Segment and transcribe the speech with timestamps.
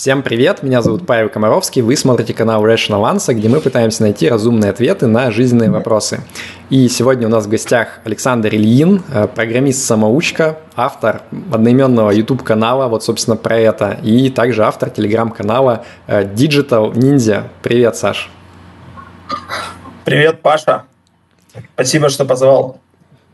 [0.00, 4.30] Всем привет, меня зовут Павел Комаровский, вы смотрите канал Rational Answer, где мы пытаемся найти
[4.30, 6.22] разумные ответы на жизненные вопросы.
[6.70, 11.20] И сегодня у нас в гостях Александр Ильин, э, программист-самоучка, автор
[11.52, 17.48] одноименного YouTube-канала, вот, собственно, про это, и также автор телеграм-канала э, Digital Ninja.
[17.62, 18.30] Привет, Саш.
[20.06, 20.84] Привет, Паша.
[21.74, 22.80] Спасибо, что позвал.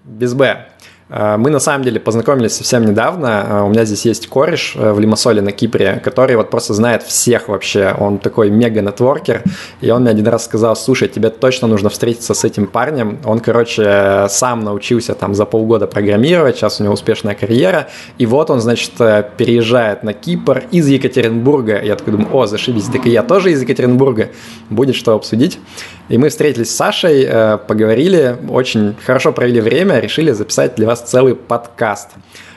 [0.02, 0.66] Без Б.
[1.08, 3.46] Э, мы на самом деле познакомились совсем недавно.
[3.48, 7.02] Э, у меня здесь есть кореш э, в Лимассоле на Кипре, который вот просто знает
[7.02, 7.94] всех вообще.
[7.98, 9.42] Он такой мега-нетворкер.
[9.80, 13.18] И он мне один раз сказал, слушай, тебе точно нужно встретиться с этим парнем.
[13.24, 17.88] Он, короче, сам научился там за полгода программировать, сейчас у него успешная карьера.
[18.18, 18.92] И вот он, значит,
[19.36, 21.80] переезжает на Кипр из Екатеринбурга.
[21.82, 24.30] Я такой думаю, о, зашибись, так и я тоже из Екатеринбурга.
[24.70, 25.58] Будет что обсудить.
[26.08, 27.28] И мы встретились с Сашей,
[27.66, 32.10] поговорили, очень хорошо провели время, решили записать для вас раз целый подкаст.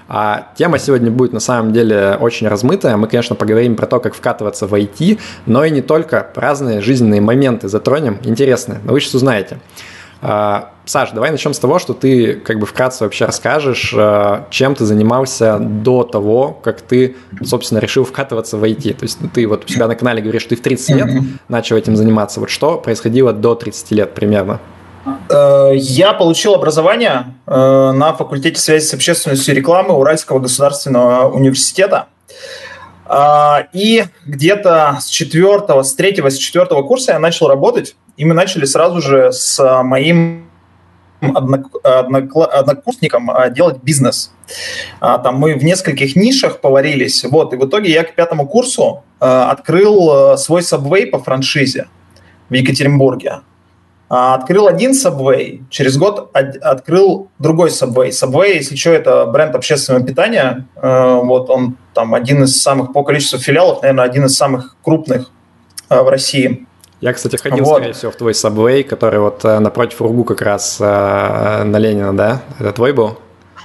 [0.07, 2.97] А тема сегодня будет на самом деле очень размытая.
[2.97, 6.27] Мы, конечно, поговорим про то, как вкатываться в IT, но и не только.
[6.35, 8.79] Разные жизненные моменты затронем, интересные.
[8.83, 9.59] Вы сейчас узнаете.
[10.21, 14.73] А, Саш, давай начнем с того, что ты как бы вкратце вообще расскажешь, а, чем
[14.73, 18.93] ты занимался до того, как ты, собственно, решил вкатываться в IT.
[18.93, 21.09] То есть ты вот у себя на канале говоришь, что ты в 30 лет
[21.49, 22.39] начал этим заниматься.
[22.39, 24.59] Вот что происходило до 30 лет примерно?
[25.29, 32.07] Э, я получил образование э, на факультете связи с общественностью и рекламы Уральского государственного университета.
[33.05, 38.33] Э, и где-то с четвертого, с третьего, с четвертого курса я начал работать, и мы
[38.33, 40.49] начали сразу же с моим
[41.21, 44.31] однокурсником делать бизнес.
[45.01, 50.37] Там мы в нескольких нишах поварились, вот, и в итоге я к пятому курсу открыл
[50.37, 51.89] свой сабвей по франшизе
[52.47, 53.41] в Екатеринбурге.
[54.09, 58.09] А, открыл один Subway, через год открыл другой Subway.
[58.09, 60.67] Subway, если что, это бренд общественного питания.
[60.75, 65.29] Э, вот он там один из самых по количеству филиалов, наверное, один из самых крупных
[65.89, 66.65] э, в России.
[67.01, 67.77] Я, кстати, ходил, вот.
[67.77, 72.41] скорее всего, в твой Subway, который вот э, напротив Ругу как раз на Ленина, да?
[72.57, 73.19] Это твой был?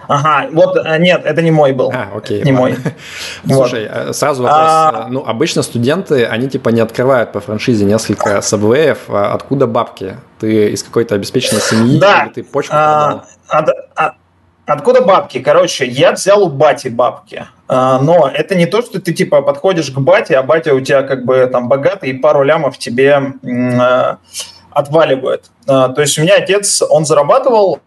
[0.09, 1.91] Ага, вот э, нет, это не мой был.
[1.93, 2.43] А, окей.
[2.43, 2.77] Не мой.
[3.47, 4.09] Слушай, вот.
[4.09, 4.61] Э, сразу вопрос.
[4.61, 5.07] А...
[5.07, 8.99] Э, ну, обычно студенты, они типа не открывают по франшизе несколько сабвеев.
[9.09, 10.17] А откуда бабки?
[10.41, 12.25] Ты из какой-то обеспеченной семьи да.
[12.25, 14.15] или ты почку а, от, от,
[14.67, 15.41] Откуда бабки?
[15.41, 17.47] Короче, я взял у бати бабки.
[17.69, 21.03] А, но это не то, что ты типа подходишь к бате, а батя у тебя
[21.03, 23.35] как бы там богатый и пару лямов тебе
[24.71, 25.51] отваливает.
[25.67, 27.81] То есть у меня отец, он зарабатывал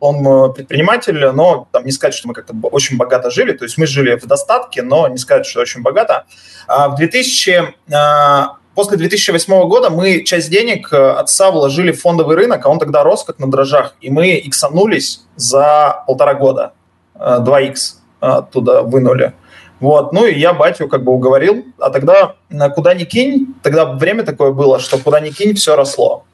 [0.00, 3.78] он э, предприниматель, но там не сказать, что мы как-то очень богато жили, то есть
[3.78, 6.24] мы жили в достатке, но не сказать, что очень богато.
[6.66, 12.36] А в 2000, а, после 2008 года мы часть денег э, отца вложили в фондовый
[12.36, 16.72] рынок, а он тогда рос как на дрожжах, и мы иксанулись за полтора года,
[17.18, 17.74] 2х
[18.20, 19.32] э, оттуда вынули.
[19.80, 22.34] Вот, ну и я батю как бы уговорил, а тогда
[22.74, 26.24] куда ни кинь, тогда время такое было, что куда ни кинь, все росло.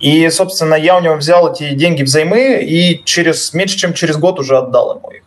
[0.00, 4.40] И, собственно, я у него взял эти деньги взаймы и через меньше, чем через год
[4.40, 5.22] уже отдал ему их.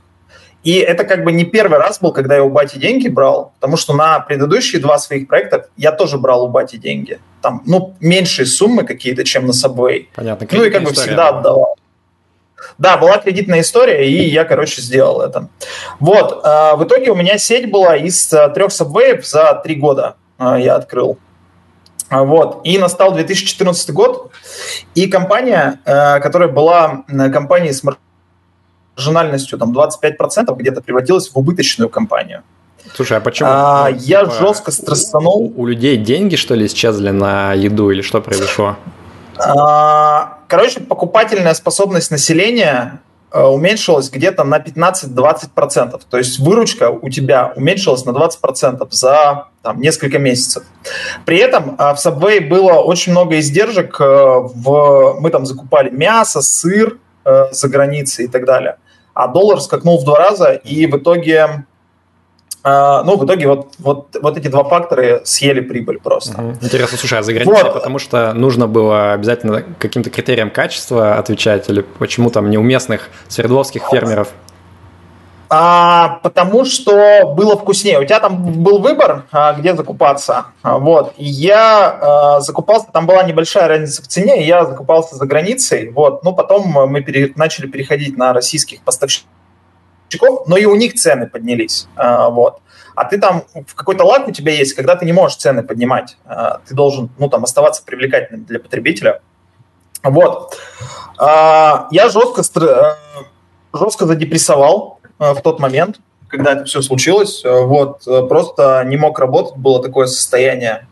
[0.63, 3.75] И это как бы не первый раз был, когда я у бати деньги брал, потому
[3.77, 7.19] что на предыдущие два своих проекта я тоже брал у бати деньги.
[7.41, 10.07] Там, ну, меньшие суммы какие-то, чем на Subway.
[10.15, 10.47] Понятно.
[10.49, 11.39] Ну и как бы всегда была.
[11.39, 11.75] отдавал.
[12.77, 15.49] Да, была кредитная история, и я, короче, сделал это.
[15.99, 20.15] Вот, э, в итоге у меня сеть была из э, трех Subway за три года
[20.39, 21.17] э, я открыл.
[22.13, 22.61] А, вот.
[22.63, 24.31] И настал 2014 год,
[24.95, 27.83] и компания, э, которая была компанией с
[28.95, 32.43] маржинальностью там, 25%, где-то превратилась в убыточную компанию.
[32.95, 33.49] Слушай, а почему?
[33.51, 35.53] А, ну, я типа, жестко стрессанул.
[35.55, 38.75] У, у людей деньги, что ли, исчезли на еду или что произошло?
[39.37, 42.99] А, короче, покупательная способность населения
[43.33, 46.01] Э, уменьшилась где-то на 15-20%.
[46.07, 50.63] То есть выручка у тебя уменьшилась на 20% за там, несколько месяцев.
[51.25, 53.99] При этом э, в Subway было очень много издержек.
[53.99, 55.17] Э, в...
[55.19, 56.97] Мы там закупали мясо, сыр
[57.51, 58.75] за границей и так далее.
[59.13, 61.65] А доллар скакнул в два раза, и в итоге
[62.65, 66.41] а, ну, в итоге вот, вот, вот эти два фактора съели прибыль просто.
[66.41, 66.57] Угу.
[66.61, 67.73] Интересно, слушай, а за границей, вот.
[67.73, 74.29] потому что нужно было обязательно каким-то критериям качества отвечать, или почему там неуместных свердловских фермеров?
[75.55, 77.99] А, потому что было вкуснее.
[77.99, 80.47] У тебя там был выбор, а, где закупаться.
[80.63, 81.13] А, вот.
[81.17, 85.91] И я а, закупался, там была небольшая разница в цене, и я закупался за границей.
[85.91, 86.23] Вот.
[86.23, 89.27] Ну, потом мы пере, начали переходить на российских поставщиков
[90.47, 91.87] но и у них цены поднялись.
[91.95, 92.59] А, вот.
[92.95, 96.17] А ты там, в какой-то лак у тебя есть, когда ты не можешь цены поднимать.
[96.25, 99.21] А, ты должен, ну, там, оставаться привлекательным для потребителя.
[100.01, 100.57] Вот.
[101.19, 102.41] А, я жестко,
[103.71, 104.99] жестко задепрессовал
[105.31, 107.43] в тот момент, когда это все случилось.
[107.45, 110.87] Вот, просто не мог работать, было такое состояние.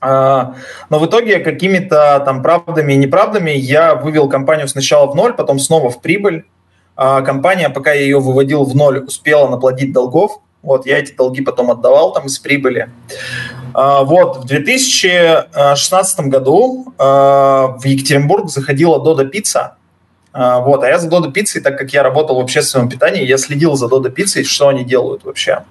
[0.00, 0.54] Но
[0.88, 5.90] в итоге какими-то там правдами и неправдами я вывел компанию сначала в ноль, потом снова
[5.90, 6.44] в прибыль.
[6.96, 10.40] Компания, пока я ее выводил в ноль, успела наплодить долгов.
[10.62, 12.88] Вот, я эти долги потом отдавал там из прибыли.
[13.74, 19.76] Вот, в 2016 году в Екатеринбург заходила Дода Пицца,
[20.34, 23.74] вот, а я за Додо Пиццей, так как я работал в общественном питании, я следил
[23.74, 25.64] за Додо Пиццей, что они делают вообще.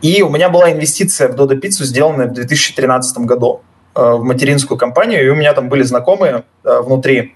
[0.00, 3.62] И у меня была инвестиция в Додо Пиццу, сделанная в 2013 году
[3.94, 7.34] э, в материнскую компанию, и у меня там были знакомые э, внутри.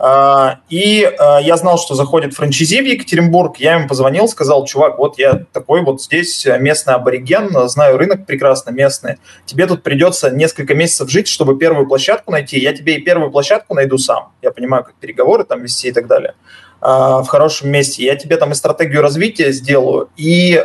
[0.00, 3.56] А, и а, я знал, что заходит франчайзи в Екатеринбург.
[3.58, 8.70] Я ему позвонил, сказал, чувак, вот я такой вот здесь местный абориген, знаю рынок прекрасно
[8.70, 9.16] местный.
[9.44, 12.58] Тебе тут придется несколько месяцев жить, чтобы первую площадку найти.
[12.58, 14.32] Я тебе и первую площадку найду сам.
[14.42, 16.34] Я понимаю, как переговоры там вести и так далее
[16.80, 18.04] а, в хорошем месте.
[18.04, 20.62] Я тебе там и стратегию развития сделаю, и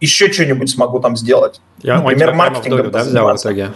[0.00, 1.60] еще что-нибудь смогу там сделать.
[1.82, 2.90] Я, Например, маркетингом.
[2.90, 3.70] Да, взял в итоге?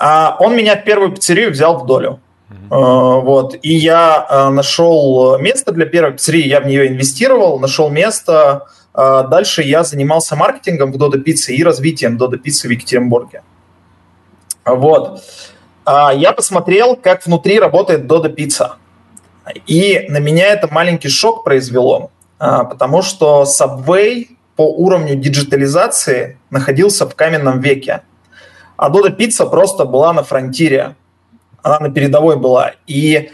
[0.00, 2.20] Он меня первую пиццерию взял в долю.
[2.48, 3.22] Uh-huh.
[3.22, 3.56] Вот.
[3.62, 8.66] И я э, нашел место для первой пиццерии, я в нее инвестировал, нашел место.
[8.94, 13.42] Э, дальше я занимался маркетингом в Додо Пицце и развитием Додо Пиццы в Екатеринбурге.
[14.64, 15.22] Вот.
[15.86, 18.76] Я посмотрел, как внутри работает Додо Пицца.
[19.66, 24.26] И на меня это маленький шок произвело, потому что Subway
[24.56, 28.02] по уровню диджитализации находился в каменном веке.
[28.76, 30.96] А Додо Пицца просто была на фронтире
[31.66, 32.72] она на передовой была.
[32.86, 33.30] И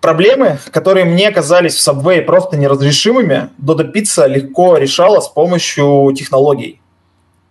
[0.00, 6.80] проблемы, которые мне казались в Subway просто неразрешимыми, Dodo Pizza легко решала с помощью технологий.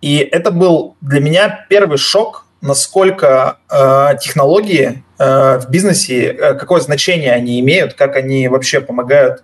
[0.00, 6.80] И это был для меня первый шок, насколько э, технологии э, в бизнесе, э, какое
[6.80, 9.42] значение они имеют, как они вообще помогают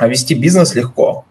[0.00, 1.24] э, вести бизнес легко.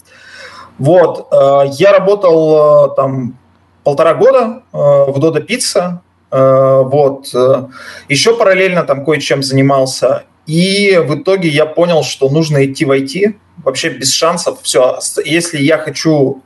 [0.78, 3.38] Вот, э, я работал э, там
[3.84, 6.00] полтора года э, в Dodo Pizza,
[6.34, 7.30] вот.
[7.36, 7.68] Э,
[8.10, 10.24] Еще параллельно там кое-чем занимался.
[10.48, 13.36] И в итоге я понял, что нужно идти в IT.
[13.64, 14.60] Вообще без шансов.
[14.64, 15.00] Все.
[15.24, 16.42] Если я хочу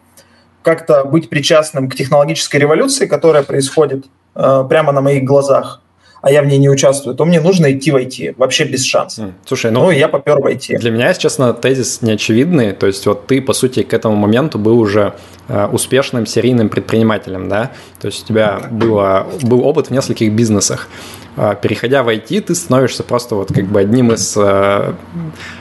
[0.62, 5.82] как-то быть причастным к технологической революции, которая происходит э, прямо на моих глазах,
[6.28, 9.30] а я в ней не участвую, то мне нужно идти в IT, вообще без шансов.
[9.46, 10.78] Слушай, ну, ну я попер в IT.
[10.78, 14.60] Для меня, если честно, тезис неочевидный, то есть вот ты, по сути, к этому моменту
[14.60, 15.14] был уже
[15.48, 17.72] э, успешным серийным предпринимателем, да,
[18.02, 20.90] то есть у тебя было, был опыт в нескольких бизнесах.
[21.38, 24.94] А, переходя в IT, ты становишься просто вот как бы одним из э,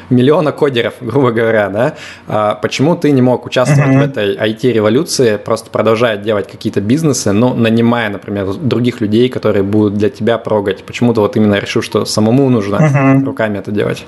[0.09, 1.95] миллиона кодеров, грубо говоря, да?
[2.27, 4.01] А почему ты не мог участвовать mm-hmm.
[4.01, 9.95] в этой IT-революции, просто продолжая делать какие-то бизнесы, но нанимая, например, других людей, которые будут
[9.99, 10.83] для тебя прогать?
[10.85, 13.25] Почему ты вот именно решил, что самому нужно mm-hmm.
[13.25, 14.07] руками это делать?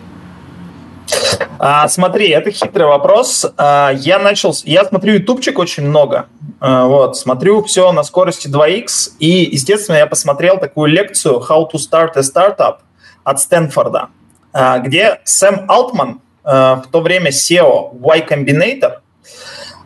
[1.59, 3.47] А, смотри, это хитрый вопрос.
[3.57, 6.27] А, я начал, я смотрю ютубчик очень много.
[6.61, 11.75] А, вот, смотрю все на скорости 2x, и, естественно, я посмотрел такую лекцию «How to
[11.75, 12.79] start a startup»
[13.25, 14.09] от Стэнфорда,
[14.53, 18.99] а, где Сэм Алтман, а, в то время SEO Y Combinator,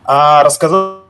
[0.05, 1.01] а, рассказал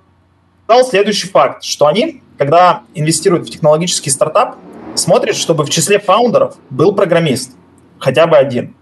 [0.90, 4.56] следующий факт, что они, когда инвестируют в технологический стартап,
[4.96, 7.52] смотрят, чтобы в числе фаундеров был программист,
[8.00, 8.76] хотя бы один.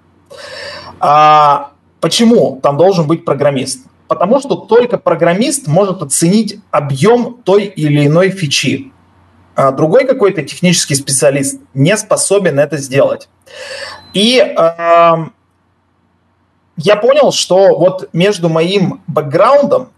[1.01, 3.87] А почему там должен быть программист?
[4.07, 8.91] Потому что только программист может оценить объем той или иной фичи.
[9.55, 13.29] А другой какой-то технический специалист не способен это сделать.
[14.13, 15.15] И э,
[16.77, 19.89] я понял, что вот между моим бэкграундом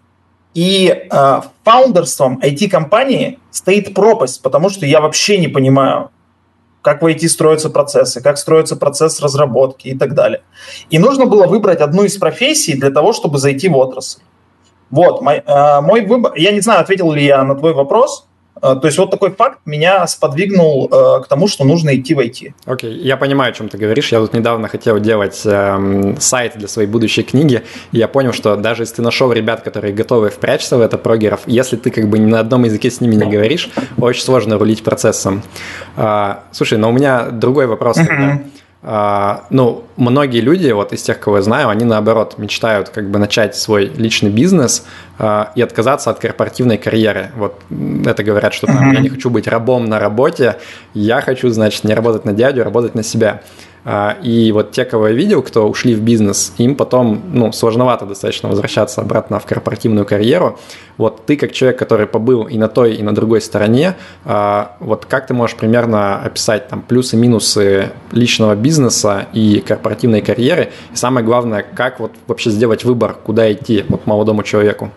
[0.54, 6.12] и э, фаундерством IT-компании стоит пропасть, потому что я вообще не понимаю,
[6.84, 10.44] как в IT строятся процессы, как строится процесс разработки и так далее.
[10.92, 14.22] И нужно было выбрать одну из профессий для того, чтобы зайти в отрасль.
[14.92, 18.28] Вот, мой, э, мой выбор, я не знаю, ответил ли я на твой вопрос,
[18.62, 22.54] то есть вот такой факт меня сподвигнул э, к тому, что нужно идти в IT.
[22.66, 23.02] Окей, okay.
[23.02, 24.12] я понимаю, о чем ты говоришь.
[24.12, 28.56] Я тут недавно хотел делать э, сайт для своей будущей книги, и я понял, что
[28.56, 32.20] даже если ты нашел ребят, которые готовы впрячься в это, прогеров, если ты как бы
[32.20, 35.44] ни на одном языке с ними не говоришь, очень сложно рулить процессом.
[35.98, 37.98] Э, слушай, но у меня другой вопрос.
[37.98, 38.44] Uh-huh.
[38.86, 43.18] А, ну, многие люди, вот из тех, кого я знаю, они наоборот мечтают как бы
[43.18, 44.86] начать свой личный бизнес
[45.18, 47.32] а, и отказаться от корпоративной карьеры.
[47.38, 47.62] Вот
[48.06, 50.58] это говорят, что там, я не хочу быть рабом на работе,
[50.94, 53.42] я хочу, значит, не работать на дядю, а работать на себя.
[53.86, 58.06] А, и вот те, кого я видел, кто ушли в бизнес, им потом, ну, сложновато
[58.06, 60.58] достаточно возвращаться обратно в корпоративную карьеру.
[60.98, 65.06] Вот ты, как человек, который побыл и на той, и на другой стороне, а, вот
[65.06, 70.72] как ты можешь примерно описать там плюсы-минусы личного бизнеса и корпоративной карьеры?
[70.94, 74.92] И самое главное, как вот вообще сделать выбор, куда идти вот молодому человеку?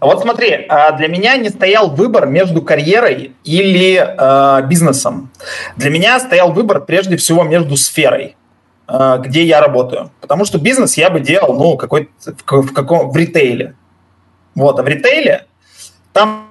[0.00, 5.30] Вот смотри, а, для меня не стоял выбор между карьерой или э, бизнесом.
[5.76, 8.36] Для меня стоял выбор прежде всего между сферой,
[8.88, 10.10] э, где я работаю.
[10.20, 13.74] Потому что бизнес я бы делал, ну, какой в, в каком в ритейле.
[14.54, 15.46] Вот, а в ритейле
[16.12, 16.48] там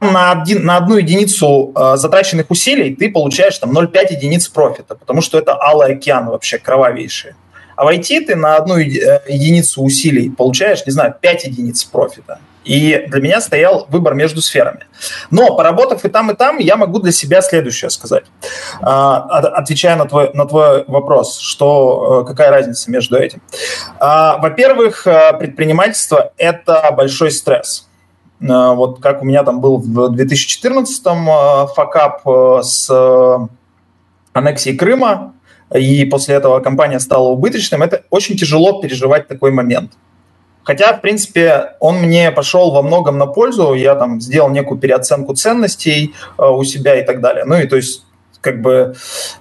[0.00, 5.20] на, один, на одну единицу э, затраченных усилий ты получаешь там 0,5 единиц профита, потому
[5.20, 7.34] что это алый океан вообще кровавейший.
[7.76, 12.38] А в IT ты на одну единицу усилий получаешь, не знаю, 5 единиц профита.
[12.64, 14.86] И для меня стоял выбор между сферами.
[15.30, 18.24] Но поработав и там, и там, я могу для себя следующее сказать.
[18.80, 23.42] А, отвечая на твой, на твой вопрос, что, э, какая разница между этим.
[24.00, 27.88] А, во-первых, э, предпринимательство– это большой стресс.
[28.40, 32.22] Э, вот как у меня там был в 2014-м факап
[32.64, 32.90] с
[34.32, 35.34] аннексией Крыма,
[35.74, 39.92] и после этого компания стала убыточным, это очень тяжело переживать такой момент–
[40.64, 43.74] Хотя, в принципе, он мне пошел во многом на пользу.
[43.74, 47.44] Я там сделал некую переоценку ценностей э, у себя и так далее.
[47.44, 48.04] Ну и то есть
[48.40, 48.94] как бы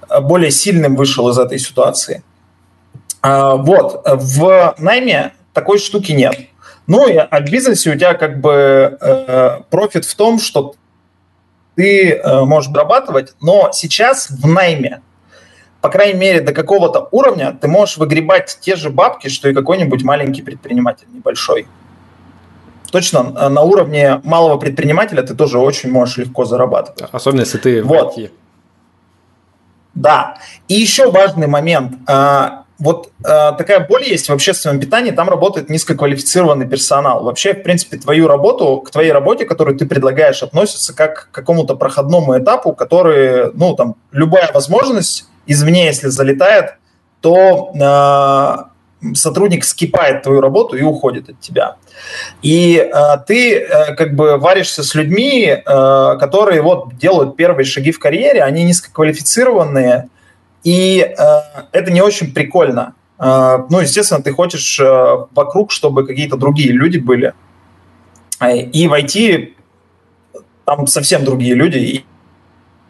[0.10, 2.24] э, более сильным вышел из этой ситуации.
[3.22, 4.01] Э, вот.
[4.06, 6.38] В найме такой штуки нет.
[6.88, 10.75] Ну, и, а в бизнесе у тебя как бы э, профит в том, что
[11.75, 15.01] ты можешь зарабатывать, но сейчас в найме
[15.84, 20.02] по крайней мере, до какого-то уровня ты можешь выгребать те же бабки, что и какой-нибудь
[20.04, 21.68] маленький предприниматель небольшой.
[22.90, 27.10] Точно, э, на уровне малого предпринимателя ты тоже очень можешь легко зарабатывать.
[27.12, 28.16] Особенно, если ты вот.
[28.16, 28.32] в IT.
[29.94, 30.38] Да.
[30.70, 31.98] И еще важный момент.
[32.80, 37.24] Вот а, такая боль есть в общественном питании, там работает низкоквалифицированный персонал.
[37.24, 41.75] Вообще, в принципе, твою работу, к твоей работе, которую ты предлагаешь, относится как к какому-то
[41.75, 46.75] проходному этапу, который, ну, там, любая возможность извне, если залетает,
[47.22, 51.75] то э, сотрудник скипает твою работу и уходит от тебя.
[52.42, 57.92] И э, ты э, как бы варишься с людьми, э, которые вот делают первые шаги
[57.92, 60.10] в карьере, они низкоквалифицированные,
[60.63, 61.13] и э,
[61.72, 62.96] это не очень прикольно.
[63.20, 67.34] Э, ну, естественно, ты хочешь э, вокруг, чтобы какие-то другие люди были.
[68.74, 69.53] И в IT
[70.65, 71.77] там совсем другие люди.
[71.77, 72.05] И,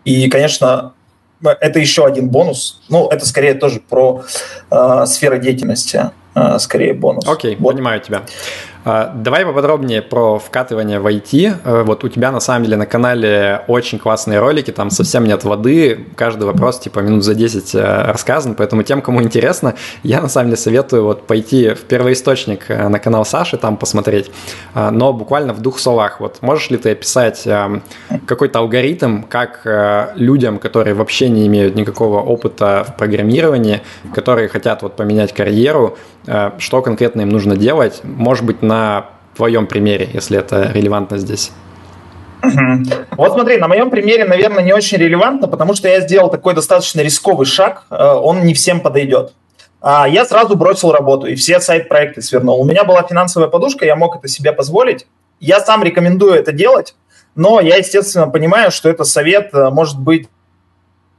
[0.06, 0.94] и конечно,
[1.42, 2.82] это еще один бонус.
[2.90, 4.24] Ну, это скорее тоже про
[4.72, 7.28] э, сферу деятельности, э, скорее бонус.
[7.28, 7.74] Окей, вот.
[7.74, 8.24] понимаю тебя.
[8.86, 11.56] А, давай поподробнее про вкатывание в IT.
[11.64, 15.46] Э, вот у тебя на самом деле на канале очень классные ролики, там совсем нет
[15.46, 20.28] воды, каждый вопрос типа минут за 10 э, рассказан, поэтому тем, кому интересно, я на
[20.28, 24.32] самом деле советую вот пойти в первоисточник на канал Саши, там посмотреть,
[24.74, 26.20] а, но буквально в двух словах.
[26.20, 27.48] Вот можешь ли ты описать
[28.26, 29.62] какой-то алгоритм, как
[30.16, 33.82] людям, которые вообще не имеют никакого опыта в программировании,
[34.14, 35.98] которые хотят вот поменять карьеру,
[36.58, 41.52] что конкретно им нужно делать, может быть, на твоем примере, если это релевантно здесь?
[43.16, 47.02] Вот смотри, на моем примере, наверное, не очень релевантно, потому что я сделал такой достаточно
[47.02, 49.34] рисковый шаг, э, он не всем подойдет.
[49.82, 52.60] А, я сразу бросил работу и все сайт-проекты свернул.
[52.60, 55.08] У меня была финансовая подушка, я мог это себе позволить.
[55.40, 56.96] Я сам рекомендую это делать,
[57.36, 60.28] но я, естественно, понимаю, что это совет э, может быть э,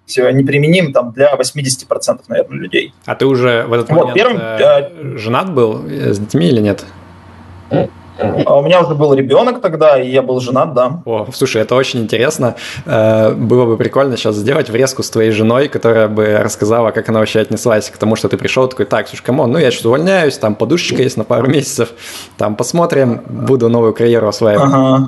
[0.06, 2.94] неприменим там, для 80%, наверное, людей.
[3.06, 6.84] А ты уже в этот вот, момент первым, э, женат был с детьми или нет?
[8.18, 11.02] А у меня уже был ребенок тогда, и я был женат, да.
[11.04, 12.54] О, слушай, это очень интересно.
[12.87, 17.18] Э, было бы прикольно сейчас сделать врезку с твоей женой, которая бы рассказала, как она
[17.18, 19.84] вообще отнеслась к тому, что ты пришел такой, так, слушай, come on, ну я сейчас
[19.84, 21.92] увольняюсь, там подушечка есть на пару месяцев,
[22.37, 24.73] там посмотрим, буду новую карьеру осваивать.
[24.73, 25.06] Ага.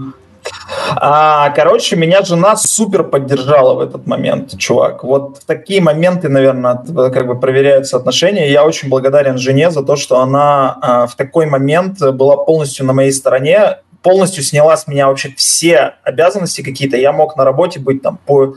[0.96, 5.04] А, короче, меня жена супер поддержала в этот момент, чувак.
[5.04, 8.50] Вот в такие моменты, наверное, как бы проверяются отношения.
[8.50, 12.92] Я очень благодарен жене за то, что она а, в такой момент была полностью на
[12.92, 16.96] моей стороне, полностью сняла с меня вообще все обязанности какие-то.
[16.96, 18.54] Я мог на работе быть там по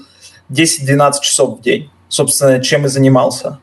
[0.51, 1.89] 10-12 часов в день.
[2.07, 3.59] Собственно, чем и занимался.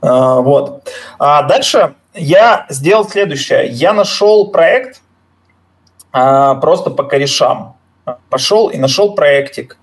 [0.00, 0.88] А, вот.
[1.18, 3.68] А дальше я сделал следующее.
[3.68, 5.00] Я нашел проект,
[6.18, 7.76] а, просто по корешам.
[8.30, 9.76] Пошел и нашел проектик.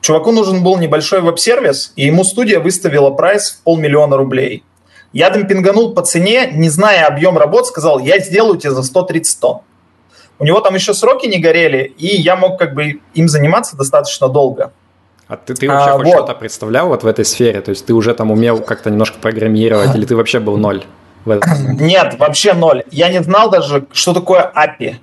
[0.00, 4.64] Чуваку нужен был небольшой веб-сервис, и ему студия выставила прайс в полмиллиона рублей.
[5.12, 9.58] Я демпинганул по цене, не зная объем работ, сказал, я сделаю тебе за 130 тонн.
[10.38, 14.28] У него там еще сроки не горели, и я мог как бы им заниматься достаточно
[14.28, 14.72] долго.
[15.28, 16.12] А ты, ты вообще а, хоть вот.
[16.12, 17.60] что-то представлял вот в этой сфере?
[17.60, 20.84] То есть ты уже там умел как-то немножко программировать, или ты вообще был ноль?
[21.26, 22.84] Нет, вообще ноль.
[22.90, 24.96] Я не знал даже, что такое API.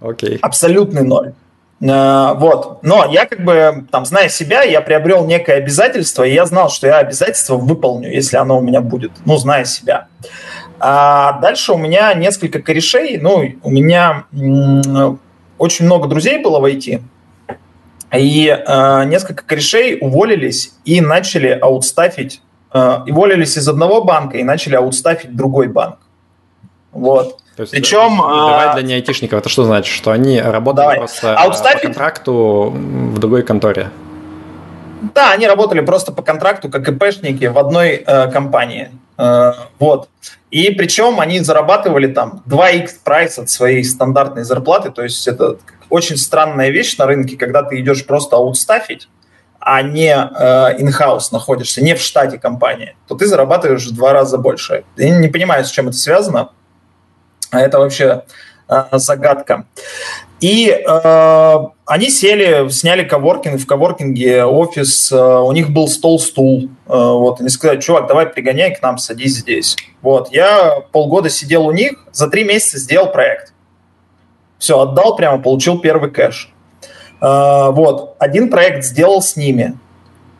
[0.00, 0.38] Окей.
[0.42, 1.32] Абсолютный ноль.
[1.80, 2.82] Э, вот.
[2.82, 6.86] Но я как бы, там, зная себя, я приобрел некое обязательство, и я знал, что
[6.86, 10.08] я обязательство выполню, если оно у меня будет, ну, зная себя.
[10.78, 14.24] А дальше у меня несколько корешей, ну, у меня
[15.58, 17.00] очень много друзей было в IT,
[18.14, 24.76] и э, несколько корешей уволились и начали аутстафить, э, уволились из одного банка и начали
[24.76, 25.98] аутстафить другой банк.
[26.96, 27.38] Вот.
[27.56, 28.18] То есть, Причем...
[28.18, 29.94] Давай для неайтишников, это что значит?
[29.94, 30.98] Что они работают давай.
[30.98, 31.80] просто Аутстафить...
[31.80, 33.90] по контракту в другой конторе?
[35.14, 38.90] Да, они работали просто по контракту, как ИПшники в одной э, компании.
[39.18, 40.08] Э, вот.
[40.50, 44.90] И причем они зарабатывали там 2x прайс от своей стандартной зарплаты.
[44.90, 45.56] То есть это
[45.88, 49.08] очень странная вещь на рынке, когда ты идешь просто аутстафить,
[49.58, 54.38] а не э, in-house находишься, не в штате компании, то ты зарабатываешь в два раза
[54.38, 54.84] больше.
[54.96, 56.50] Я не понимаю, с чем это связано.
[57.50, 58.24] А это вообще
[58.68, 59.66] э, загадка.
[60.40, 66.68] И э, они сели, сняли коворкинг, в коворкинге офис, э, у них был стол-стул.
[66.86, 69.76] Э, вот, они сказали, чувак, давай пригоняй к нам, садись здесь.
[70.02, 73.54] Вот, я полгода сидел у них, за три месяца сделал проект.
[74.58, 76.52] Все, отдал прямо, получил первый кэш.
[77.22, 79.78] Э, вот, один проект сделал с ними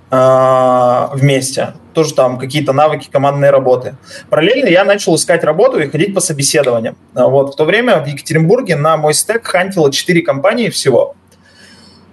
[0.09, 3.97] вместе тоже там какие-то навыки командной работы.
[4.29, 6.95] Параллельно я начал искать работу и ходить по собеседованиям.
[7.15, 7.55] А вот.
[7.55, 11.17] В то время в Екатеринбурге на мой стек хантило 4 компании всего.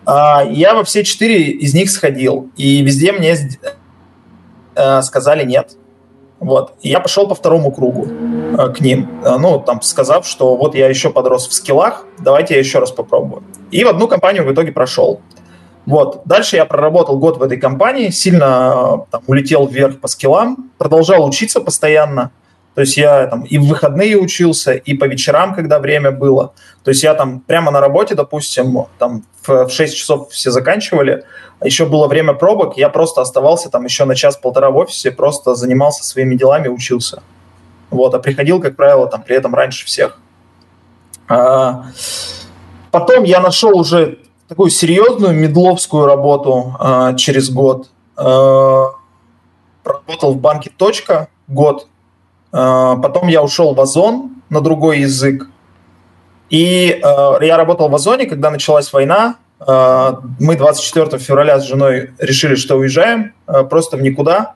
[0.06, 3.36] А, я во все четыре из них сходил, и везде мне
[4.76, 5.72] э, сказали нет.
[6.40, 6.76] Вот.
[6.82, 10.76] И я пошел по второму кругу э, к ним, э, ну, там, сказав, что вот
[10.76, 13.44] я еще подрос в скиллах, давайте я еще раз попробую.
[13.72, 15.22] И в одну компанию в итоге прошел.
[15.86, 16.22] Вот.
[16.26, 21.60] Дальше я проработал год в этой компании, сильно там, улетел вверх по скиллам, продолжал учиться
[21.60, 22.32] постоянно.
[22.76, 26.54] То есть я там и в выходные учился, и по вечерам, когда время было.
[26.84, 31.24] То есть я там прямо на работе, допустим, там в 6 часов все заканчивали,
[31.60, 35.54] а еще было время пробок, я просто оставался там еще на час-полтора в офисе, просто
[35.54, 37.22] занимался своими делами, учился.
[37.92, 40.20] Вот, а приходил, как правило, там при этом раньше всех.
[41.28, 41.86] А,
[42.92, 44.18] потом я нашел уже
[44.54, 47.90] такую серьезную медловскую работу э, через год.
[48.16, 48.86] Э,
[49.84, 51.88] работал в банке «Точка» год.
[52.52, 55.50] Э, потом я ушел в Озон на другой язык.
[56.52, 59.38] И э, я работал в Озоне, когда началась война.
[59.60, 64.54] Э, мы 24 февраля с женой решили, что уезжаем э, просто в никуда.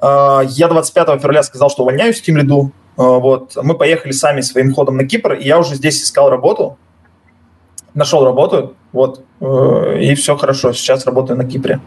[0.00, 2.70] Э, я 25 февраля сказал, что увольняюсь в Тимлиду.
[2.96, 3.56] Э, вот.
[3.60, 6.78] Мы поехали сами своим ходом на Кипр, и я уже здесь искал работу
[7.98, 11.80] нашел работу, вот, э, и все хорошо, сейчас работаю на Кипре.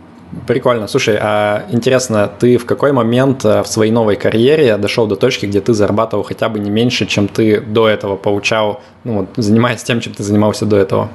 [0.48, 0.88] Прикольно.
[0.88, 5.46] Слушай, а интересно, ты в какой момент э, в своей новой карьере дошел до точки,
[5.46, 9.84] где ты зарабатывал хотя бы не меньше, чем ты до этого получал, ну, вот, занимаясь
[9.84, 11.10] тем, чем ты занимался до этого?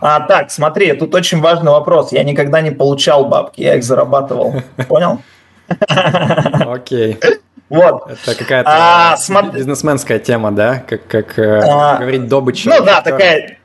[0.00, 2.12] А, так, смотри, тут очень важный вопрос.
[2.12, 4.54] Я никогда не получал бабки, я их зарабатывал.
[4.88, 5.20] Понял?
[5.78, 7.18] Окей.
[7.72, 8.10] Вот.
[8.10, 9.52] Это какая-то а, смотри...
[9.52, 10.84] бизнесменская тема, да?
[10.86, 12.68] Как, как э, а, говорить добыча.
[12.68, 13.56] Ну да, такая,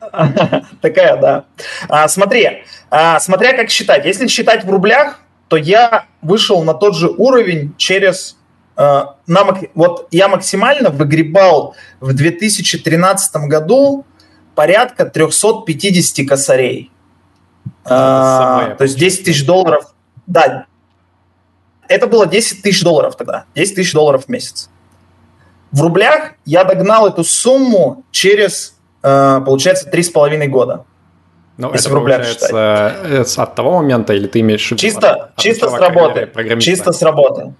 [0.80, 1.44] такая, да.
[1.90, 4.06] А, смотри, а, смотря как считать.
[4.06, 8.38] Если считать в рублях, то я вышел на тот же уровень через...
[8.76, 14.06] А, на, вот я максимально выгребал в 2013 году
[14.54, 16.90] порядка 350 косарей.
[17.84, 19.84] А, то есть 10 тысяч долларов.
[20.26, 20.64] Да,
[21.88, 24.70] это было 10 тысяч долларов тогда, 10 тысяч долларов в месяц.
[25.70, 30.84] В рублях я догнал эту сумму через, э, получается, 3,5 года.
[31.56, 32.50] Ну, если это в рублях считать.
[32.52, 34.80] Э, от того момента, или ты имеешь в виду?
[34.80, 36.30] Чисто, от, чисто от с работы.
[36.60, 37.54] Чисто с работы.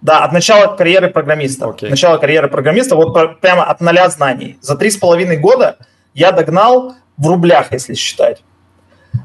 [0.00, 1.66] Да, от начала карьеры программиста.
[1.66, 1.90] Okay.
[1.90, 4.56] Начало карьеры программиста, вот прямо от нуля знаний.
[4.62, 5.76] За три с половиной года
[6.14, 8.42] я догнал в рублях, если считать.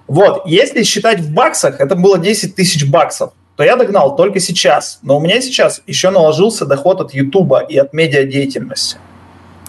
[0.08, 5.00] Вот, если считать в баксах, это было 10 тысяч баксов то я догнал только сейчас.
[5.02, 8.98] Но у меня сейчас еще наложился доход от Ютуба и от медиадеятельности.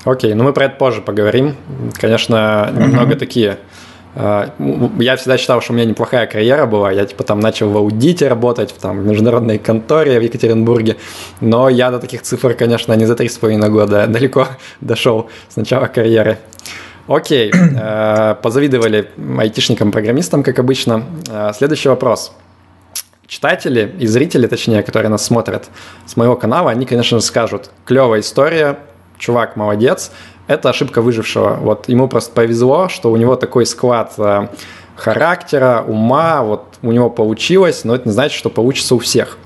[0.04, 1.56] Окей, ну мы про это позже поговорим.
[1.94, 3.18] Конечно, немного mm-hmm.
[3.18, 3.58] такие
[4.18, 4.50] а,
[4.98, 6.90] я всегда считал, что у меня неплохая карьера была.
[6.90, 10.96] Я типа там начал в аудите работать, в, там, в международной конторе в Екатеринбурге.
[11.40, 14.48] Но я до таких цифр, конечно, не за три с половиной года далеко
[14.80, 16.38] дошел с начала карьеры.
[17.08, 21.04] Окей, а, позавидовали айтишникам-программистам, как обычно.
[21.28, 22.32] А, следующий вопрос
[23.26, 25.68] читатели и зрители, точнее, которые нас смотрят
[26.06, 28.78] с моего канала, они, конечно скажут, клевая история,
[29.18, 30.12] чувак молодец,
[30.46, 31.54] это ошибка выжившего.
[31.54, 34.48] Вот ему просто повезло, что у него такой склад э,
[34.94, 39.38] характера, ума, вот у него получилось, но это не значит, что получится у всех.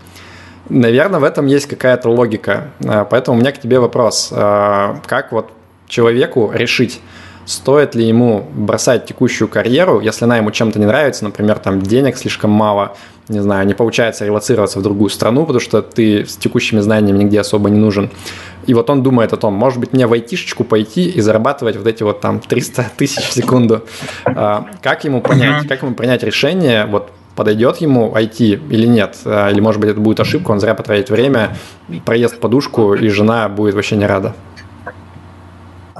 [0.68, 2.68] Наверное, в этом есть какая-то логика.
[2.80, 4.28] Э, поэтому у меня к тебе вопрос.
[4.30, 5.50] Э, как вот
[5.88, 7.00] человеку решить,
[7.50, 12.16] стоит ли ему бросать текущую карьеру, если она ему чем-то не нравится, например, там денег
[12.16, 12.94] слишком мало,
[13.28, 17.40] не знаю, не получается релацироваться в другую страну, потому что ты с текущими знаниями нигде
[17.40, 18.10] особо не нужен.
[18.66, 21.88] И вот он думает о том, может быть, мне в айтишечку пойти и зарабатывать вот
[21.88, 23.84] эти вот там 300 тысяч в секунду.
[24.24, 28.38] А, как ему понять, как ему принять решение, вот подойдет ему IT
[28.70, 29.16] или нет?
[29.24, 31.56] А, или, может быть, это будет ошибка, он зря потратит время,
[32.04, 34.34] проест подушку, и жена будет вообще не рада.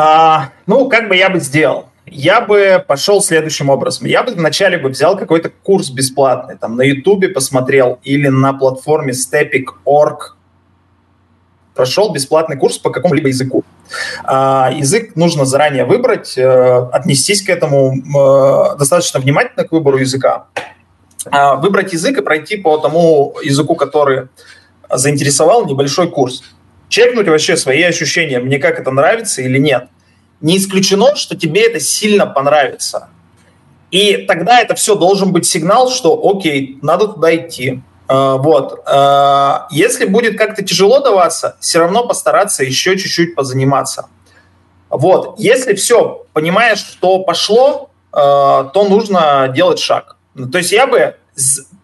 [0.03, 1.91] А, ну, как бы я бы сделал?
[2.13, 4.07] я бы пошел следующим образом.
[4.07, 9.13] Я бы вначале бы взял какой-то курс бесплатный, там на Ютубе посмотрел или на платформе
[9.13, 10.37] Stepic.org,
[11.75, 13.65] прошел бесплатный курс по какому-либо языку.
[14.25, 20.47] А, язык нужно заранее выбрать, э, отнестись к этому э, достаточно внимательно к выбору языка.
[21.31, 24.29] А, выбрать язык и пройти по тому языку, который
[24.91, 26.43] заинтересовал, небольшой курс.
[26.91, 29.89] Чекнуть вообще свои ощущения, мне как это нравится или нет–
[30.41, 33.09] не исключено, что тебе это сильно понравится.
[33.91, 37.83] И тогда это все должен быть сигнал, что окей, надо туда идти.
[38.09, 38.85] Uh, вот.
[38.87, 44.07] Uh, если будет как-то тяжело даваться, все равно постараться еще чуть-чуть позаниматься.
[44.89, 45.39] Вот.
[45.39, 50.17] Если все, понимаешь, что пошло, uh, то нужно делать шаг.
[50.51, 51.17] То есть я бы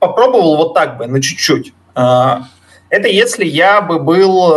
[0.00, 1.72] попробовал вот так бы, на чуть-чуть.
[2.88, 4.48] Это если я бы был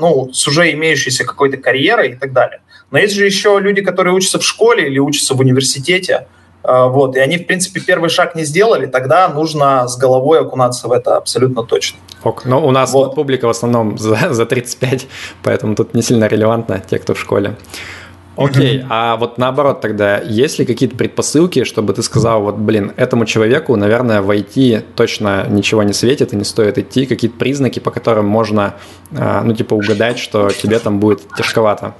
[0.00, 2.60] ну, с уже имеющейся какой-то карьерой и так далее.
[2.92, 6.26] Но есть же еще люди, которые учатся в школе или учатся в университете,
[6.62, 10.88] а, вот, и они, в принципе, первый шаг не сделали, тогда нужно с головой окунаться
[10.88, 11.98] в это абсолютно точно.
[12.22, 13.14] Ок, но у нас вот.
[13.14, 15.08] публика в основном за, за 35,
[15.42, 17.56] поэтому тут не сильно релевантно те, кто в школе.
[18.34, 22.92] Окей, okay, а вот наоборот тогда, есть ли какие-то предпосылки, чтобы ты сказал, вот, блин,
[22.96, 27.90] этому человеку, наверное, войти точно ничего не светит и не стоит идти, какие-то признаки, по
[27.90, 28.74] которым можно,
[29.14, 31.94] а, ну, типа, угадать, что тебе там будет тяжковато?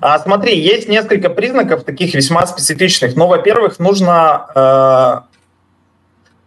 [0.00, 3.16] А, смотри, есть несколько признаков таких весьма специфичных.
[3.16, 5.20] Ну, во-первых, нужно э,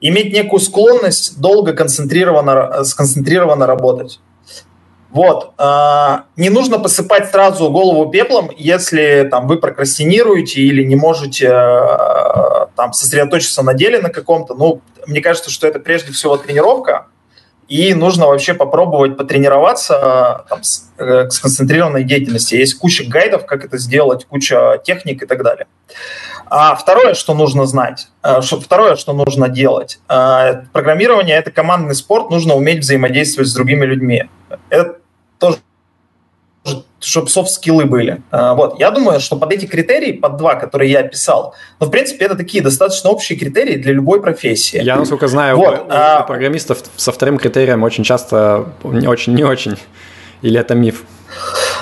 [0.01, 4.19] иметь некую склонность долго концентрированно, сконцентрированно работать.
[5.11, 5.53] Вот.
[5.57, 12.67] Э, не нужно посыпать сразу голову пеплом, если там, вы прокрастинируете или не можете э,
[12.75, 14.53] там, сосредоточиться на деле на каком-то.
[14.53, 17.07] Ну, мне кажется, что это прежде всего тренировка
[17.69, 22.55] и нужно вообще попробовать потренироваться там, с, э, к сконцентрированной деятельности.
[22.55, 25.67] Есть куча гайдов, как это сделать, куча техник и так далее.
[26.47, 31.93] А второе, что нужно знать, э, что, второе, что нужно делать, э, программирование– это командный
[31.93, 34.23] спорт, нужно уметь взаимодействовать с другими людьми.
[34.69, 34.98] Это
[35.39, 35.57] тоже
[36.99, 38.21] чтобы софт-скиллы были.
[38.31, 38.79] А, вот.
[38.79, 42.35] Я думаю, что под эти критерии, под два, которые я описал, ну, в принципе, это
[42.35, 44.81] такие достаточно общие критерии для любой профессии.
[44.83, 45.79] Я, насколько знаю, вот.
[45.79, 46.21] у, а...
[46.23, 49.77] у программистов со вторым критерием очень часто не очень, не очень.
[50.41, 51.03] Или это миф?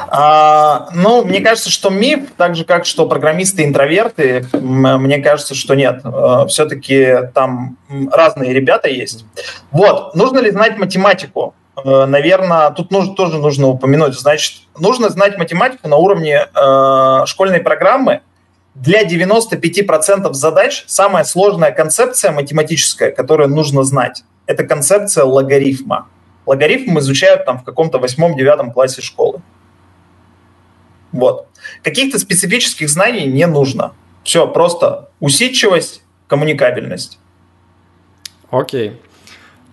[0.09, 5.75] А, ну, мне кажется, что миф, так же как что программисты интроверты, мне кажется, что
[5.75, 6.01] нет.
[6.03, 7.77] А, Все-таки там
[8.11, 9.25] разные ребята есть.
[9.71, 11.55] Вот, нужно ли знать математику?
[11.83, 14.13] Э, наверное, тут нужно, тоже нужно упомянуть.
[14.19, 18.21] Значит, нужно знать математику на уровне э, школьной программы.
[18.73, 26.07] Для 95% задач самая сложная концепция математическая, которую нужно знать, это концепция логарифма.
[26.45, 29.41] Логарифм изучают там в каком-то восьмом-девятом классе школы.
[31.11, 31.47] Вот.
[31.83, 33.93] Каких-то специфических знаний не нужно.
[34.23, 37.17] Все, просто усидчивость, коммуникабельность.
[38.51, 39.01] Окей.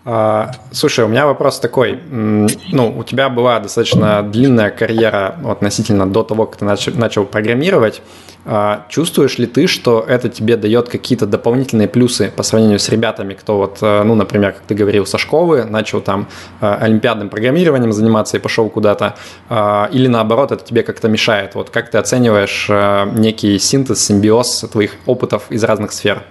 [0.07, 1.99] А, слушай, у меня вопрос такой.
[2.11, 8.03] Ну, у тебя была достаточно длинная карьера относительно до того, как ты начал, программировать.
[8.45, 13.33] А, чувствуешь ли ты, что это тебе дает какие-то дополнительные плюсы по сравнению с ребятами,
[13.33, 16.29] кто вот, э, ну, например, как ты говорил, со школы начал там
[16.61, 19.15] э, олимпиадным программированием заниматься и пошел куда-то,
[19.49, 21.55] а, или наоборот, это тебе как-то мешает?
[21.55, 26.23] Вот как ты оцениваешь э, некий синтез, симбиоз твоих опытов из разных сфер?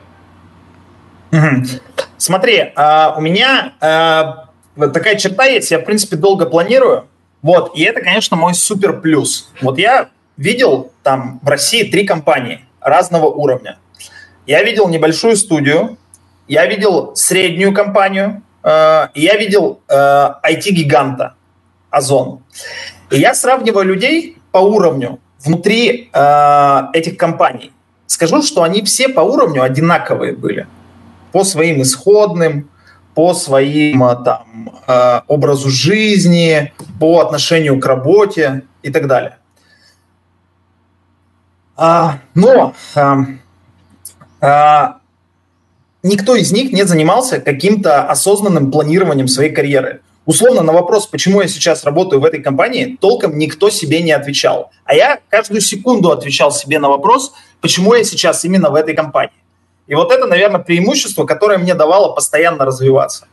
[2.17, 7.08] Смотри, а, у меня а, такая черта есть, я, в принципе, долго планирую,
[7.41, 9.52] вот, и это, конечно, мой супер плюс.
[9.62, 13.78] Вот я видел там в России три компании разного уровня.
[14.46, 15.98] Я видел небольшую студию,
[16.48, 21.36] я видел среднюю компанию, э, я видел IT-гиганта
[21.89, 22.43] Озон.
[23.10, 26.10] И я сравниваю людей по уровню внутри
[26.93, 27.72] этих компаний.
[28.08, 30.67] Скажу, что они все по уровню одинаковые были
[31.34, 32.69] по своим исходным,
[33.15, 34.72] по своим там,
[35.28, 39.38] образу жизни, по отношению к работе и так далее.
[41.76, 42.74] Но
[46.04, 50.02] никто из них не занимался каким-то осознанным планированием своей карьеры.
[50.26, 54.72] Условно на вопрос, почему я сейчас работаю в этой компании, толком никто себе не отвечал.
[54.86, 59.34] А я каждую секунду отвечал себе на вопрос, почему я сейчас именно в этой компании.
[59.88, 63.28] И вот это, наверное, преимущество, которое мне давало постоянно развиваться.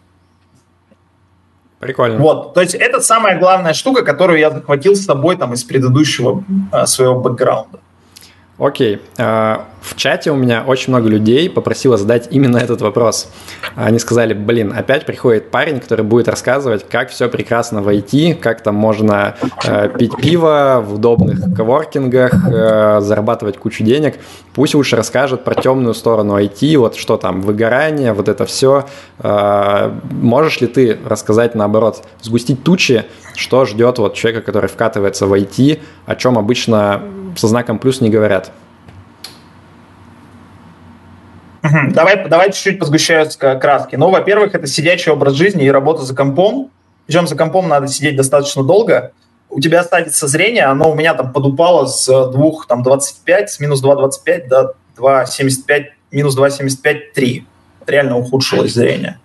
[1.79, 2.19] Прикольно.
[2.19, 6.45] Вот, то есть это самая главная штука, которую я захватил с собой там из предыдущего
[6.73, 7.81] э, своего бэкграунда.
[8.61, 9.01] Окей.
[9.17, 13.31] А, в чате у меня очень много людей попросило задать именно этот вопрос.
[13.75, 18.63] Они сказали, блин, опять приходит парень, который будет рассказывать, как все прекрасно в IT, как
[18.63, 24.17] там можно э, пить пиво в удобных коворкингах, э, зарабатывать кучу денег.
[24.53, 28.87] Пусть лучше расскажет про темную сторону IT, вот что там, выгорание, вот это все.
[29.21, 35.33] Э, можешь ли ты рассказать наоборот, сгустить тучи, что ждет вот человека, который вкатывается в
[35.33, 37.01] IT, о чем обычно
[37.37, 38.53] со знаком плюс не говорят?
[41.63, 43.97] Давай, давай чуть-чуть позгущаю краски.
[43.97, 46.71] Ну, во-первых, это сидячий образ жизни и работа за компом.
[47.07, 49.13] Причем за компом надо сидеть достаточно долго.
[49.49, 53.83] У тебя останется зрение, оно у меня там подупало с 2, там, 25, с минус
[53.83, 57.47] 2,25 до 2,75, минус 2,75, 3.
[57.87, 59.19] Реально ухудшилось зрение.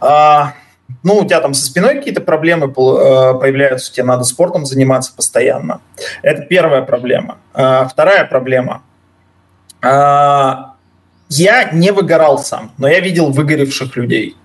[0.00, 0.54] А,
[1.02, 5.80] ну, у тебя там со спиной какие-то проблемы э, появляются, тебе надо спортом заниматься постоянно.
[6.22, 7.38] Это первая проблема.
[7.54, 8.82] А, вторая проблема.
[9.82, 10.74] А,
[11.28, 14.36] я не выгорал сам, но я видел выгоревших людей.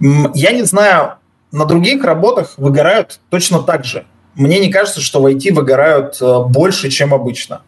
[0.00, 1.14] Я не знаю,
[1.52, 4.04] на других работах выгорают точно так же.
[4.34, 7.62] Мне не кажется, что в IT выгорают э, больше, чем обычно.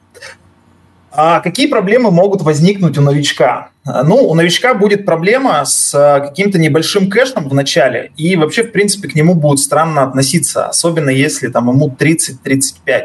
[1.16, 3.68] А какие проблемы могут возникнуть у новичка?
[3.84, 8.72] Ну, у новичка будет проблема с э, каким-то небольшим кэшем в начале, и вообще, в
[8.72, 13.04] принципе, к нему будут странно относиться, особенно если там ему 30-35.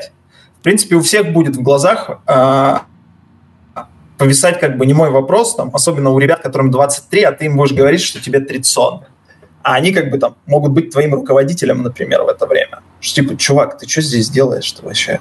[0.60, 2.76] В принципе, у всех будет в глазах э,
[4.18, 7.58] повисать как бы не мой вопрос, там, особенно у ребят, которым 23, а ты им
[7.58, 8.78] будешь говорить, что тебе 30.
[9.62, 12.80] А они как бы там могут быть твоим руководителем, например, в это время.
[13.02, 15.20] Что типа, чувак, ты что здесь делаешь-то вообще?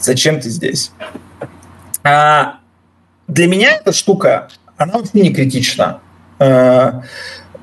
[0.00, 0.92] Зачем ты здесь?
[2.02, 2.56] А,
[3.28, 6.00] для меня эта штука, она вообще не критична.
[6.38, 7.02] А,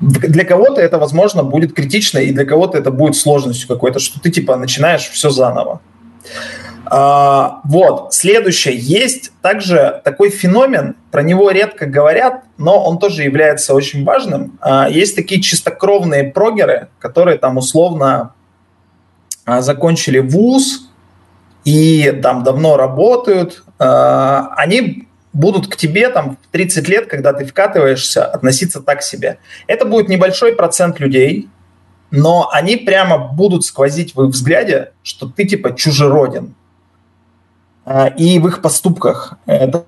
[0.00, 4.30] для кого-то это, возможно, будет критично, и для кого-то это будет сложностью какой-то, что ты
[4.30, 5.80] типа начинаешь все заново.
[6.86, 8.76] А, вот, следующее.
[8.76, 14.58] Есть также такой феномен, про него редко говорят, но он тоже является очень важным.
[14.60, 18.32] А, есть такие чистокровные прогеры, которые там условно
[19.44, 20.87] а, закончили вуз,
[21.68, 27.44] и там давно работают, э, они будут к тебе там в 30 лет, когда ты
[27.44, 29.38] вкатываешься, относиться так себе.
[29.66, 31.50] Это будет небольшой процент людей,
[32.10, 36.54] но они прямо будут сквозить в их взгляде, что ты типа чужероден.
[37.84, 39.84] Э, и в их поступках это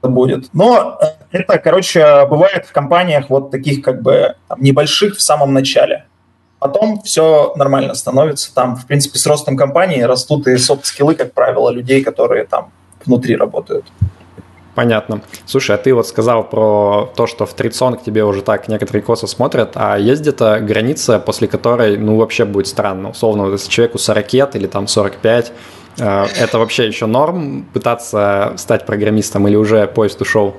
[0.00, 0.48] будет.
[0.52, 5.52] Но э, это, короче, бывает в компаниях вот таких как бы там, небольших в самом
[5.54, 6.03] начале.
[6.64, 8.54] Потом все нормально становится.
[8.54, 12.72] Там, в принципе, с ростом компании растут и софт-скиллы, как правило, людей, которые там
[13.04, 13.84] внутри работают.
[14.74, 15.20] Понятно.
[15.44, 19.02] Слушай, а ты вот сказал про то, что в Трицон к тебе уже так некоторые
[19.02, 23.10] косы смотрят, а есть где-то граница, после которой, ну, вообще будет странно.
[23.10, 25.52] Условно, если человеку 40 лет или там 45,
[25.98, 30.56] э, это вообще еще норм пытаться стать программистом или уже поезд ушел?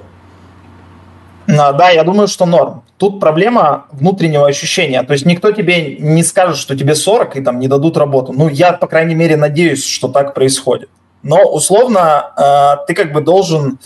[1.47, 2.84] Да, я думаю, что норм.
[2.97, 5.03] Тут проблема внутреннего ощущения.
[5.03, 8.34] То есть никто тебе не скажет, что тебе 40 и там не дадут работу.
[8.34, 10.89] Ну, я, по крайней мере, надеюсь, что так происходит.
[11.25, 13.79] Но условно э, ты как бы должен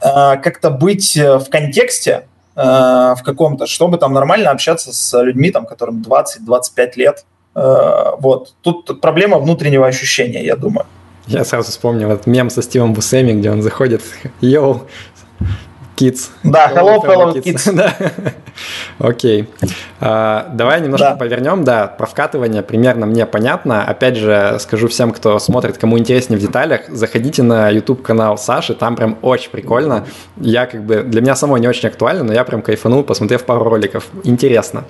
[0.00, 2.26] э, как-то быть в контексте
[2.56, 7.24] э, в каком-то, чтобы там нормально общаться с людьми, там, которым 20-25 лет.
[7.54, 8.54] Вот.
[8.60, 10.86] Тут проблема внутреннего ощущения, я думаю.
[11.26, 14.02] Я сразу вспомнил этот мем со Стивом Бусеми, где он заходит,
[14.40, 14.82] йоу,
[15.96, 16.28] Kids.
[16.44, 17.72] Да, hello, fellow, fellow kids.
[17.74, 17.94] да.
[18.98, 19.48] Окей.
[19.98, 21.16] А, давай немножко да.
[21.16, 21.64] повернем.
[21.64, 23.82] Да, про вкатывание примерно мне понятно.
[23.82, 28.94] Опять же, скажу всем, кто смотрит, кому интереснее в деталях, заходите на YouTube-канал Саши, там
[28.94, 30.06] прям очень прикольно.
[30.36, 33.64] Я как бы, для меня самой не очень актуально, но я прям кайфанул, посмотрев пару
[33.64, 34.06] роликов.
[34.24, 34.84] Интересно.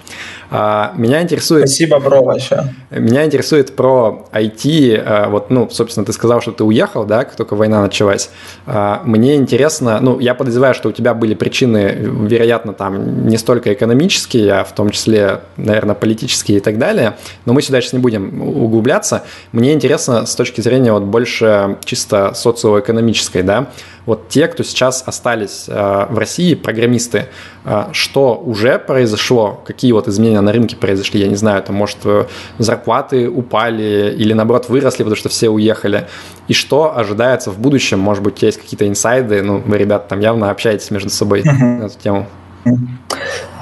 [0.51, 1.69] А, меня интересует...
[1.69, 2.75] Спасибо, бро, вообще.
[2.91, 5.03] Меня интересует про IT.
[5.07, 8.31] А, вот, ну, собственно, ты сказал, что ты уехал, да, как только война началась.
[8.67, 14.53] Мне интересно, ну, я подозреваю, что у тебя были причины, вероятно, там не столько экономические,
[14.53, 17.17] а в том числе, наверное, политические и так далее.
[17.45, 19.25] Но мы сюда сейчас не будем углубляться.
[19.53, 23.69] Мне интересно с точки зрения вот больше чисто социоэкономической, да,
[24.07, 27.27] вот те, кто сейчас остались э, в России, программисты,
[27.65, 31.99] э, что уже произошло, какие вот изменения на рынке произошли, я не знаю, там, может,
[32.05, 32.27] э,
[32.59, 36.07] зарплаты упали или, наоборот, выросли, потому что все уехали,
[36.49, 40.51] и что ожидается в будущем, может быть, есть какие-то инсайды, ну, вы, ребята, там явно
[40.51, 42.27] общаетесь между собой на эту тему.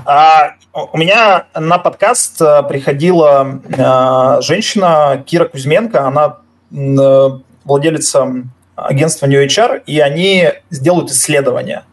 [0.06, 0.54] А,
[0.92, 6.38] у меня на подкаст приходила э, женщина Кира Кузьменко, она
[6.70, 7.28] э,
[7.64, 8.44] владелица
[8.76, 11.84] агентство New HR, и они сделают исследования.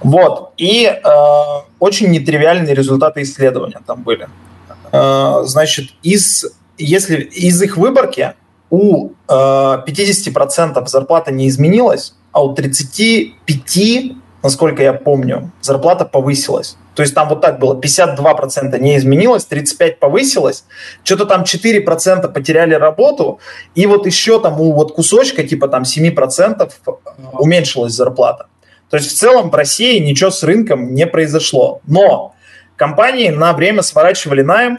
[0.00, 0.52] Вот.
[0.56, 1.10] И э,
[1.78, 4.28] очень нетривиальные результаты исследования там были.
[4.92, 6.46] Э, значит, из,
[6.78, 8.34] если из их выборки
[8.70, 16.76] у э, 50% зарплата не изменилась, а у 35% насколько я помню, зарплата повысилась.
[16.94, 20.64] То есть там вот так было, 52% не изменилось, 35% повысилось,
[21.02, 23.40] что-то там 4% потеряли работу,
[23.74, 26.70] и вот еще там у вот кусочка, типа там 7%
[27.32, 28.46] уменьшилась зарплата.
[28.88, 31.80] То есть в целом в России ничего с рынком не произошло.
[31.86, 32.34] Но
[32.76, 34.78] компании на время сворачивали найм,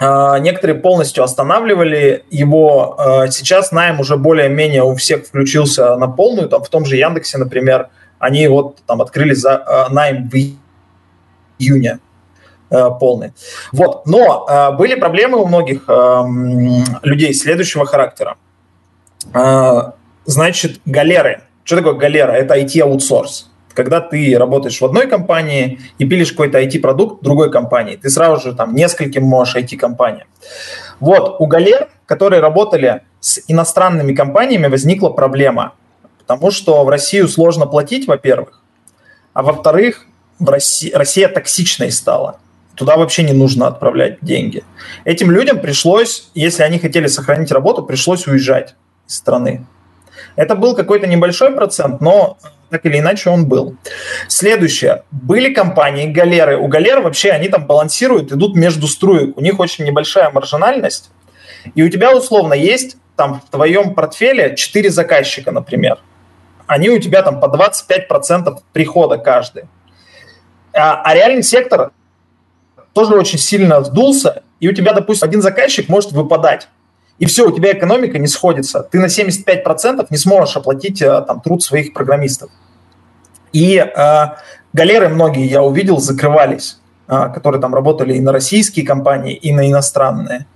[0.00, 2.96] некоторые полностью останавливали его.
[2.98, 6.48] А, сейчас найм уже более-менее у всех включился на полную.
[6.48, 10.34] Там в том же Яндексе, например, они вот там открыли за э, найм в
[11.58, 11.98] июне
[12.68, 13.32] полный.
[13.70, 14.06] Вот.
[14.06, 15.88] Но были проблемы у многих
[17.04, 18.36] людей следующего характера.
[20.24, 21.42] Значит, галеры.
[21.62, 22.32] Что такое галера?
[22.32, 23.50] Это IT-аутсорс.
[23.76, 28.56] Когда ты работаешь в одной компании и пилишь какой-то IT-продукт другой компании, ты сразу же
[28.56, 30.26] там нескольким можешь IT-компаниям.
[30.98, 35.74] Вот, у галер, которые работали с иностранными компаниями, возникла проблема–
[36.26, 38.60] Потому что в Россию сложно платить, во-первых,
[39.32, 40.06] а во-вторых,
[40.40, 42.40] в России, Россия токсичной стала.
[42.74, 44.64] Туда вообще не нужно отправлять деньги.
[45.04, 48.74] Этим людям пришлось, если они хотели сохранить работу, пришлось уезжать
[49.06, 49.66] из страны.
[50.34, 52.38] Это был какой-то небольшой процент, но
[52.70, 53.76] так или иначе он был.
[54.28, 55.02] Следующее.
[55.10, 56.58] Были компании, галеры.
[56.58, 59.36] У галер вообще они там балансируют, идут между струек.
[59.36, 61.10] У них очень небольшая маржинальность.
[61.74, 65.98] И у тебя условно есть там в твоем портфеле 4 заказчика, например
[66.66, 69.64] они у тебя там по 25% прихода каждый.
[70.72, 71.92] А, а реальный сектор
[72.92, 76.68] тоже очень сильно сдулся, и у тебя, допустим, один заказчик может выпадать.
[77.18, 78.82] И все, у тебя экономика не сходится.
[78.82, 82.50] Ты на 75% не сможешь оплатить э, там, труд своих программистов.
[83.52, 84.24] И э,
[84.72, 89.68] галеры многие, я увидел, закрывались, э, которые там работали и на российские компании, и на
[89.68, 90.46] иностранные.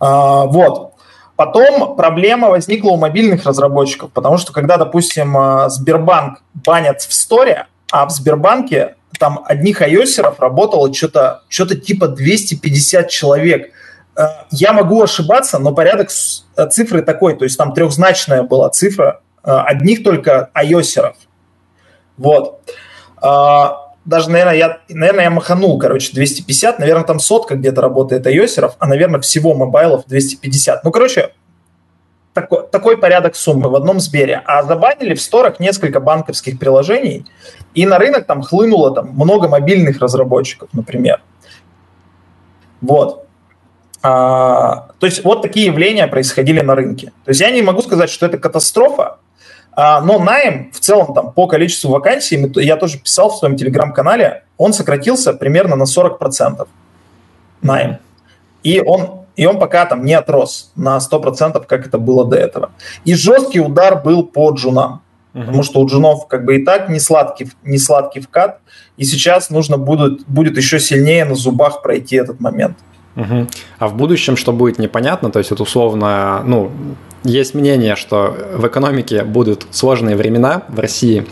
[0.00, 0.92] Э, вот.
[1.36, 7.66] Потом проблема возникла у мобильных разработчиков, потому что когда, допустим, э, Сбербанк банят в сторе,
[7.90, 13.72] а в Сбербанке там одних ios работало что-то что типа 250 человек.
[14.20, 16.10] Э, я могу ошибаться, но порядок
[16.56, 21.14] э, цифры такой, то есть там трехзначная была цифра одних только ios
[22.18, 22.60] Вот
[24.04, 28.86] даже, наверное, я, наверное, я маханул, короче, 250, наверное, там сотка где-то работает ios а,
[28.86, 30.84] наверное, всего мобайлов 250.
[30.84, 31.32] Ну, короче,
[32.32, 34.42] такой, такой порядок суммы в одном Сбере.
[34.44, 37.26] А забанили в сторах несколько банковских приложений,
[37.74, 41.22] и на рынок там хлынуло там много мобильных разработчиков, например.
[42.80, 43.26] Вот.
[44.02, 47.12] А, то есть вот такие явления происходили на рынке.
[47.24, 49.18] То есть я не могу сказать, что это катастрофа,
[49.72, 54.44] а, но найм в целом там по количеству вакансий, я тоже писал в своем телеграм-канале,
[54.56, 56.66] он сократился примерно на 40%
[57.62, 57.98] найм.
[58.62, 62.70] И он, и он пока там не отрос на 100%, как это было до этого.
[63.04, 65.02] И жесткий удар был по джунам.
[65.32, 65.44] Uh-huh.
[65.44, 68.60] Потому что у джунов как бы и так не сладкий, не сладкий вкат,
[68.96, 72.76] и сейчас нужно будет, будет еще сильнее на зубах пройти этот момент.
[73.16, 73.46] Угу.
[73.78, 76.70] А в будущем что будет непонятно, то есть вот условно, ну,
[77.24, 81.26] есть мнение, что в экономике будут сложные времена в России,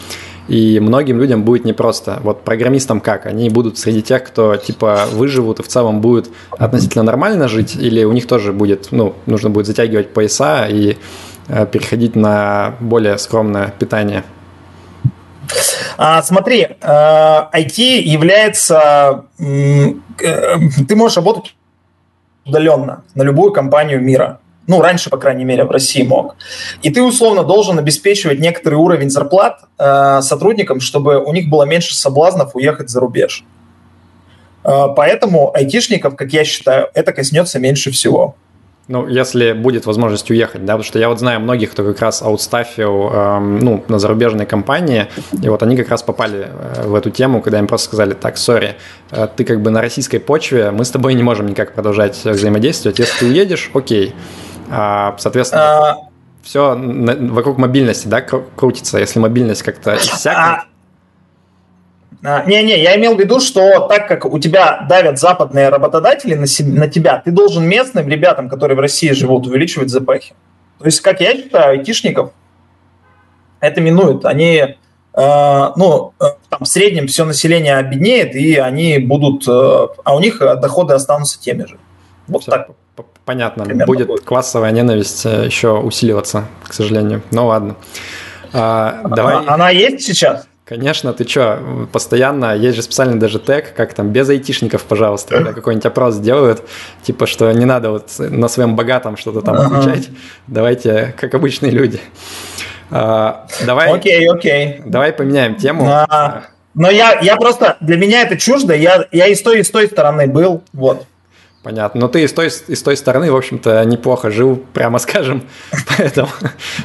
[0.48, 2.20] и многим людям будет непросто.
[2.22, 3.26] Вот программистам как?
[3.26, 8.02] Они будут среди тех, кто типа выживут и в целом будет относительно нормально жить, или
[8.04, 10.96] у них тоже будет, ну, нужно будет затягивать пояса и
[11.48, 14.24] э, переходить на более скромное питание?
[15.98, 19.24] А, смотри, э, IT является...
[19.38, 19.92] Э,
[20.88, 21.54] ты можешь работать
[22.48, 24.40] удаленно на любую компанию мира.
[24.66, 26.36] Ну, раньше, по крайней мере, в России мог.
[26.82, 31.96] И ты, условно, должен обеспечивать некоторый уровень зарплат э, сотрудникам, чтобы у них было меньше
[31.96, 33.44] соблазнов уехать за рубеж.
[34.64, 38.36] Э, поэтому айтишников, как я считаю, это коснется меньше всего.
[38.88, 42.22] Ну, если будет возможность уехать, да, потому что я вот знаю многих, кто как раз
[42.22, 45.08] аутстафил, эм, ну, на зарубежные компании,
[45.42, 48.38] и вот они как раз попали э, в эту тему, когда им просто сказали, так,
[48.38, 48.76] сори,
[49.10, 52.98] э, ты как бы на российской почве, мы с тобой не можем никак продолжать взаимодействовать,
[52.98, 54.14] если ты уедешь, окей.
[54.70, 55.96] А, соответственно, а...
[56.42, 60.62] все вокруг мобильности, да, крутится, если мобильность как-то иссякнет.
[60.62, 60.64] А,
[62.22, 66.78] не-не, я имел в виду, что так как у тебя давят западные работодатели на, себе,
[66.78, 70.34] на тебя, ты должен местным ребятам, которые в России живут, увеличивать ЗПХи.
[70.78, 72.32] То есть, как я считаю, айтишников
[73.60, 74.24] это минует.
[74.24, 74.76] Они,
[75.14, 80.20] э, ну, э, там, в среднем все население обеднеет, и они будут, э, а у
[80.20, 81.78] них доходы останутся теми же.
[82.26, 82.68] Вот все так.
[83.24, 83.64] Понятно.
[83.64, 87.22] Будет, будет классовая ненависть э, еще усиливаться, к сожалению.
[87.30, 87.76] Ну ладно.
[88.52, 89.36] А, давай.
[89.36, 90.48] Она, она есть сейчас?
[90.68, 95.52] Конечно, ты что, постоянно, есть же специальный даже тег, как там, без айтишников, пожалуйста, когда
[95.54, 96.62] какой-нибудь опрос делают,
[97.02, 100.10] типа, что не надо вот на своем богатом что-то там отвечать,
[100.46, 102.00] давайте, как обычные люди.
[102.90, 104.82] А, давай, окей, окей.
[104.84, 105.88] Давай поменяем тему.
[105.88, 106.44] А,
[106.74, 109.70] но я, я просто, для меня это чуждо, я, я и с той, и с
[109.70, 111.06] той стороны был, вот.
[111.68, 112.00] Понятно.
[112.00, 115.42] Но ты из той, из той стороны, в общем-то, неплохо жил, прямо скажем.
[115.98, 116.28] Поэтому,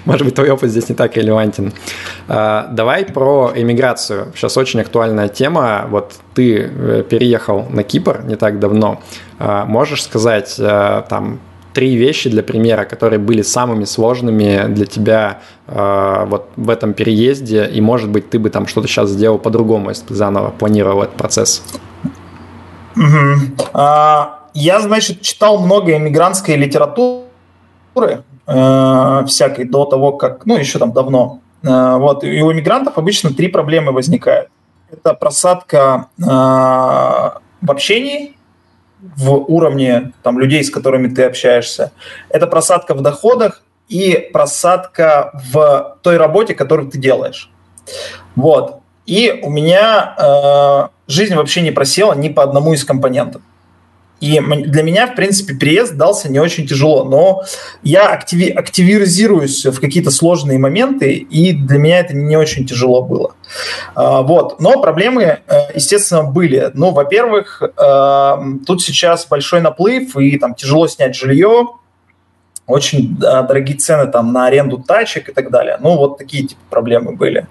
[0.04, 1.72] может быть, твой опыт здесь не так релевантен.
[2.28, 4.34] А, давай про эмиграцию.
[4.36, 5.86] Сейчас очень актуальная тема.
[5.90, 9.02] Вот ты э, переехал на Кипр не так давно.
[9.40, 11.40] А, можешь сказать э, там
[11.74, 17.70] три вещи для примера, которые были самыми сложными для тебя э, вот в этом переезде,
[17.74, 21.16] и, может быть, ты бы там что-то сейчас сделал по-другому, если бы заново планировал этот
[21.16, 21.64] процесс?
[24.54, 27.24] Я, значит, читал много эмигрантской литературы,
[27.96, 31.40] э, всякой до того, как, ну, еще там давно.
[31.64, 34.50] Э, вот, и у эмигрантов обычно три проблемы возникают.
[34.92, 38.36] Это просадка э, в общении,
[39.18, 41.92] в уровне там, людей, с которыми ты общаешься.
[42.30, 47.52] Это просадка в доходах и просадка в той работе, которую ты делаешь.
[48.36, 48.80] Вот.
[49.06, 53.42] И у меня э, жизнь вообще не просела ни по одному из компонентов.
[54.24, 57.44] И для меня, в принципе, переезд дался не очень тяжело, но
[57.82, 63.36] я активи активизируюсь в какие-то сложные моменты, и для меня это не очень тяжело было.
[63.96, 64.62] А, вот.
[64.62, 65.40] Но проблемы, э,
[65.76, 66.72] естественно, были.
[66.74, 71.68] Ну, во-первых, э, тут сейчас большой наплыв, и там тяжело снять жилье,
[72.66, 75.78] очень дорогие цены там на аренду тачек и так далее.
[75.82, 77.48] Ну, вот такие типа проблемы были.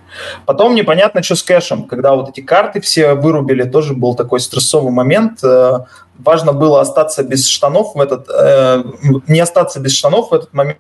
[0.47, 1.85] Потом непонятно, что с кэшем.
[1.85, 5.45] Когда вот эти карты все вырубили, тоже был такой стрессовый момент.
[5.45, 5.81] Э,
[6.19, 8.27] важно было остаться без штанов в этот...
[8.31, 8.85] Э,
[9.29, 10.79] не остаться без штанов в этот момент.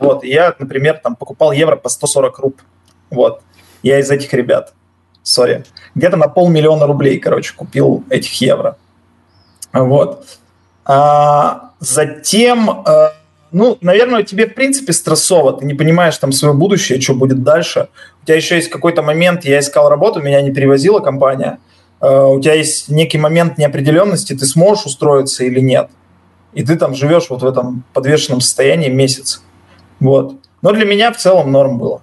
[0.00, 0.22] Вот.
[0.22, 2.60] Я, например, там покупал евро по 140 руб.
[3.08, 3.40] Вот.
[3.82, 4.74] Я из этих ребят.
[5.22, 5.64] Сори.
[5.94, 8.76] Где-то на полмиллиона рублей, короче, купил этих евро.
[9.72, 10.26] Вот.
[10.84, 13.08] А, затем, э,
[13.52, 17.88] ну, наверное, тебе, в принципе, стрессово, ты не понимаешь там свое будущее, что будет дальше.
[18.22, 21.58] У тебя еще есть какой-то момент, я искал работу, меня не перевозила компания,
[22.00, 25.90] э, у тебя есть некий момент неопределенности, ты сможешь устроиться или нет.
[26.52, 29.42] И ты там живешь вот в этом подвешенном состоянии месяц.
[30.00, 30.36] Вот.
[30.62, 32.02] Но для меня в целом норм было.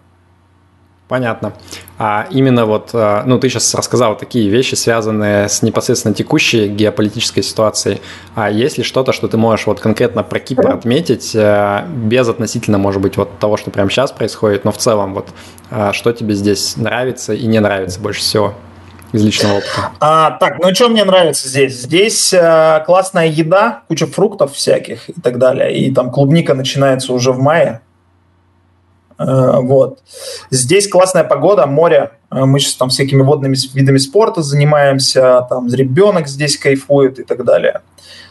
[1.11, 1.51] Понятно.
[1.97, 7.41] А именно вот, э, ну, ты сейчас рассказал такие вещи, связанные с непосредственно текущей геополитической
[7.41, 7.99] ситуацией.
[8.33, 12.77] А есть ли что-то, что ты можешь вот конкретно про Кипр отметить, э, без относительно,
[12.77, 15.27] может быть, вот того, что прямо сейчас происходит, но в целом вот,
[15.69, 18.53] э, что тебе здесь нравится и не нравится больше всего?
[19.11, 19.91] из личного опыта?
[19.99, 21.73] А, так, ну что мне нравится здесь?
[21.73, 25.77] Здесь э, классная еда, куча фруктов всяких и так далее.
[25.77, 27.81] И там клубника начинается уже в мае.
[29.21, 29.99] Э, вот.
[30.49, 32.11] Здесь классная погода, море.
[32.31, 37.43] Э, мы сейчас там всякими водными видами спорта занимаемся, там ребенок здесь кайфует и так
[37.45, 37.81] далее.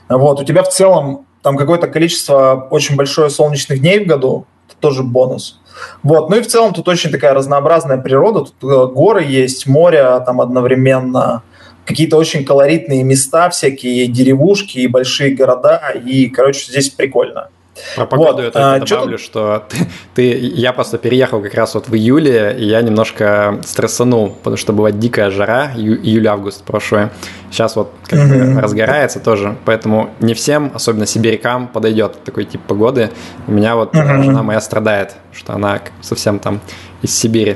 [0.08, 0.40] Вот.
[0.40, 5.02] У тебя в целом там какое-то количество очень большое солнечных дней в году, это тоже
[5.02, 5.60] бонус.
[6.02, 6.28] Вот.
[6.28, 10.40] Ну и в целом тут очень такая разнообразная природа, тут э, горы есть, море там
[10.40, 11.42] одновременно,
[11.84, 17.48] какие-то очень колоритные места, всякие деревушки и большие города, и, короче, здесь прикольно.
[17.96, 18.44] Про погоду вот.
[18.44, 19.76] я только а, добавлю, что ты,
[20.14, 24.72] ты, я просто переехал как раз вот в июле, и я немножко стрессанул, потому что
[24.72, 27.10] была дикая жара, июль-август прошлое.
[27.50, 28.60] Сейчас вот как mm-hmm.
[28.60, 33.10] разгорается тоже, поэтому не всем, особенно сибирякам, подойдет такой тип погоды.
[33.46, 34.22] У меня вот mm-hmm.
[34.24, 36.60] жена моя страдает, что она совсем там
[37.02, 37.54] из Сибири.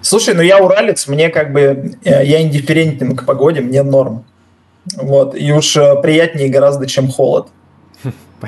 [0.00, 4.24] Слушай, ну я уралец, мне как бы, э, я индифферентен к погоде, мне норм.
[4.96, 7.48] Вот, и уж э, приятнее гораздо, чем холод.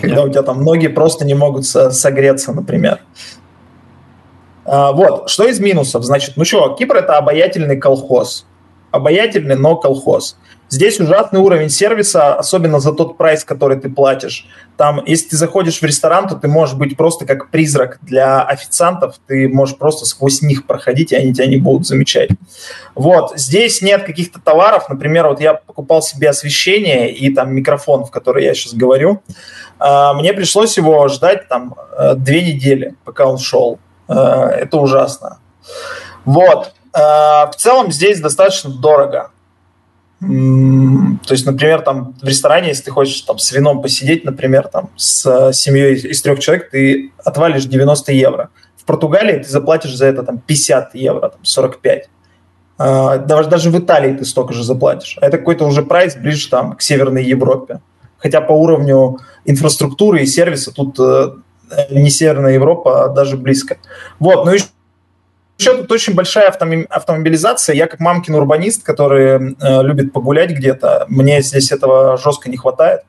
[0.00, 3.00] Когда у тебя там ноги просто не могут согреться, например.
[4.64, 6.04] А, вот, что из минусов?
[6.04, 8.46] Значит, ну что, Кипр– это обаятельный колхоз.
[8.94, 10.36] Обаятельный, но колхоз.
[10.70, 14.46] Здесь ужасный уровень сервиса, особенно за тот прайс, который ты платишь.
[14.76, 19.16] Там, если ты заходишь в ресторан, то ты можешь быть просто как призрак для официантов,
[19.26, 22.30] ты можешь просто сквозь них проходить, и они тебя не будут замечать.
[22.94, 28.10] Вот, здесь нет каких-то товаров, например, вот я покупал себе освещение и там микрофон, в
[28.10, 29.22] который я сейчас говорю,
[29.78, 33.78] а, мне пришлось его ждать там э, две недели, пока он шел.
[34.08, 35.38] Э, это ужасно.
[36.24, 36.72] Вот.
[36.94, 39.30] Э, в целом здесь достаточно дорого.
[40.20, 44.88] То есть, например, там в ресторане, если ты хочешь там с вином посидеть, например, там
[44.96, 48.48] с семьей из трех человек, ты отвалишь 90 евро.
[48.76, 52.08] В Португалии ты заплатишь за это там 50 евро, там 45.
[52.78, 55.18] А, даже, даже в Италии ты столько же заплатишь.
[55.20, 57.80] А это какой-то уже прайс ближе там к Северной Европе.
[58.18, 61.32] Хотя по уровню инфраструктуры и сервиса тут э,
[61.90, 63.76] не Северная Европа, а даже близко.
[64.18, 64.58] Вот, ну и
[65.58, 67.76] еще тут очень большая автомобилизация.
[67.76, 73.02] Я как мамкин урбанист, который э, любит погулять где-то, мне здесь этого жестко не хватает.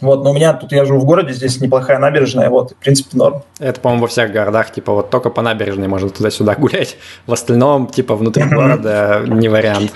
[0.00, 3.18] Вот, но у меня тут я живу в городе, здесь неплохая набережная, вот, в принципе,
[3.18, 3.42] норм.
[3.58, 6.96] Это, по-моему, во всех городах, типа, вот только по набережной можно туда-сюда гулять.
[7.26, 9.92] В остальном, типа, внутри города не вариант.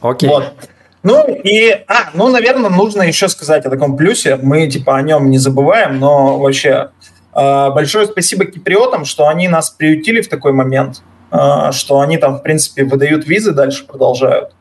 [0.00, 0.28] Окей.
[0.28, 0.52] Вот.
[1.04, 4.36] Ну и, а, ну, наверное, нужно еще сказать о таком плюсе.
[4.36, 6.90] Мы, типа, о нем не забываем, но вообще
[7.70, 12.42] большое спасибо киприотам, что они нас приютили в такой момент, а, что они там, в
[12.42, 14.52] принципе, выдают визы, дальше продолжают,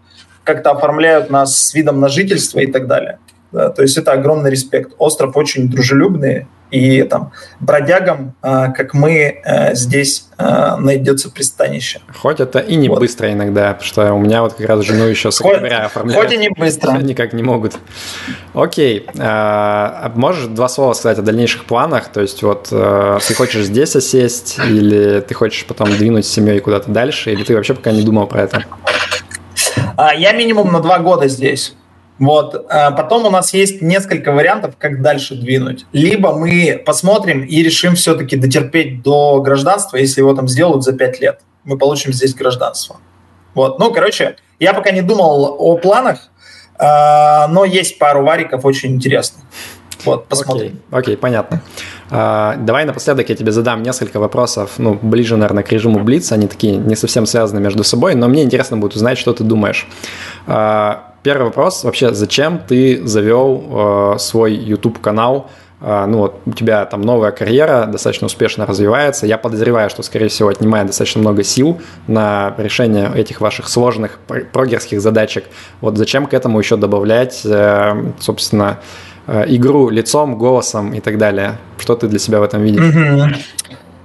[0.43, 3.19] как-то оформляют нас с видом на жительство и так далее.
[3.51, 4.93] Да, то есть это огромный респект.
[4.97, 12.01] Остров очень дружелюбный, и там бродягам, а, как мы, э, здесь а, найдется пристанище.
[12.15, 12.99] Хоть это и не вот.
[12.99, 16.23] быстро иногда, потому что у меня вот как раз жену еще с октября оформляют.
[16.23, 16.91] Хоть и не быстро.
[17.01, 17.75] Никак не могут.
[18.53, 19.07] Окей.
[19.17, 22.09] А, можешь два слова сказать о дальнейших планах?
[22.09, 26.59] То есть вот э, ты хочешь здесь осесть, или ты хочешь потом двинуть с семьей
[26.59, 28.65] куда-то дальше, или ты вообще пока не думал про это?
[30.17, 31.75] Я минимум на два года здесь.
[32.19, 32.65] Вот.
[32.69, 35.85] А потом у нас есть несколько вариантов, как дальше двинуть.
[35.91, 41.19] Либо мы посмотрим и решим все-таки дотерпеть до гражданства, если его там сделают за пять
[41.19, 41.41] лет.
[41.63, 42.97] Мы получим здесь гражданство.
[43.53, 43.79] Вот.
[43.79, 46.29] Ну, короче, я пока не думал о планах,
[46.79, 49.43] а, но есть пару вариков очень интересных.
[50.05, 50.79] Вот, посмотрим.
[50.89, 51.61] Окей, окей понятно.
[52.09, 56.47] А, давай напоследок я тебе задам несколько вопросов, ну, ближе, наверное, к режиму Блиц, они
[56.47, 59.87] такие не совсем связаны между собой, но мне интересно будет узнать, что ты думаешь.
[60.45, 65.49] А, первый вопрос, вообще, зачем ты завел э, свой YouTube-канал?
[65.81, 69.25] Э, ну вот у тебя там новая карьера, достаточно успешно развивается.
[69.27, 74.19] Я подозреваю, что, скорее всего, отнимает достаточно много сил на решение этих ваших сложных
[74.53, 75.45] прогерских задачек.
[75.81, 78.79] Вот зачем к этому еще добавлять, э, собственно,
[79.27, 81.57] игру лицом, голосом и так далее?
[81.77, 82.83] Что ты для себя в этом видишь?
[82.83, 83.35] Mm-hmm.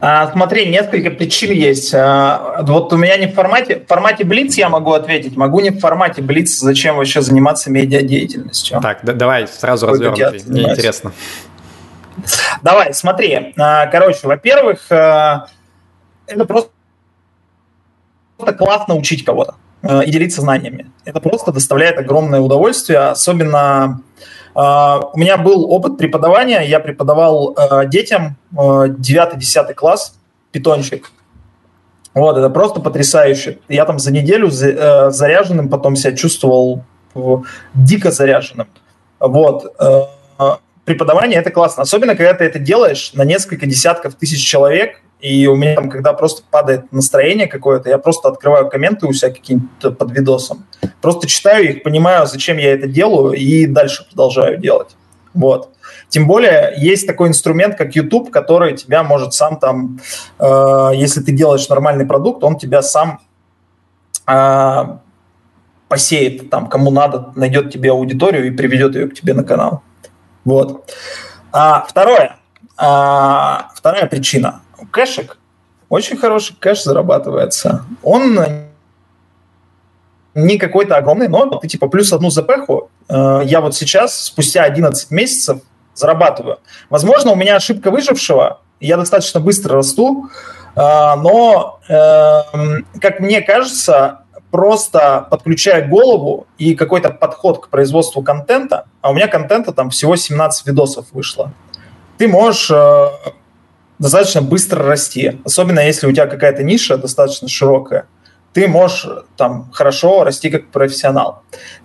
[0.04, 1.94] А, смотри, несколько причин есть.
[1.94, 5.70] А, вот у меня не в формате, в формате Блиц я могу ответить, могу не
[5.70, 8.80] в формате Блиц, зачем вообще заниматься медиадеятельностью.
[8.80, 11.12] Так, да, давай сразу развернем, мне интересно.
[12.62, 13.54] Давай, смотри.
[13.56, 15.46] А, короче, во-первых, это
[16.48, 16.70] просто
[18.58, 19.54] классно учить кого-то
[20.04, 20.90] и делиться знаниями.
[21.04, 24.00] Это просто доставляет огромное удовольствие, особенно а,
[24.54, 30.18] у меня был опыт преподавания, я преподавал а, детям 9-10 а, класс,
[30.50, 31.10] питончик.
[32.14, 33.58] Вот, это просто потрясающе.
[33.68, 36.84] Я там за неделю э, заряженным потом себя чувствовал
[37.72, 38.68] дико заряженным.
[39.18, 39.74] Вот.
[39.80, 40.02] Э,
[40.84, 41.84] преподавание– это классно.
[41.84, 46.12] Особенно, когда ты это делаешь на несколько десятков тысяч человек, и у меня там, когда
[46.12, 50.66] просто падает настроение какое-то, я просто открываю комменты у себя какие-то под видосом,
[51.00, 54.96] просто читаю их, понимаю, зачем я это делаю, и дальше продолжаю делать.
[55.32, 55.70] Вот.
[56.08, 60.00] Тем более есть такой инструмент, как YouTube, который тебя может сам там,
[60.40, 63.20] э, если ты делаешь нормальный продукт, он тебя сам
[64.26, 64.84] э,
[65.88, 69.82] посеет там, кому надо, найдет тебе аудиторию и приведет ее к тебе на канал.
[70.44, 70.92] Вот.
[71.52, 72.38] А, второе.
[72.76, 74.61] А, вторая причина
[74.92, 75.38] кэшек,
[75.88, 77.84] очень хороший кэш зарабатывается.
[78.02, 78.38] Он
[80.34, 82.90] не какой-то огромный, но ты типа плюс одну запеху.
[83.08, 85.60] Э, я вот сейчас, спустя 11 месяцев,
[85.94, 86.58] зарабатываю.
[86.88, 90.30] Возможно, у меня ошибка выжившего, я достаточно быстро расту,
[90.74, 94.20] э, но, эм, как мне кажется,
[94.50, 100.16] просто подключая голову и какой-то подход к производству контента, а у меня контента там всего
[100.16, 101.52] 17 видосов вышло,
[102.18, 103.06] ты можешь э,
[104.02, 105.38] достаточно быстро расти.
[105.44, 108.06] Особенно если у тебя какая-то ниша достаточно широкая,
[108.52, 111.42] ты можешь там хорошо расти как профессионал.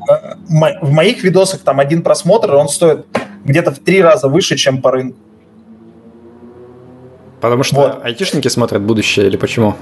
[0.83, 3.07] в моих видосах там один просмотр, он стоит
[3.47, 5.17] где-то в три раза выше, чем по рынку.
[7.41, 8.05] Потому что вот.
[8.05, 9.75] айтишники смотрят будущее или почему?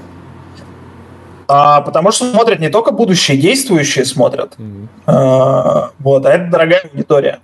[1.53, 4.53] А, потому что смотрят не только будущее, действующие смотрят.
[4.57, 4.87] Mm-hmm.
[5.05, 7.39] А, вот, а это дорогая аудитория.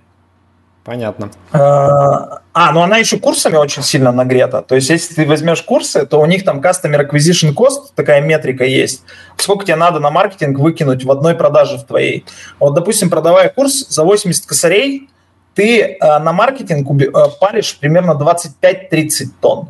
[0.82, 1.28] Понятно.
[1.52, 4.62] А, а, ну она еще курсами очень сильно нагрета.
[4.62, 8.64] То есть, если ты возьмешь курсы, то у них там Customer Acquisition Cost, такая метрика
[8.64, 9.02] есть.
[9.36, 12.24] Сколько тебе надо на маркетинг выкинуть в одной продаже в твоей.
[12.58, 15.10] Вот, допустим, продавая курс за 80 косарей,
[15.52, 19.68] ты э, на маркетинг уби- э, паришь примерно 25-30 тонн.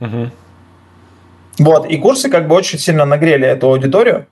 [0.00, 0.30] Угу.
[1.60, 4.26] Вот, и курсы как бы очень сильно нагрели эту аудиторию.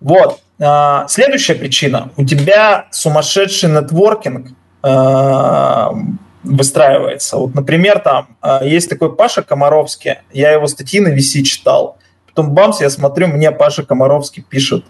[0.00, 0.38] Вот.
[0.60, 2.12] А, следующая причина.
[2.16, 5.92] У тебя сумасшедший нетворкинг а,
[6.44, 7.38] выстраивается.
[7.38, 11.98] Вот, например, там а, есть такой Паша Комаровский, я его статьи на VC читал.
[12.28, 14.84] Потом бамс, я смотрю, мне Паша Комаровский пишет.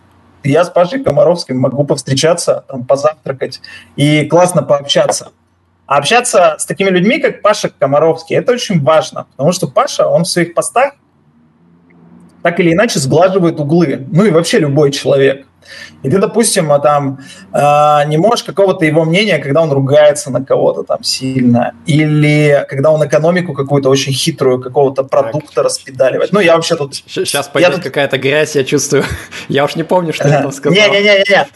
[0.45, 3.62] Я с Пашей Комаровским могу повстречаться, там, позавтракать
[3.97, 5.33] и классно пообщаться.
[5.87, 10.24] А общаться с такими людьми, как Паша Комаровский, это очень важно, потому что Паша, он
[10.24, 10.93] в своих постах
[12.43, 14.07] так или иначе сглаживает углы.
[14.11, 15.47] Ну и вообще любой человек.
[16.03, 17.20] И ты, допустим, а, там
[17.53, 22.91] э, не можешь какого-то его мнения, когда он ругается на кого-то там сильно, или когда
[22.91, 25.64] он экономику какую-то очень хитрую какого-то продукта так.
[25.64, 26.32] распедаливает.
[26.32, 26.95] Ну, я вообще тут...
[26.95, 27.84] Сейчас пойдет тут...
[27.84, 29.05] какая-то грязь, я чувствую.
[29.49, 30.74] я уж не помню, что я там сказал.
[30.74, 31.47] Не-не-не,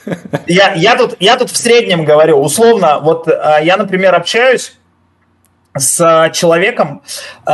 [0.46, 2.38] я, я, тут, я тут в среднем говорю.
[2.38, 4.76] Условно, вот э, я, например, общаюсь
[5.76, 7.02] с человеком,
[7.44, 7.50] у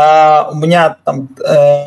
[0.57, 1.85] меня там э,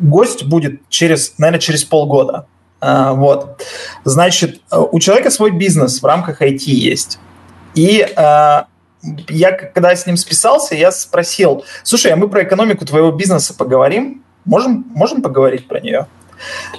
[0.00, 2.46] гость будет через, наверное, через полгода.
[2.80, 3.62] А, вот.
[4.04, 7.18] Значит, у человека свой бизнес в рамках IT есть.
[7.74, 8.66] И а,
[9.28, 14.24] я, когда с ним списался, я спросил, слушай, а мы про экономику твоего бизнеса поговорим?
[14.44, 16.06] Можем, можем поговорить про нее?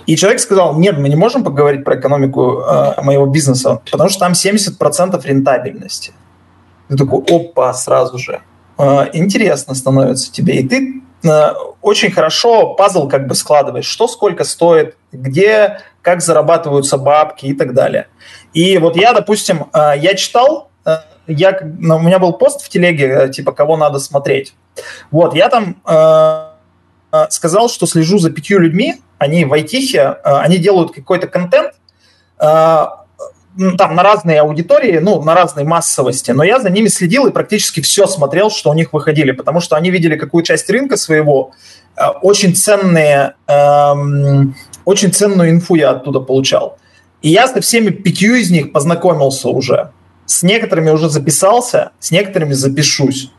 [0.08, 4.20] И человек сказал, нет, мы не можем поговорить про экономику э, моего бизнеса, потому что
[4.20, 6.14] там 70% рентабельности.
[6.90, 8.42] Ты такой, опа, сразу же.
[8.80, 10.56] Э, интересно становится тебе.
[10.56, 11.01] И ты Э,
[11.82, 17.74] очень хорошо пазл как бы складываешь, что сколько стоит, где, как зарабатываются бабки и так
[17.74, 18.08] далее.
[18.54, 20.98] И вот я, допустим, э, я читал, э,
[21.28, 24.54] я, у меня был пост в телеге, типа, кого надо смотреть.
[25.12, 30.94] Вот, я там э, сказал, что слежу за пятью людьми, они в э, они делают
[30.94, 31.74] какой-то контент,
[32.40, 32.86] э,
[33.78, 37.82] там на разные аудитории, ну, на разной массовости, но я за ними следил и практически
[37.82, 41.52] все смотрел, что у них выходили, потому что они видели какую часть рынка своего,
[41.98, 46.78] э, очень ценные, эм, очень ценную инфу я оттуда получал.
[47.22, 49.92] И я со всеми пятью из них познакомился уже.
[50.26, 53.32] С некоторыми уже записался, с некоторыми запишусь.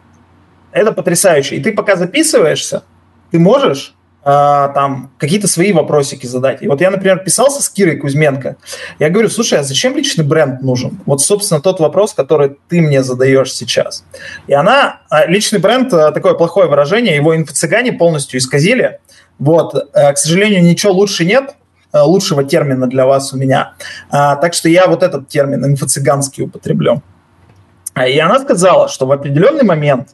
[0.73, 1.57] Это потрясающе.
[1.57, 2.85] И ты пока записываешься,
[3.31, 3.95] ты можешь
[4.25, 6.63] а, там какие-то свои вопросики задать.
[6.63, 8.57] И вот я, например, писался с Кирой Кузьменко.
[9.01, 11.01] Я говорю, слушай, а зачем личный бренд нужен?
[11.07, 14.05] Вот, собственно, тот вопрос, который ты мне задаешь сейчас.
[14.47, 19.01] И она, а, личный бренд, а, такое плохое выражение, его инфо-цыгане полностью исказили.
[19.41, 21.57] Вот, к сожалению, ничего лучше нет,
[21.93, 23.75] лучшего термина для вас у меня.
[24.11, 27.03] Так что я вот этот термин инфо-цыганский употреблю.
[27.97, 30.11] И она сказала, что в определенный момент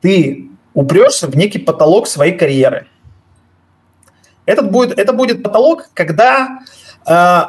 [0.00, 2.86] ты упрешься в некий потолок своей карьеры–
[4.46, 6.60] этот будет, это будет потолок, когда
[7.06, 7.42] э,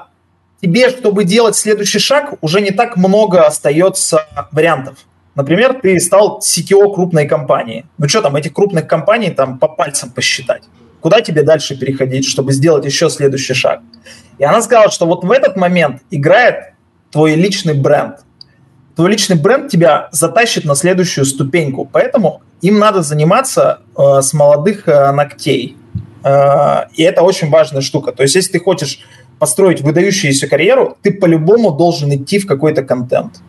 [0.62, 4.98] тебе, чтобы делать следующий шаг, уже не так много остается вариантов.
[5.36, 7.86] Например, ты стал CTO крупной компании.
[8.00, 10.64] Ну что там, этих крупных компаний там по пальцам посчитать.
[11.00, 13.82] Куда тебе дальше переходить, чтобы сделать еще следующий шаг?
[14.40, 16.74] И она сказала, что вот в этот момент играет
[17.12, 18.18] твой личный бренд.
[18.96, 21.86] Твой личный бренд тебя затащит на следующую ступеньку.
[21.86, 25.78] Поэтому им надо заниматься э, с молодых э, ногтей.
[26.28, 28.12] Э, и это очень важная штука.
[28.12, 29.00] То есть, если ты хочешь
[29.40, 33.42] построить выдающуюся карьеру, ты по-любому должен идти в какой-то контент.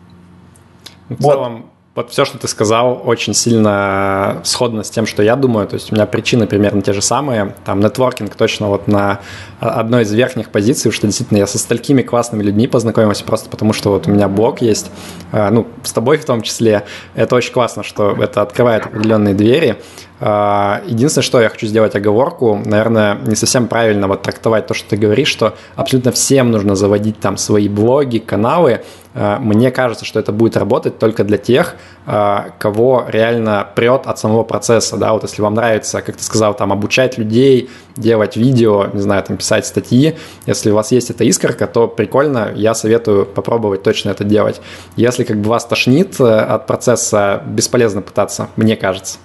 [1.09, 1.33] В вот.
[1.33, 1.65] целом,
[1.95, 5.67] вот все, что ты сказал, очень сильно сходно с тем, что я думаю.
[5.67, 7.55] То есть у меня причины примерно те же самые.
[7.65, 9.19] Там нетворкинг точно вот на
[9.59, 13.89] одной из верхних позиций, что действительно я со столькими классными людьми познакомился просто потому, что
[13.89, 14.91] вот у меня блог есть,
[15.31, 16.85] а, ну, с тобой в том числе.
[17.15, 19.81] Это очень классно, что это открывает определенные двери.
[20.21, 24.89] А, единственное, что я хочу сделать оговорку, наверное, не совсем правильно вот трактовать то, что
[24.89, 28.81] ты говоришь, что абсолютно всем нужно заводить там свои блоги, каналы.
[29.15, 34.19] А, мне кажется, что это будет работать только для тех, а, кого реально прет от
[34.19, 38.87] самого процесса, да, вот если вам нравится, как ты сказал, там обучать людей, делать видео,
[38.91, 43.25] не знаю, там писать статьи, если у вас есть эта искорка, то прикольно, я советую
[43.25, 44.59] попробовать точно это делать.
[44.97, 49.17] Если как бы вас тошнит э, от процесса, бесполезно пытаться, мне кажется.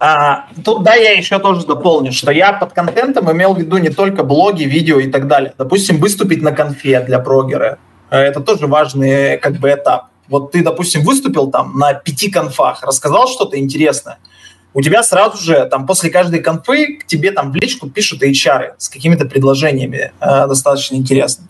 [0.00, 3.90] А, тут, да, я еще тоже дополню, что я под контентом имел в виду не
[3.90, 5.54] только блоги, видео и так далее.
[5.56, 7.78] Допустим, выступить на конфе для прогера.
[8.10, 10.08] Э, это тоже важный как бы этап.
[10.28, 14.18] Вот ты, допустим, выступил там на пяти конфах, рассказал что-то интересное,
[14.74, 18.72] у тебя сразу же там после каждой конфы к тебе там в личку пишут HR
[18.76, 21.48] с какими-то предложениями э, достаточно интересными.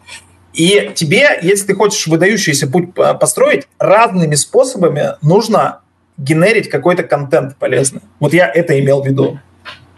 [0.52, 5.80] И тебе, если ты хочешь выдающийся путь э, построить, разными способами нужно
[6.16, 8.00] генерить какой-то контент полезный.
[8.20, 9.38] Вот я это имел в виду.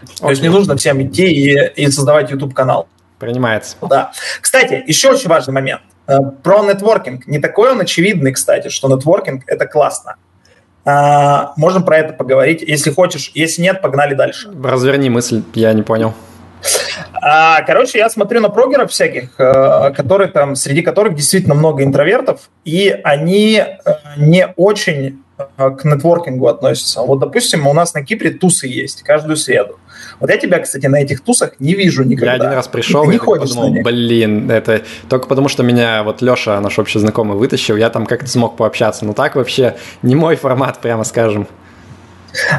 [0.02, 0.20] Okay.
[0.20, 2.88] То есть не нужно всем идти и, и создавать YouTube-канал.
[3.18, 3.76] Принимается.
[3.88, 4.12] Да.
[4.40, 5.82] Кстати, еще очень важный момент.
[6.06, 7.26] Э, про нетворкинг.
[7.26, 10.16] Не такой он очевидный, кстати, что нетворкинг– это классно.
[10.84, 12.62] А, можем про это поговорить.
[12.62, 14.52] Если хочешь, если нет, погнали дальше.
[14.62, 16.14] Разверни мысль, я не понял.
[17.28, 22.50] А, короче, я смотрю на прогеров всяких, э, которые там, среди которых действительно много интровертов,
[22.64, 23.64] и они
[24.16, 25.18] не очень
[25.58, 27.02] Э, к нетворкингу относятся.
[27.02, 29.78] Вот, допустим, у нас на Кипре тусы есть каждую среду.
[30.18, 32.32] Вот я тебя, кстати, на этих тусах не вижу никогда.
[32.32, 36.78] Я один раз пришел и подумал, блин, это только потому, что меня вот Леша, наш
[36.78, 39.04] общий знакомый, вытащил, я там как-то смог пообщаться.
[39.04, 41.46] Но так вообще не мой формат, прямо скажем.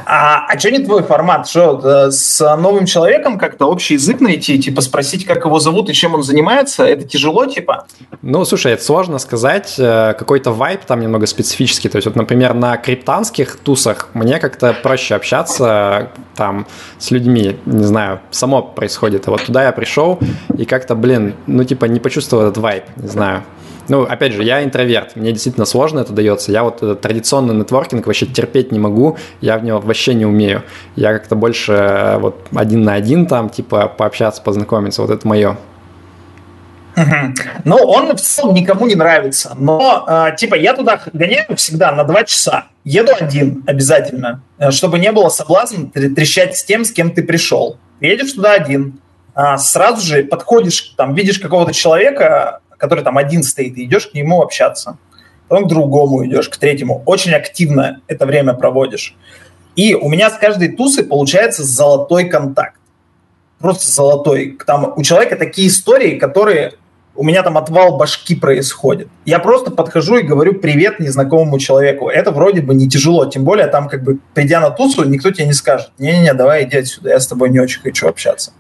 [0.06, 1.48] А, а что не твой формат?
[1.48, 5.94] Что, э, с новым человеком как-то общий язык найти, типа спросить, как его зовут и
[5.94, 6.86] чем он занимается?
[6.86, 7.86] Это тяжело, типа?
[8.22, 9.76] Ну, слушай, это сложно сказать.
[9.78, 11.90] Э, какой-то вайп там немного специфический.
[11.90, 16.68] То есть, вот, например, на криптанских тусах мне как-то проще общаться там
[17.00, 17.58] с людьми.
[17.66, 19.28] Не знаю, само происходит.
[19.28, 20.20] А вот туда я пришел
[20.58, 23.44] и как-то, блин, ну, типа, не почувствовал этот вайп, не знаю.
[23.88, 26.52] Ну, опять же, я интроверт, мне действительно сложно это дается.
[26.52, 30.64] Я вот этот традиционный нетворкинг вообще терпеть не могу, я в него вообще не умею.
[30.96, 35.58] Я как-то больше э, вот один на один там, типа, пообщаться, познакомиться, вот это мое.
[37.64, 39.56] Ну, он в целом никому не нравится.
[39.58, 42.66] Но, э, типа, я туда гоняю всегда на два часа.
[42.84, 47.78] Еду один обязательно, э, чтобы не было соблазна трещать с тем, с кем ты пришел.
[48.02, 49.00] Едешь туда один,
[49.36, 54.14] э, сразу же подходишь, там, видишь какого-то человека, который там один стоит, и идешь к
[54.14, 54.98] нему общаться.
[55.48, 57.04] Потом к другому идешь, к третьему.
[57.06, 59.16] Очень активно это время проводишь.
[59.76, 62.80] И у меня с каждой тусы получается золотой контакт.
[63.60, 64.58] Просто золотой.
[64.66, 66.74] Там у человека такие истории, которые
[67.18, 69.08] у меня там отвал башки происходит.
[69.26, 72.10] Я просто подхожу и говорю привет незнакомому человеку.
[72.10, 75.48] Это вроде бы не тяжело, тем более там как бы придя на тусу, никто тебе
[75.48, 78.52] не скажет, не-не-не, давай иди отсюда, я с тобой не очень хочу общаться.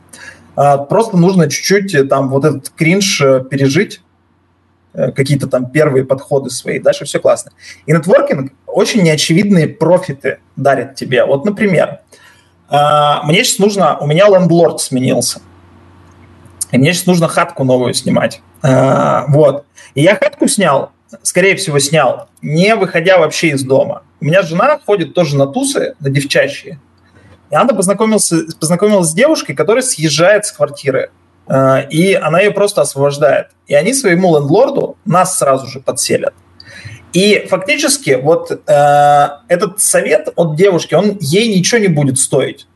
[0.56, 4.02] А, просто нужно чуть-чуть э, там вот этот кринж э, пережить,
[4.98, 7.52] какие-то там первые подходы свои, дальше все классно.
[7.86, 11.24] И нетворкинг очень неочевидные профиты дарит тебе.
[11.24, 12.00] Вот, например,
[12.70, 15.42] а, мне сейчас нужно, у меня лендлорд сменился,
[16.72, 18.42] и мне сейчас нужно хатку новую снимать.
[18.62, 19.66] А, вот.
[19.94, 20.92] И я хатку снял,
[21.22, 24.04] скорее всего, снял, не выходя вообще из дома.
[24.20, 26.80] У меня жена ходит тоже на тусы, на девчачьи.
[27.50, 31.12] И она познакомился, познакомилась с девушкой, которая съезжает с квартиры.
[31.48, 33.48] Э, и она ее просто освобождает.
[33.68, 36.34] И они своему лендлорду нас сразу же подселят.
[37.14, 42.68] И фактически вот э, этот совет от девушки, он ей ничего не будет стоить.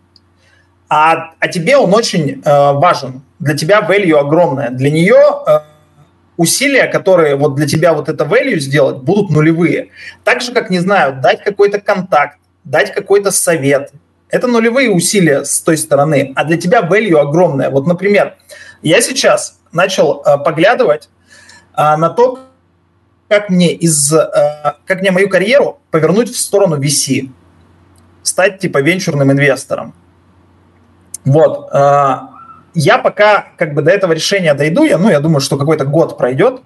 [0.89, 3.21] А, а тебе он очень э, важен.
[3.39, 4.69] Для тебя value огромное.
[4.69, 5.17] Для нее
[5.47, 5.59] э,
[6.37, 9.89] усилия, которые вот для тебя вот это value сделать, будут нулевые.
[10.23, 13.91] Так же, как, не знаю, дать какой-то контакт, дать какой-то совет,
[14.31, 17.69] это нулевые усилия с той стороны, а для тебя value огромное.
[17.69, 18.37] Вот, например,
[18.81, 21.09] я сейчас начал э, поглядывать
[21.77, 22.39] э, на то,
[23.27, 27.29] как мне из, э, как мне мою карьеру повернуть в сторону VC,
[28.23, 29.93] стать типа венчурным инвестором.
[31.25, 31.69] Вот.
[31.73, 32.19] Э,
[32.73, 36.17] я пока как бы до этого решения дойду, я, ну, я думаю, что какой-то год
[36.17, 36.61] пройдет,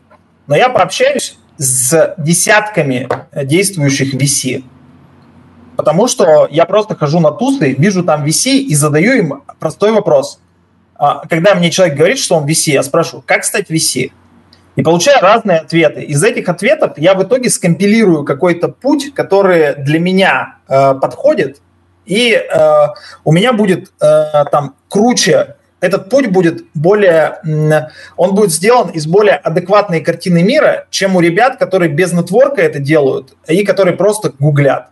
[0.45, 4.63] но я пообщаюсь с десятками действующих VC.
[5.75, 10.39] Потому что я просто хожу на тусы, вижу там VC и задаю им простой вопрос.
[10.95, 14.11] А, когда мне человек говорит, что он VC, я спрашиваю, как стать VC?
[14.75, 16.01] И получаю разные ответы.
[16.01, 21.61] Из этих ответов я в итоге скомпилирую какой-то путь, который для меня э, подходит,
[22.05, 22.87] и э,
[23.23, 29.35] у меня будет э, там круче этот путь будет более, он будет сделан из более
[29.35, 34.89] адекватной картины мира, чем у ребят, которые без нетворка это делают, и которые просто гуглят.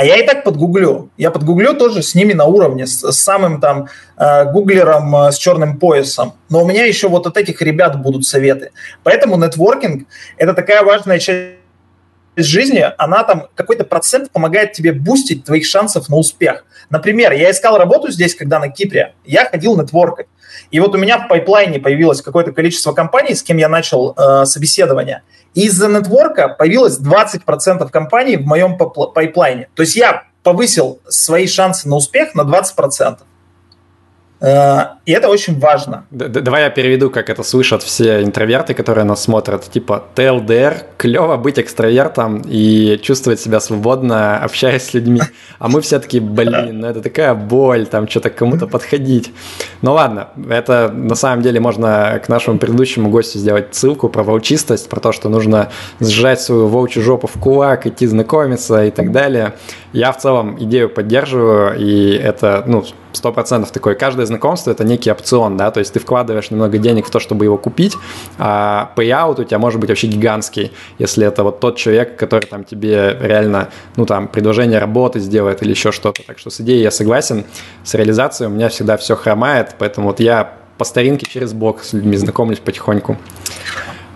[0.00, 1.10] А я и так подгуглю.
[1.18, 5.36] Я подгуглю тоже с ними на уровне, с, с самым там э, гуглером э, с
[5.36, 6.32] черным поясом.
[6.48, 8.70] Но у меня еще вот от этих ребят будут советы.
[9.02, 11.59] Поэтому нетворкинг– это такая важная часть
[12.36, 16.64] жизни, она там какой-то процент помогает тебе бустить твоих шансов на успех.
[16.88, 20.26] Например, я искал работу здесь, когда на Кипре, я ходил нетворкать.
[20.70, 24.44] И вот у меня в пайплайне появилось какое-то количество компаний, с кем я начал э,
[24.44, 25.22] собеседование.
[25.54, 29.68] И из-за нетворка появилось 20% компаний в моем пайплайне.
[29.74, 33.18] То есть я повысил свои шансы на успех на 20%.
[34.40, 36.04] Э, и это очень важно.
[36.10, 39.70] Давай я переведу, как это слышат все интроверты, которые нас смотрят.
[39.70, 45.20] Типа ТЛДР, клево быть экстравертом и чувствовать себя свободно, общаясь с людьми.
[45.58, 49.32] А мы все таки блин, ну это такая боль, там что-то кому-то подходить.
[49.82, 54.88] Ну ладно, это на самом деле можно к нашему предыдущему гостю сделать ссылку про волчистость,
[54.88, 55.70] про то, что нужно
[56.00, 59.54] сжать свою волчью жопу в кулак, идти знакомиться и так далее.
[59.92, 63.94] Я в целом идею поддерживаю, и это, ну, сто процентов такое.
[63.96, 67.44] Каждое знакомство– это некий опцион, да, то есть ты вкладываешь немного денег в то, чтобы
[67.44, 67.96] его купить,
[68.38, 72.62] а payout у тебя может быть вообще гигантский, если это вот тот человек, который там
[72.62, 76.22] тебе реально, ну, там, предложение работы сделает или еще что-то.
[76.24, 77.44] Так что с идеей я согласен,
[77.82, 81.92] с реализацией у меня всегда все хромает, поэтому вот я по старинке через блог с
[81.92, 83.18] людьми знакомлюсь потихоньку.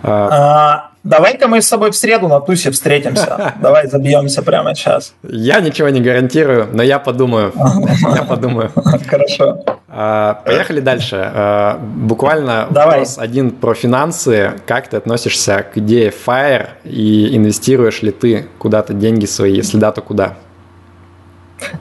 [0.03, 3.53] А, Давай-ка мы с собой в среду на тусе встретимся.
[3.61, 5.13] Давай забьемся прямо сейчас.
[5.21, 7.53] Я ничего не гарантирую, но я подумаю.
[8.15, 8.71] Я подумаю.
[9.07, 9.63] Хорошо.
[9.87, 11.17] А, поехали дальше.
[11.33, 14.53] А, буквально вопрос один про финансы.
[14.65, 19.53] Как ты относишься к идее FIRE и инвестируешь ли ты куда-то деньги свои?
[19.53, 20.33] Если да, то куда?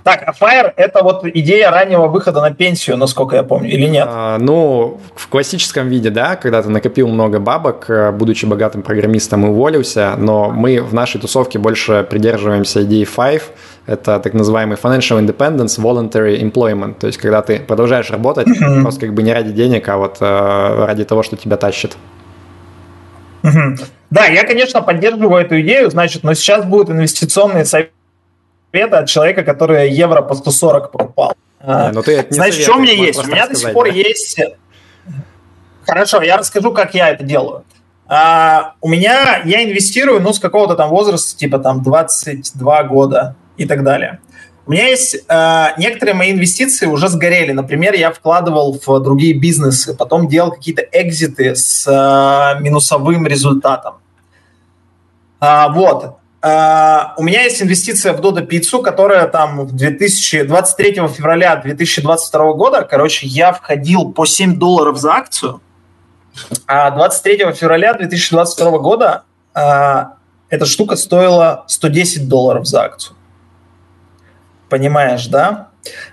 [0.02, 4.06] Так, а Fire– это вот идея раннего выхода на пенсию, насколько я помню, или нет?
[4.08, 9.46] А, ну, в классическом виде, да, когда ты накопил много бабок, э, будучи богатым программистом
[9.46, 13.42] и уволился, но мы в нашей тусовке больше придерживаемся идеи Five,
[13.86, 18.82] это так называемый financial independence, voluntary employment, то есть когда ты продолжаешь работать mm-hmm.
[18.82, 21.96] просто как бы не ради денег, а вот э, ради того, что тебя тащит.
[23.42, 23.84] Mm-hmm.
[24.10, 27.93] Да, я, конечно, поддерживаю эту идею, значит, но сейчас будут инвестиционные советы
[28.74, 31.34] совета от человека, который евро по 140 покупал.
[31.64, 33.24] Не, ну ты Значит, что у меня есть?
[33.24, 34.40] У меня до сих пор есть...
[35.86, 37.64] Хорошо, я расскажу, как я это делаю.
[38.06, 43.66] А, у меня, я инвестирую, ну, с какого-то там возраста, типа там 22 года и
[43.66, 44.18] так далее.
[44.66, 47.52] У меня есть э, некоторые мои инвестиции уже сгорели.
[47.52, 53.96] Например, я вкладывал в другие бизнесы, потом делал какие-то экзиты с э, минусовым результатом.
[55.38, 56.16] А, вот.
[56.44, 62.82] Uh, у меня есть инвестиция в Dodo Pizza, которая там в 2023 февраля 2022 года,
[62.82, 65.62] короче, я входил по 7 долларов за акцию,
[66.66, 69.22] а 23 февраля 2022 года
[69.54, 70.08] uh,
[70.50, 73.16] эта штука стоила 110 долларов за акцию.
[74.68, 75.68] Понимаешь, да?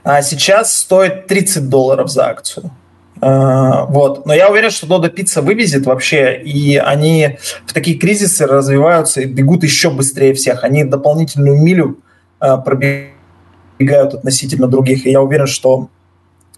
[0.06, 2.72] А сейчас стоит 30 долларов за акцию.
[3.20, 4.26] А, вот.
[4.26, 9.26] Но я уверен, что Dodo Pizza вывезет вообще, и они в такие кризисы развиваются и
[9.26, 10.64] бегут еще быстрее всех.
[10.64, 12.00] Они дополнительную милю
[12.40, 15.06] а, пробегают относительно других.
[15.06, 15.90] И я уверен, что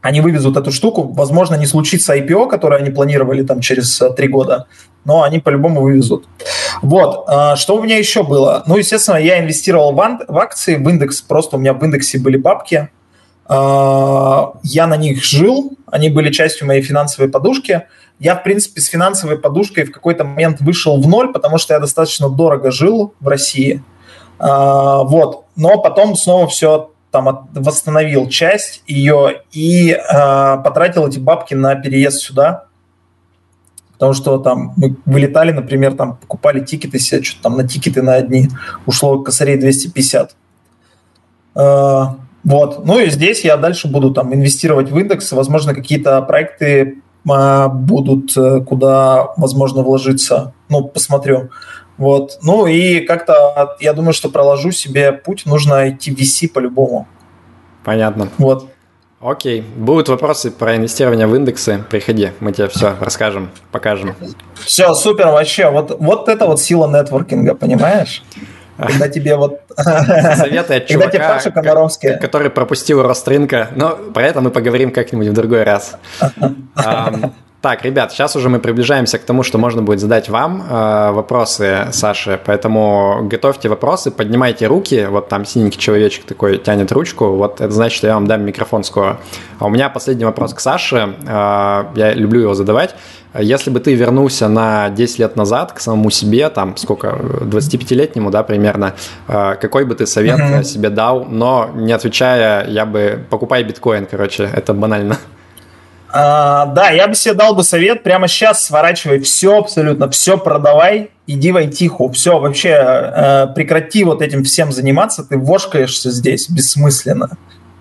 [0.01, 1.03] они вывезут эту штуку.
[1.03, 4.67] Возможно, не случится IPO, которое они планировали там через а, три года,
[5.05, 6.25] но они по-любому вывезут.
[6.81, 7.27] Вот.
[7.57, 8.63] Что у меня еще было?
[8.67, 11.21] Ну, естественно, я инвестировал в, акции, в индекс.
[11.21, 12.89] Просто у меня в индексе были бабки–
[13.49, 17.83] я на них жил, они были частью моей финансовой подушки.
[18.19, 21.79] Я, в принципе, с финансовой подушкой в какой-то момент вышел в ноль, потому что я
[21.79, 23.83] достаточно дорого жил в России.
[24.39, 25.45] А, вот.
[25.55, 29.97] Но потом снова все там восстановил часть ее и э,
[30.63, 32.65] потратил эти бабки на переезд сюда.
[33.93, 38.15] Потому что там мы вылетали, например, там покупали тикеты себе, что-то там на тикеты на
[38.15, 38.49] одни
[38.87, 40.35] ушло косарей 250.
[41.55, 42.05] Э,
[42.43, 42.85] вот.
[42.85, 45.31] Ну и здесь я дальше буду там инвестировать в индекс.
[45.31, 50.53] Возможно, какие-то проекты а, будут, э, куда возможно вложиться.
[50.69, 51.49] Ну, посмотрю.
[51.97, 52.39] Вот.
[52.41, 55.45] Ну и как-то я думаю, что проложу себе путь.
[55.45, 57.07] Нужно идти в VC по-любому.
[57.83, 58.29] Понятно.
[58.37, 58.67] Вот.
[59.21, 59.61] Окей.
[59.77, 64.15] Будут вопросы про инвестирование в индексы, приходи, мы тебе все расскажем, покажем.
[64.55, 65.69] Все, супер, вообще.
[65.69, 68.21] Вот, вот это вот сила нетворкинга, понимаешь?
[68.77, 69.61] Когда тебе вот...
[69.75, 71.39] Советы от чувака,
[72.19, 73.69] который пропустил рост рынка.
[73.75, 75.97] Но про это мы поговорим как-нибудь в другой раз.
[77.63, 81.87] Так, ребят, сейчас уже мы приближаемся к тому, что можно будет задать вам э, вопросы,
[81.93, 87.71] Саше, поэтому готовьте вопросы, поднимайте руки, вот там синенький человечек такой тянет ручку, вот это
[87.71, 89.17] значит, что я вам дам микрофон скоро.
[89.59, 91.25] А у меня последний вопрос к Саше, э,
[91.95, 92.95] я люблю его задавать.
[93.35, 98.43] Если бы ты вернулся на 10 лет назад к самому себе, там сколько, 25-летнему, да,
[98.43, 98.93] примерно,
[99.27, 100.63] э, какой бы ты совет mm-hmm.
[100.63, 105.17] себе дал, но не отвечая, я бы покупай биткоин, короче, это банально.
[106.15, 111.09] А, да, я бы себе дал бы совет прямо сейчас сворачивай все, абсолютно все продавай,
[111.25, 117.31] иди в айтиху, все, вообще э, прекрати вот этим всем заниматься, ты вошкаешься здесь бессмысленно.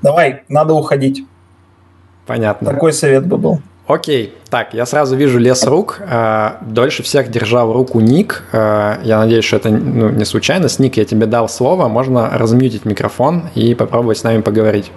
[0.00, 1.26] Давай, надо уходить.
[2.26, 2.70] Понятно.
[2.70, 3.60] Такой совет бы был.
[3.86, 5.98] Окей, так, я сразу вижу лес рук.
[6.00, 8.44] Э, дольше всех держал руку Ник.
[8.52, 10.78] Э, я надеюсь, что это ну, не случайность.
[10.78, 11.88] Ник, я тебе дал слово.
[11.88, 14.92] Можно размьютить микрофон и попробовать с нами поговорить,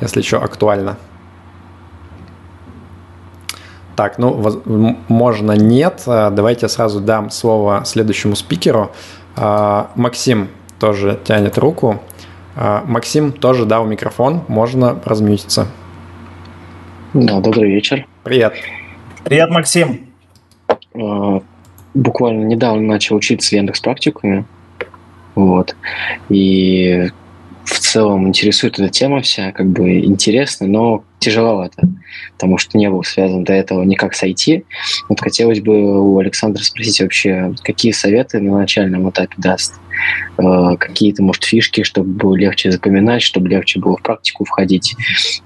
[0.00, 0.96] если что актуально.
[3.96, 6.02] Так, ну, можно нет.
[6.06, 8.92] А, давайте я сразу дам слово следующему спикеру.
[9.36, 10.48] А, Максим
[10.78, 12.00] тоже тянет руку.
[12.56, 15.66] А, Максим тоже дал микрофон, можно размьютиться.
[17.14, 18.08] Да, добрый вечер.
[18.24, 18.54] Привет.
[19.22, 20.08] Привет, Максим.
[21.94, 24.46] Буквально недавно начал учиться в Яндекс практикуме.
[25.36, 25.76] Вот.
[26.28, 27.08] И
[27.62, 31.88] в целом интересует эта тема вся, как бы интересно, но тяжеловато,
[32.32, 34.64] потому что не был связан до этого никак с IT.
[35.08, 39.74] Вот хотелось бы у Александра спросить вообще, какие советы на начальном этапе даст?
[40.38, 44.94] Э, какие-то, может, фишки, чтобы было легче запоминать, чтобы легче было в практику входить,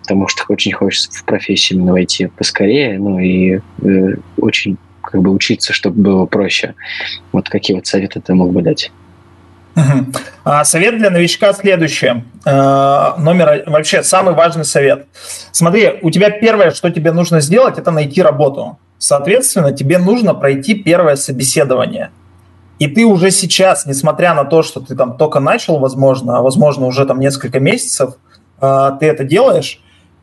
[0.03, 5.31] потому что очень хочется в профессию именно войти поскорее, ну и э, очень как бы
[5.31, 6.74] учиться, чтобы было проще.
[7.33, 8.91] Вот какие вот советы ты мог бы дать?
[10.45, 12.24] А совет для новичка следующий.
[12.45, 15.07] Э, номер вообще самый важный совет.
[15.53, 18.79] Смотри, у тебя первое, что тебе нужно сделать, это найти работу.
[18.99, 22.11] Соответственно, тебе нужно пройти первое собеседование.
[22.79, 26.87] И ты уже сейчас, несмотря на то, что ты там только начал, возможно, а возможно
[26.87, 28.14] уже там несколько месяцев,
[28.61, 29.83] э, ты это делаешь,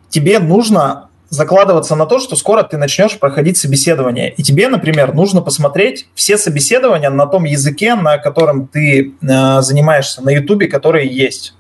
[0.10, 4.34] тебе нужно закладываться на то, что скоро ты начнешь проходить собеседование.
[4.34, 10.22] И тебе, например, нужно посмотреть все собеседования на том языке, на котором ты э, занимаешься,
[10.22, 11.54] на Ютубе, которые есть.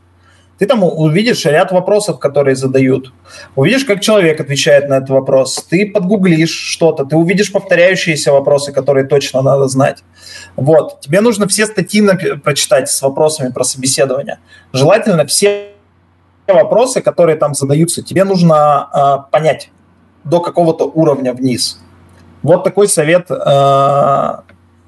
[0.58, 3.12] Ты там увидишь ряд вопросов, которые задают.
[3.56, 5.66] Увидишь, как человек отвечает на этот вопрос.
[5.70, 10.04] Ты подгуглишь что-то, ты увидишь повторяющиеся вопросы, которые точно надо знать.
[10.56, 11.02] Вот.
[11.02, 12.02] Тебе нужно все статьи
[12.42, 14.40] прочитать с вопросами про собеседование.
[14.72, 15.75] Желательно все
[16.54, 19.72] вопросы, которые там задаются, тебе нужно э, понять
[20.24, 21.80] до какого-то уровня вниз.
[22.44, 23.34] Вот такой совет э,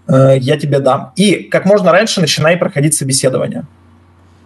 [0.07, 1.11] э, я тебе дам.
[1.15, 3.65] И как можно раньше начинай проходить собеседование,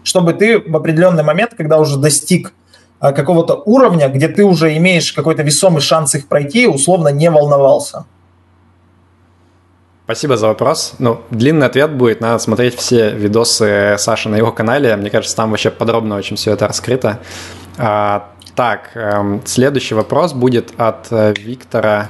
[0.03, 2.53] чтобы ты в определенный момент, когда уже достиг
[3.01, 8.05] э, какого-то уровня, где ты уже имеешь какой-то весомый шанс их пройти, условно не волновался.
[10.11, 10.95] Спасибо за вопрос.
[10.99, 14.93] Ну, длинный ответ будет, надо смотреть все видосы Саши на его канале.
[14.97, 17.21] Мне кажется, там вообще подробно очень все это раскрыто.
[17.77, 22.09] А, так, эм, следующий вопрос будет от э, Виктора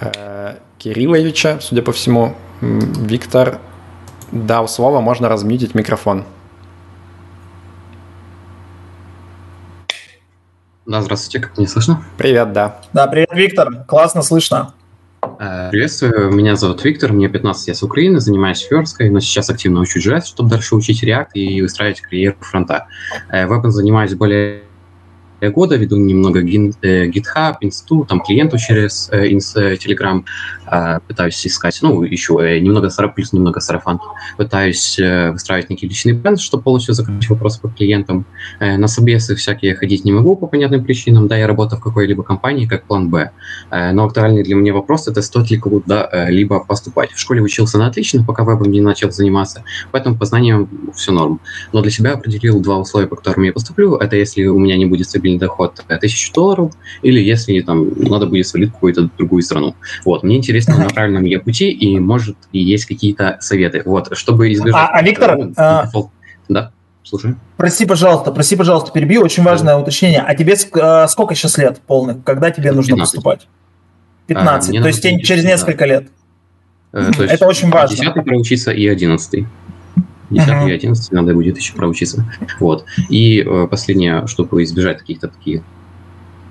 [0.00, 2.36] э, Кирилловича, судя по всему.
[2.62, 3.58] Виктор
[4.32, 6.24] дал слово, можно размьютить микрофон.
[10.86, 12.02] Да, здравствуйте, как меня слышно?
[12.16, 12.80] Привет, да.
[12.94, 14.72] Да, привет, Виктор, классно слышно.
[15.42, 19.80] Э, приветствую, меня зовут Виктор, мне 15 лет с Украины, занимаюсь версткой, но сейчас активно
[19.80, 22.88] учу JS, чтобы дальше учить React и выстраивать карьеру фронта.
[23.30, 24.64] Э, в этом занимаюсь более
[25.48, 30.24] года, веду немного э, GitHub, инсту, там клиенту через инс, Telegram,
[30.66, 33.98] а, пытаюсь искать, ну, еще немного плюс немного сарафан,
[34.36, 38.26] пытаюсь выстраивать некий личный бренд, чтобы полностью закрыть вопросы по клиентам.
[38.60, 42.66] На собесы всякие ходить не могу по понятным причинам, да, я работаю в какой-либо компании
[42.66, 43.30] как план Б,
[43.70, 47.12] но актуальный для меня вопрос это стоит ли куда-либо поступать.
[47.12, 51.40] В школе учился на отлично, пока вебом не начал заниматься, поэтому по знаниям все норм.
[51.72, 54.86] Но для себя определил два условия, по которым я поступлю, это если у меня не
[54.86, 56.72] будет стабильности стабильный доход 1000 долларов,
[57.02, 59.74] или если там надо будет свалить какую-то другую страну.
[60.04, 63.82] Вот, мне интересно, на правильном я пути, и может и есть какие-то советы.
[63.84, 64.74] Вот, чтобы избежать...
[64.74, 65.38] А, а Виктор...
[65.56, 65.88] А...
[66.48, 66.72] Да,
[67.04, 67.36] слушай.
[67.56, 69.22] Прости, пожалуйста, прости, пожалуйста, перебью.
[69.22, 69.80] Очень важное да.
[69.80, 70.20] уточнение.
[70.20, 72.24] А тебе а, сколько сейчас лет полных?
[72.24, 73.00] Когда тебе нужно 15.
[73.00, 73.48] поступать?
[74.26, 74.76] 15.
[74.76, 75.86] А, то есть тебе через несколько да.
[75.86, 76.08] лет.
[76.92, 77.96] Э, то есть Это очень важно.
[77.96, 79.46] 10 проучиться и 11.
[80.30, 80.70] 10 uh-huh.
[80.70, 82.24] и 11 надо будет еще проучиться.
[82.58, 82.84] Вот.
[83.08, 85.62] И э, последнее, чтобы избежать каких-то таких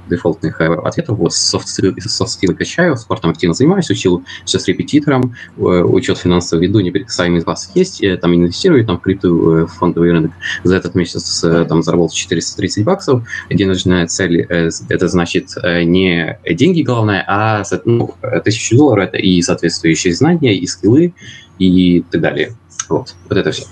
[0.10, 1.18] дефолтных э, ответов.
[1.18, 6.80] Вот софт-скиллы софт качаю, спортом активно занимаюсь, учил все с репетитором, э, учет финансового виду,
[6.80, 10.32] неприкасаемый из вас есть, там инвестирую там в крипту, в фондовый рынок.
[10.64, 13.28] За этот месяц там заработал 430 баксов.
[13.50, 20.58] Денежная цель– это значит не деньги главное, а ну, тысячу долларов– это и соответствующие знания,
[20.58, 21.14] и скиллы,
[21.60, 22.56] и так далее.
[22.88, 23.66] Вот, вот это все.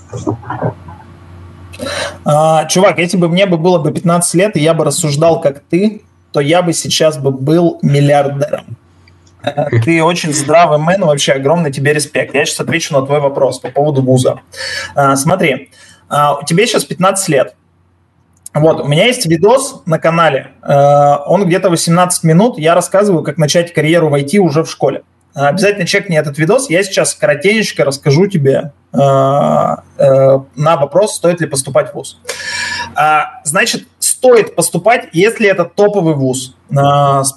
[2.26, 5.60] А, чувак, если бы мне бы было бы 15 лет, и я бы рассуждал как
[5.60, 6.02] ты,
[6.32, 8.78] то я бы сейчас бы был миллиардером.
[9.44, 12.34] Э, ты очень здравый мэн, вообще огромный тебе респект.
[12.34, 14.42] Я сейчас отвечу на твой вопрос по поводу вуза.
[14.96, 15.70] А, смотри,
[16.10, 17.56] а, тебе сейчас 15 лет.
[18.54, 23.38] Вот, у меня есть видос на канале, э, он где-то 18 минут, я рассказываю, как
[23.38, 25.04] начать карьеру в IT уже в школе.
[25.40, 26.68] Обязательно чекни этот видос.
[26.70, 32.20] Я сейчас коротенько расскажу тебе э, э, на вопрос, стоит ли поступать в ВУЗ.
[33.44, 36.56] Значит, стоит поступать, если это топовый ВУЗ.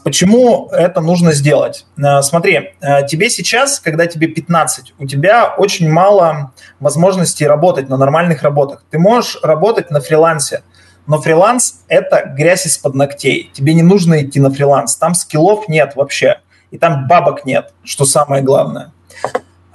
[0.03, 1.85] Почему это нужно сделать?
[2.23, 2.73] Смотри,
[3.09, 8.83] тебе сейчас, когда тебе 15, у тебя очень мало возможностей работать на нормальных работах.
[8.91, 10.63] Ты можешь работать на фрилансе,
[11.07, 13.51] но фриланс– это грязь из-под ногтей.
[13.53, 16.41] Тебе не нужно идти на фриланс, там скиллов нет вообще
[16.71, 18.93] и там бабок нет, что самое главное.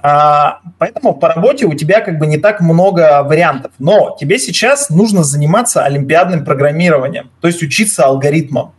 [0.08, 3.72] А, поэтому по работе у тебя как бы не так много вариантов.
[3.78, 8.72] Но тебе сейчас нужно заниматься олимпиадным программированием, то есть учиться алгоритмам.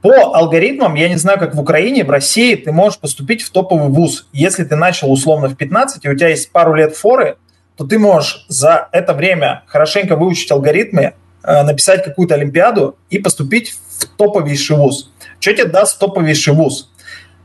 [0.00, 3.88] По алгоритмам, я не знаю, как в Украине, в России ты можешь поступить в топовый
[3.88, 4.26] вуз.
[4.32, 7.36] Если ты начал условно в 15, и у тебя есть пару лет форы,
[7.76, 11.14] то ты можешь за это время хорошенько выучить алгоритмы,
[11.44, 15.12] э, написать какую-то олимпиаду и поступить в топовейший вуз.
[15.38, 16.91] Что тебе даст топовейший вуз?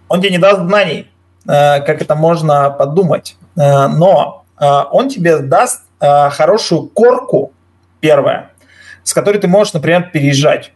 [0.09, 1.07] Он тебе не даст знаний,
[1.47, 7.53] э, как это можно подумать, э, но э, он тебе даст хорошую корку,
[8.01, 8.51] первое,
[9.03, 10.71] с которой ты можешь, например, переезжать.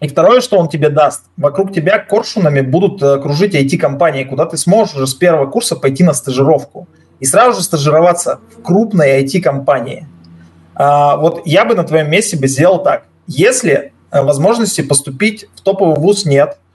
[0.00, 4.96] И второе, что он тебе даст, вокруг тебя коршунами будут кружить IT-компании, куда ты сможешь
[4.96, 6.88] уже с первого курса пойти на стажировку
[7.20, 10.06] и сразу же стажироваться в крупной IT-компании.
[10.74, 13.04] Вот я бы на твоем месте бы сделал так.
[13.26, 16.67] Если возможности поступить в топовый вуз нет, а,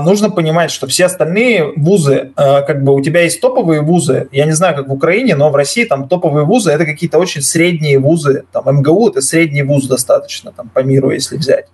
[0.00, 4.44] нужно понимать, что все остальные вузы, а, как бы у тебя есть топовые вузы, я
[4.44, 7.98] не знаю, как в Украине, но в России там топовые вузы это какие-то очень средние
[7.98, 11.66] вузы, там МГУ это средний вуз достаточно, там по миру, если взять.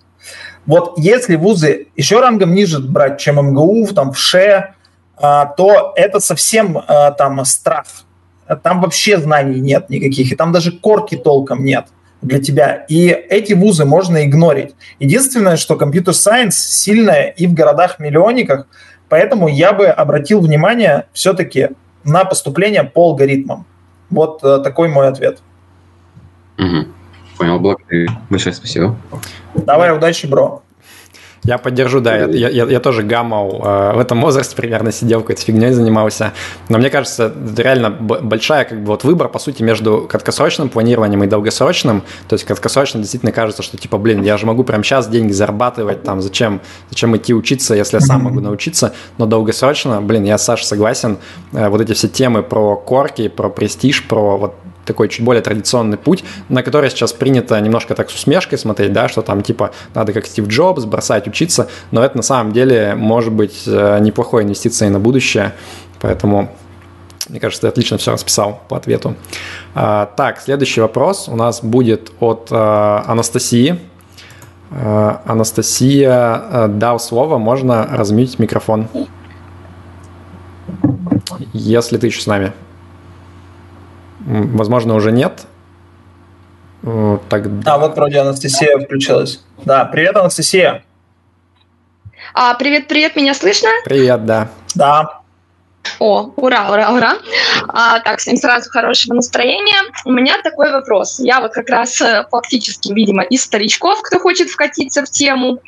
[0.65, 4.73] Вот если вузы еще рангом ниже брать, чем МГУ, там в ШЕ,
[5.15, 6.81] а, то это совсем
[7.17, 8.05] там страф.
[8.63, 11.85] Там вообще знаний нет никаких, и там даже корки толком нет
[12.23, 12.85] для тебя.
[12.87, 14.75] И эти вузы можно игнорить.
[14.99, 18.67] Единственное, что компьютер-сайенс сильная и в городах-миллионниках,
[19.09, 21.69] поэтому я бы обратил внимание все-таки
[22.03, 23.65] на поступление по алгоритмам.
[24.09, 25.39] Вот э, такой мой ответ.
[26.57, 26.87] Угу.
[27.37, 28.09] Понял, благодарю.
[28.29, 28.95] Большое спасибо.
[29.55, 30.62] Давай, удачи, бро.
[31.43, 35.41] Я поддержу, да, я, я, я тоже гаммал э, в этом возрасте примерно сидел, какой-то
[35.41, 36.33] фигней занимался.
[36.69, 41.21] Но мне кажется, это реально большая как бы вот выбор, по сути, между краткосрочным планированием
[41.23, 42.03] и долгосрочным.
[42.29, 46.03] То есть краткосрочно действительно кажется, что типа, блин, я же могу прямо сейчас деньги зарабатывать,
[46.03, 48.93] там, зачем, зачем идти учиться, если я сам могу научиться.
[49.17, 51.17] Но долгосрочно, блин, я с Сашей согласен,
[51.51, 54.55] э, вот эти все темы про корки, про престиж, про вот
[54.85, 59.07] такой чуть более традиционный путь, на который сейчас принято немножко так с усмешкой смотреть, да,
[59.07, 63.33] что там типа надо как Стив Джобс бросать учиться, но это на самом деле может
[63.33, 65.53] быть э, неплохой инвестицией на будущее,
[66.01, 66.49] поэтому
[67.29, 69.15] мне кажется, ты отлично все расписал по ответу.
[69.75, 73.79] А, так, следующий вопрос у нас будет от а, Анастасии.
[74.71, 78.87] А, Анастасия дал слово, можно размить микрофон,
[81.53, 82.51] если ты еще с нами.
[84.25, 85.45] Возможно, уже нет.
[87.29, 87.73] Тогда...
[87.73, 89.43] А, вот вроде Анастасия включилась.
[89.65, 90.83] Да, привет, Анастасия.
[92.33, 93.69] А, привет, привет, меня слышно?
[93.85, 94.49] Привет, да.
[94.75, 95.22] Да.
[95.99, 97.17] О, ура, ура, ура.
[97.67, 99.75] А, так, всем сразу хорошего настроения.
[100.05, 101.19] У меня такой вопрос.
[101.19, 105.59] Я вот как раз э, фактически, видимо, из старичков, кто хочет вкатиться в тему.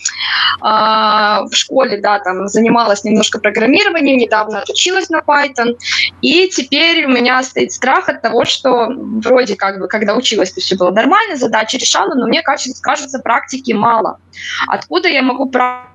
[0.61, 5.77] А, в школе, да, там занималась немножко программированием, недавно отучилась на Python.
[6.21, 10.61] И теперь у меня стоит страх от того, что вроде как бы, когда училась, то
[10.61, 14.19] все было нормально, задачи решала, но мне кажется, кажется практики мало.
[14.67, 15.94] Откуда я могу практику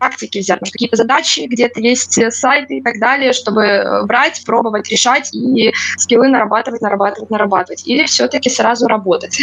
[0.00, 4.42] практики взять, может, какие-то задачи, где-то есть э, сайты и так далее, чтобы э, брать,
[4.44, 7.86] пробовать, решать и скиллы нарабатывать, нарабатывать, нарабатывать.
[7.86, 9.38] Или все-таки сразу работать?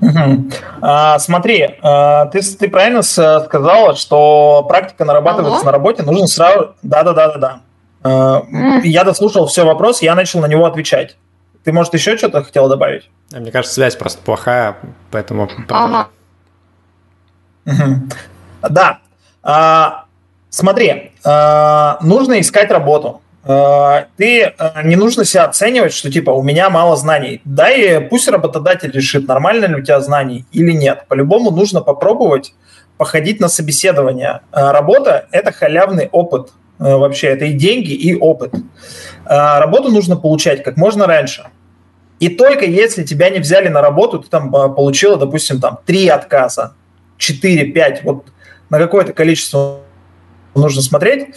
[0.00, 0.50] Угу.
[0.80, 5.66] А, смотри, а, ты, ты правильно сказала, что практика нарабатывается Алло?
[5.66, 6.74] на работе, нужно сразу...
[6.82, 7.60] Да-да-да-да-да.
[8.02, 8.42] А,
[8.84, 11.16] я дослушал все вопрос, я начал на него отвечать.
[11.64, 13.10] Ты, может, еще что-то хотела добавить?
[13.32, 14.76] Мне кажется, связь просто плохая,
[15.10, 15.48] поэтому...
[15.70, 16.08] Ага.
[18.68, 19.00] Да.
[19.44, 20.06] А,
[20.48, 23.20] смотри, а, нужно искать работу.
[23.44, 24.54] А, ты
[24.84, 27.42] не нужно себя оценивать, что типа у меня мало знаний.
[27.44, 31.04] Да и пусть работодатель решит, нормально ли у тебя знаний или нет.
[31.08, 32.54] По-любому нужно попробовать
[32.96, 34.40] походить на собеседование.
[34.50, 36.52] Работа– это халявный опыт.
[36.78, 38.54] Вообще, это и деньги, и опыт.
[39.26, 41.46] Работу нужно получать как можно раньше.
[42.20, 46.74] И только если тебя не взяли на работу, ты там получила, допустим, там три отказа,
[47.18, 48.26] 4, 5, вот
[48.74, 49.82] на какое-то количество
[50.56, 51.28] нужно смотреть.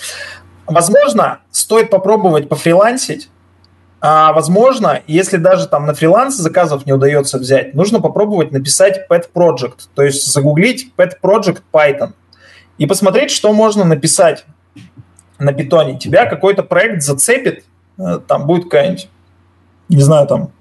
[0.65, 3.29] Возможно, стоит попробовать пофрилансить,
[4.01, 9.25] а возможно, если даже там на фриланс заказов не удается взять, нужно попробовать написать pet
[9.33, 12.13] project, то есть загуглить pet project Python
[12.79, 14.45] и посмотреть, что можно написать
[15.37, 15.99] на питоне.
[15.99, 17.65] Тебя какой-то проект зацепит,
[17.99, 19.09] э, там будет какая-нибудь,
[19.89, 20.51] не знаю, там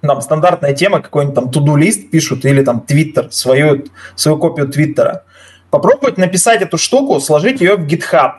[0.00, 3.84] там стандартная тема, какой-нибудь там туду-лист пишут или там твиттер, свою,
[4.14, 5.24] свою копию твиттера.
[5.70, 8.32] Попробовать написать эту штуку, сложить ее в GitHub.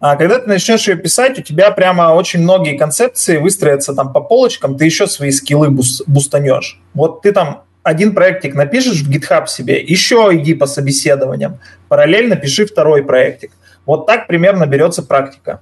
[0.00, 4.20] А когда ты начнешь ее писать, у тебя прямо очень многие концепции выстроятся там по
[4.20, 6.80] полочкам, ты еще свои скиллы бустанешь.
[6.94, 11.58] Вот ты там один проектик напишешь в GitHub себе, еще иди по собеседованиям,
[11.88, 13.52] параллельно пиши второй проектик.
[13.86, 15.60] Вот так примерно берется практика.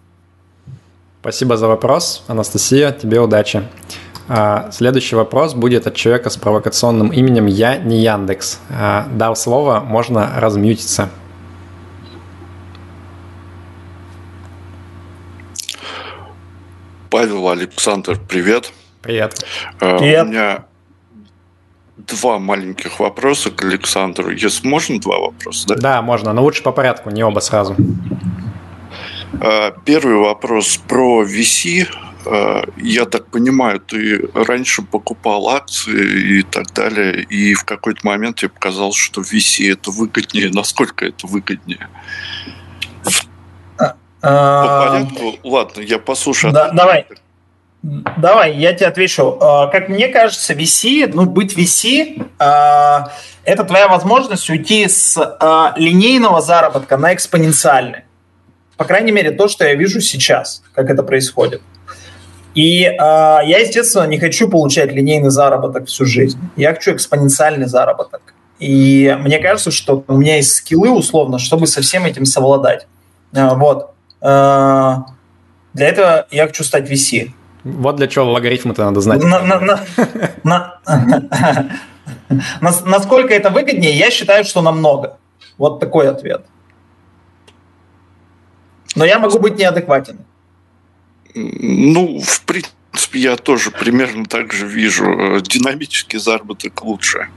[1.21, 3.63] Спасибо за вопрос, Анастасия, тебе удачи.
[4.29, 8.61] А, следующий вопрос будет от человека с провокационным именем «Я не Яндекс».
[8.71, 11.09] А, дав слово, можно размьютиться.
[17.11, 18.73] Павел Александр, привет.
[19.03, 19.45] Привет.
[19.81, 20.25] А, привет.
[20.25, 20.65] У меня
[21.97, 24.31] два маленьких вопроса к Александру.
[24.31, 25.75] Если можно, два вопроса, да?
[25.75, 27.77] Да, можно, но лучше по порядку, не оба сразу.
[29.85, 31.89] Первый вопрос про VC.
[32.25, 38.37] Э, я так понимаю, ты раньше покупал акции и так далее, и в какой-то момент
[38.37, 40.51] тебе показалось, что VC это выгоднее.
[40.51, 41.89] Насколько это выгоднее?
[43.79, 45.39] А, По а, порядку?
[45.43, 46.53] Ладно, я послушаю.
[46.53, 47.07] Да, давай.
[47.83, 49.39] Давай, я тебе отвечу.
[49.41, 55.17] А, как мне кажется, VC, ну, быть VC, это твоя возможность уйти с
[55.77, 58.03] линейного заработка на экспоненциальный.
[58.77, 61.63] По крайней мере, то, что я вижу сейчас, как это происходит.
[62.55, 66.39] И э, я, естественно, не хочу получать линейный заработок всю жизнь.
[66.57, 68.35] Я хочу экспоненциальный заработок.
[68.59, 72.87] И мне кажется, что у меня есть скиллы, условно, чтобы со всем этим совладать.
[73.33, 73.91] Э, вот.
[74.21, 74.97] Э,
[75.73, 77.31] для этого я хочу стать VC.
[77.65, 79.23] Вот для чего логарифмы-то надо знать.
[79.23, 79.81] На, на, на,
[80.45, 80.81] на,
[82.85, 85.19] насколько это выгоднее, я считаю, что намного.
[85.59, 86.45] Вот такой ответ.
[88.95, 90.19] Но я могу быть неадекватен.
[91.35, 95.05] Ну, в принципе, я тоже примерно так же вижу.
[95.07, 97.29] Э, динамический заработок лучше.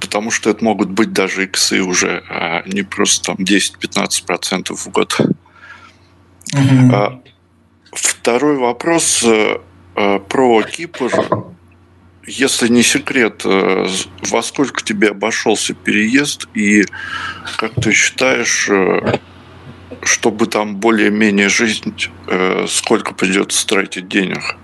[0.00, 5.20] Потому что это могут быть даже иксы уже, а не просто там 10-15% в год.
[6.52, 7.20] Mm-hmm.
[7.92, 9.58] Второй вопрос э,
[9.96, 11.10] э, про Кипр.
[12.26, 16.86] Если не секрет, во сколько тебе обошелся переезд и
[17.58, 18.70] как ты считаешь,
[20.02, 21.82] чтобы там более-менее жить,
[22.26, 24.56] э, сколько придется тратить денег?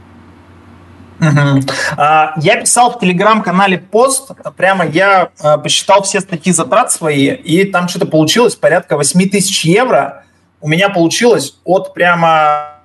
[1.21, 1.63] Угу.
[1.99, 7.89] Я писал в телеграм-канале пост, прямо я э, посчитал все статьи затрат свои, и там
[7.89, 10.25] что-то получилось порядка 8 тысяч евро.
[10.63, 12.79] У меня получилось от прямо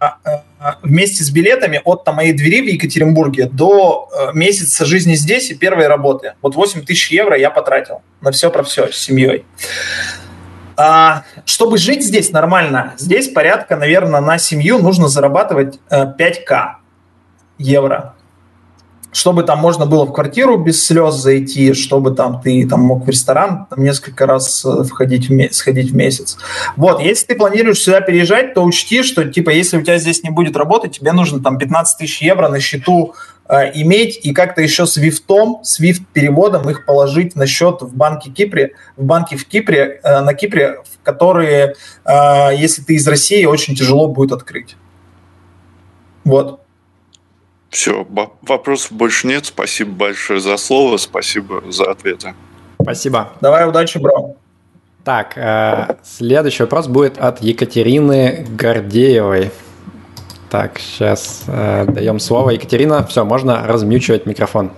[0.00, 0.06] э,
[0.82, 5.86] вместе с билетами от там, моей двери в Екатеринбурге до месяца жизни здесь и первой
[5.86, 6.34] работы.
[6.42, 9.44] Вот 8 тысяч евро я потратил на все про все с семьей.
[10.82, 16.56] А, чтобы жить здесь нормально, здесь порядка, наверное, на семью нужно зарабатывать 5к э,
[17.58, 18.14] евро.
[19.12, 23.08] Чтобы там можно было в квартиру без слез зайти, чтобы там ты там мог в
[23.08, 26.36] ресторан там, несколько раз э, входить в сходить в месяц.
[26.76, 30.30] Вот, если ты планируешь сюда переезжать, то учти, что типа если у тебя здесь не
[30.30, 33.14] будет работы, тебе нужно там 15 тысяч евро на счету
[33.50, 37.96] Э, иметь и как-то еще с вифтом, с вифт переводом их положить на счет в
[37.96, 41.74] банке Кипре, в банке в Кипре, э, на Кипре, которые,
[42.04, 44.76] э, если ты из России, очень тяжело будет открыть.
[46.22, 46.60] Вот.
[47.70, 48.06] Все,
[48.42, 49.46] вопросов больше нет.
[49.46, 52.34] Спасибо большое за слово, спасибо за ответы.
[52.82, 53.32] Спасибо.
[53.40, 54.36] Давай, удачи, бро.
[55.04, 59.50] Так, э, следующий вопрос будет от Екатерины Гордеевой.
[60.50, 62.50] Так, сейчас э, даем слово.
[62.50, 64.72] Екатерина, все, можно размьючивать микрофон.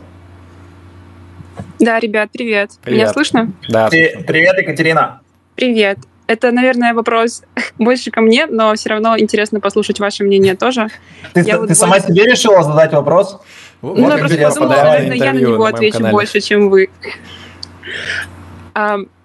[1.78, 2.73] Да, ребят, привет.
[2.82, 3.01] привет.
[3.01, 3.52] Меня слышно?
[3.69, 3.89] Да.
[3.89, 5.23] Привет, Екатерина.
[5.56, 5.98] Привет.
[6.27, 7.43] Это, наверное, вопрос
[7.78, 10.89] больше ко мне, но все равно интересно послушать ваше мнение тоже.
[11.35, 12.09] Ты, я ты вот сама больше...
[12.09, 13.40] себе решила задать вопрос?
[13.82, 16.12] Ну, вот я просто подумала, наверное, я на него на отвечу канале.
[16.12, 16.89] больше, чем вы.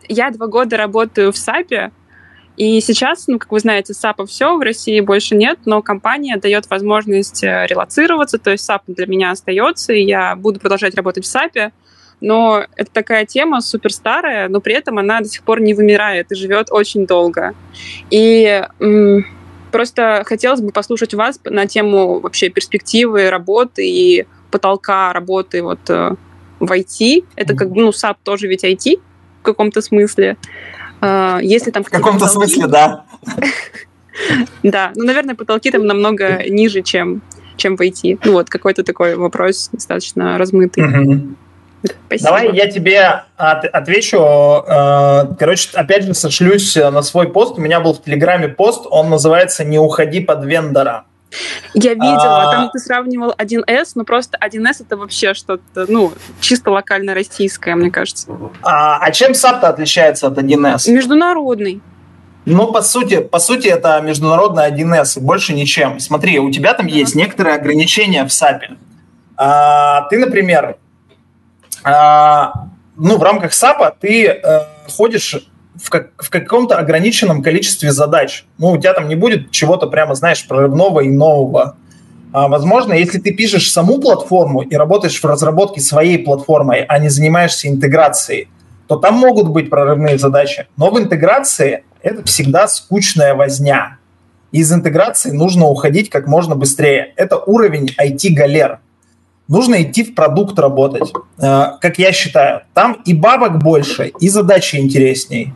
[0.09, 1.91] Я два года работаю в SAP е,
[2.57, 6.37] и сейчас, ну, как вы знаете, SAP а все, в России больше нет, но компания
[6.37, 11.23] дает возможность э, релоцироваться, то есть SAP для меня остается, и я буду продолжать работать
[11.23, 11.71] в SAP е,
[12.21, 16.31] но это такая тема супер старая, но при этом она до сих пор не вымирает
[16.31, 17.53] и живет очень долго.
[18.09, 18.63] И
[19.71, 26.15] просто хотелось бы послушать вас на тему вообще перспективы работы и потолка работы вот э,
[26.59, 27.25] в IT.
[27.35, 28.99] Это как бы, ну, SAP тоже ведь IT
[29.41, 30.37] в каком-то смысле.
[31.01, 32.51] А, если там в каком-то потолки...
[32.51, 33.05] смысле, да.
[34.63, 37.21] Да, ну, наверное, потолки там намного ниже, чем,
[37.55, 38.19] чем в IT.
[38.23, 41.37] Ну вот, какой-то такой вопрос достаточно размытый.
[42.07, 42.29] Спасибо.
[42.29, 44.17] Давай я тебе от, отвечу.
[44.17, 47.57] Э, короче, опять же, сошлюсь на свой пост.
[47.57, 51.05] У меня был в Телеграме пост, он называется «Не уходи под вендора».
[51.73, 52.51] Я видела, а...
[52.51, 57.91] там ты сравнивал 1С, но просто 1С это вообще что-то, ну, чисто локально российское, мне
[57.91, 58.27] кажется.
[58.63, 60.89] А, а чем SAP отличается от 1С?
[60.89, 61.81] Международный.
[62.45, 65.99] Ну, по сути, по сути, это международный 1С, больше ничем.
[65.99, 68.77] Смотри, у тебя там есть некоторые ограничения в SAP.
[69.35, 70.77] А, ты, например,
[71.83, 75.35] ну, в рамках SAP ты а, ходишь
[75.75, 78.45] в, как, в каком-то ограниченном количестве задач.
[78.57, 81.77] Ну, у тебя там не будет чего-то прямо, знаешь, прорывного и нового.
[82.33, 87.09] А, возможно, если ты пишешь саму платформу и работаешь в разработке своей платформой, а не
[87.09, 88.49] занимаешься интеграцией,
[88.87, 90.67] то там могут быть прорывные задачи.
[90.77, 93.97] Но в интеграции это всегда скучная возня.
[94.51, 97.13] Из интеграции нужно уходить как можно быстрее.
[97.17, 98.79] Это уровень IT-галер.
[99.47, 102.63] Нужно идти в продукт работать, э, как я считаю.
[102.73, 105.53] Там и бабок больше, и задачи интересней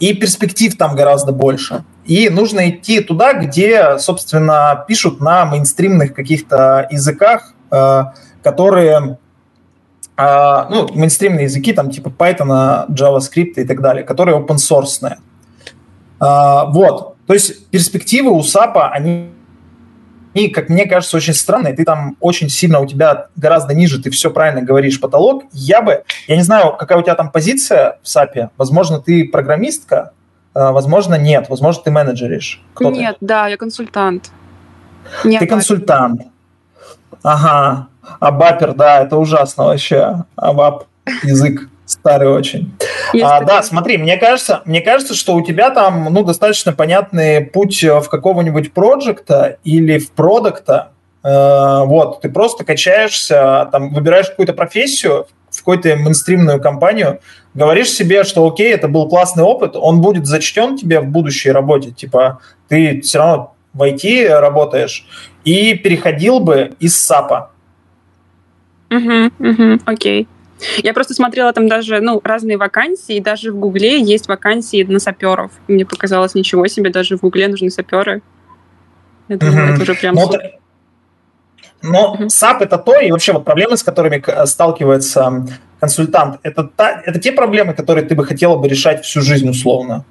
[0.00, 1.84] и перспектив там гораздо больше.
[2.04, 8.04] И нужно идти туда, где, собственно, пишут на мейнстримных каких-то языках, э,
[8.42, 9.18] которые,
[10.16, 15.16] э, ну, мейнстримные языки, там, типа Python, JavaScript и так далее, которые open source.
[16.20, 17.16] Вот.
[17.26, 19.30] То есть перспективы у SAP, они
[20.34, 24.02] и, как мне кажется, очень странно, и ты там очень сильно, у тебя гораздо ниже,
[24.02, 25.44] ты все правильно говоришь, потолок.
[25.52, 30.12] Я бы, я не знаю, какая у тебя там позиция в САПе, возможно, ты программистка,
[30.52, 32.62] а, возможно, нет, возможно, ты менеджеришь.
[32.74, 33.26] Кто нет, ты?
[33.26, 34.30] да, я консультант.
[35.24, 36.22] Не ты консультант.
[37.22, 37.88] Ага.
[38.20, 40.24] А бапер, да, это ужасно вообще.
[40.36, 40.84] Абап
[41.22, 42.74] язык старый очень.
[43.22, 47.82] А, да, смотри, мне кажется, мне кажется, что у тебя там ну, достаточно понятный путь
[47.82, 50.90] в какого-нибудь проекта или в продукта.
[51.22, 57.20] Э, вот, ты просто качаешься, там, выбираешь какую-то профессию, в какую-то мейнстримную компанию,
[57.54, 61.92] говоришь себе, что окей, это был классный опыт, он будет зачтен тебе в будущей работе,
[61.92, 65.06] типа ты все равно в IT работаешь,
[65.44, 67.50] и переходил бы из САПа.
[68.90, 70.28] Угу, угу, окей.
[70.82, 74.98] Я просто смотрела там даже ну, разные вакансии, и даже в Гугле есть вакансии на
[74.98, 75.50] саперов.
[75.68, 78.22] Мне показалось, ничего себе, даже в Гугле нужны саперы.
[79.28, 79.72] Я думаю, mm-hmm.
[79.74, 80.14] это уже прям...
[80.14, 80.30] Но,
[81.82, 82.26] но mm-hmm.
[82.26, 85.46] SAP это то, и вообще вот проблемы, с которыми сталкивается
[85.80, 90.04] консультант, это, та, это те проблемы, которые ты бы хотела бы решать всю жизнь условно.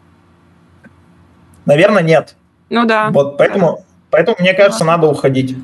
[1.66, 2.36] Наверное, нет.
[2.70, 3.10] Ну да.
[3.10, 5.56] Вот поэтому, поэтому мне кажется, надо уходить.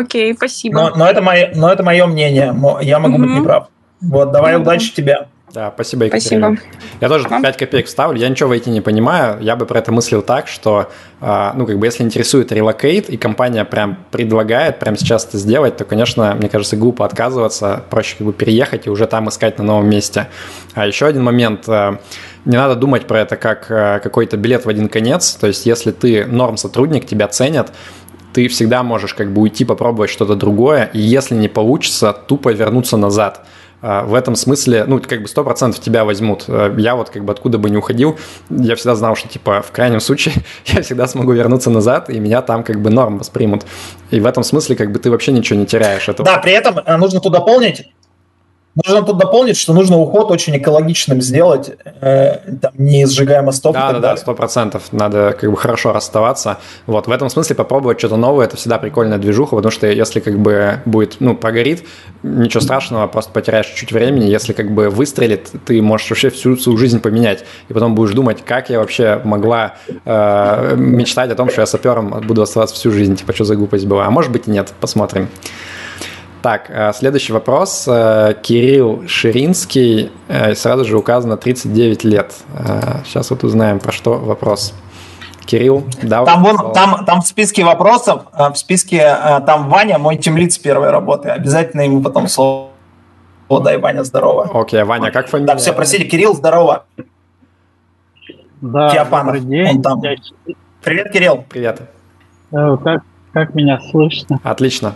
[0.00, 0.74] Окей, спасибо.
[0.74, 2.54] Но, но, это, мое, но это мое мнение.
[2.82, 3.22] Я могу угу.
[3.24, 3.68] быть неправ.
[4.00, 4.62] Вот, давай угу.
[4.62, 5.26] удачи тебе.
[5.56, 6.56] Да, спасибо, Екатерина.
[6.56, 6.76] Спасибо.
[7.00, 7.42] Я тоже Вам?
[7.42, 8.18] 5 копеек вставлю.
[8.18, 9.38] Я ничего в IT не понимаю.
[9.40, 10.90] Я бы про это мыслил так, что,
[11.20, 15.76] а, ну, как бы, если интересует релокейт, и компания прям предлагает прямо сейчас это сделать,
[15.78, 17.84] то, конечно, мне кажется, глупо отказываться.
[17.88, 20.28] Проще как бы переехать и уже там искать на новом месте.
[20.74, 21.66] А еще один момент.
[21.68, 22.00] А,
[22.44, 25.36] не надо думать про это как а, какой-то билет в один конец.
[25.36, 27.72] То есть, если ты норм сотрудник, тебя ценят,
[28.36, 32.98] ты всегда можешь как бы уйти, попробовать что-то другое, и если не получится, тупо вернуться
[32.98, 33.40] назад.
[33.80, 36.44] А, в этом смысле, ну, как бы 100% тебя возьмут.
[36.46, 38.18] А, я вот как бы откуда бы не уходил,
[38.50, 40.34] я всегда знал, что, типа, в крайнем случае
[40.66, 43.64] я всегда смогу вернуться назад, и меня там как бы норм воспримут.
[44.10, 46.06] И в этом смысле как бы ты вообще ничего не теряешь.
[46.06, 46.22] Это...
[46.22, 47.86] Да, при этом э, нужно тут дополнить,
[48.84, 51.72] Нужно тут дополнить, что нужно уход очень экологичным сделать,
[52.02, 54.00] э, там, не сжигая мостов да, да.
[54.00, 54.92] Да, сто процентов.
[54.92, 56.58] Надо как бы хорошо расставаться.
[56.86, 60.38] Вот, в этом смысле попробовать что-то новое, это всегда прикольная движуха, потому что если как
[60.38, 61.84] бы будет, ну, прогорит,
[62.22, 64.26] ничего страшного, просто потеряешь чуть времени.
[64.26, 67.44] Если как бы выстрелит, ты можешь вообще всю свою жизнь поменять.
[67.68, 72.10] И потом будешь думать, как я вообще могла э, мечтать о том, что я сапером
[72.26, 73.16] буду оставаться всю жизнь.
[73.16, 74.04] Типа, что за глупость была.
[74.04, 75.28] А может быть и нет, посмотрим.
[76.42, 77.86] Так, э, следующий вопрос.
[77.88, 82.34] Э, Кирилл Ширинский, э, сразу же указано 39 лет.
[83.04, 84.74] Сейчас вот узнаем, про что вопрос.
[85.44, 86.24] Кирилл, да.
[86.24, 90.90] Там, вон, там, там в списке вопросов, в списке там Ваня, мой тимлит с первой
[90.90, 91.28] работы.
[91.28, 92.70] Обязательно ему потом слово.
[93.48, 94.50] О, дай, Ваня, здорово.
[94.52, 95.52] Окей, Ваня, как фамилия?
[95.52, 96.86] Да, все, простите, Кирилл, здорово.
[98.60, 99.76] Да, Феопанов, добрый день.
[99.76, 100.02] он там.
[100.82, 101.44] Привет, Кирилл.
[101.48, 101.80] Привет.
[102.50, 103.02] Как,
[103.32, 104.40] как меня слышно?
[104.42, 104.94] Отлично.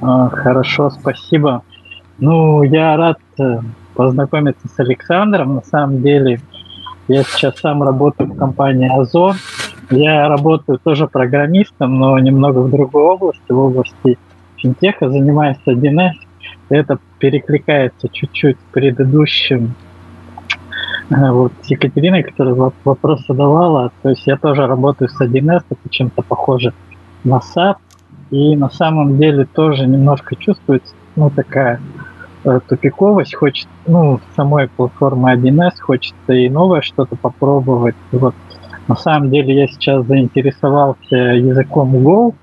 [0.00, 1.62] А, Хорошо, спасибо.
[2.18, 3.60] Ну, я рад э,
[3.94, 5.56] познакомиться с Александром.
[5.56, 6.40] На самом деле,
[7.08, 9.36] я сейчас сам работаю в компании Озон.
[9.90, 14.18] Я работаю тоже программистом, но немного в другой области, в области
[14.56, 16.12] финтеха, занимаюсь 1С.
[16.68, 19.74] Это перекликается чуть-чуть с предыдущим
[21.10, 23.90] э, вот Екатериной, которая воп- вопрос задавала.
[24.02, 26.72] То есть я тоже работаю с 1С, это чем-то похоже
[27.24, 27.76] на SAP.
[28.30, 31.80] И на самом деле тоже немножко чувствуется, ну, такая
[32.44, 33.34] э, тупиковость.
[33.34, 37.96] Хочет, ну, самой платформы 1С хочется и новое что-то попробовать.
[38.12, 38.34] Вот.
[38.86, 42.34] На самом деле я сейчас заинтересовался языком Go.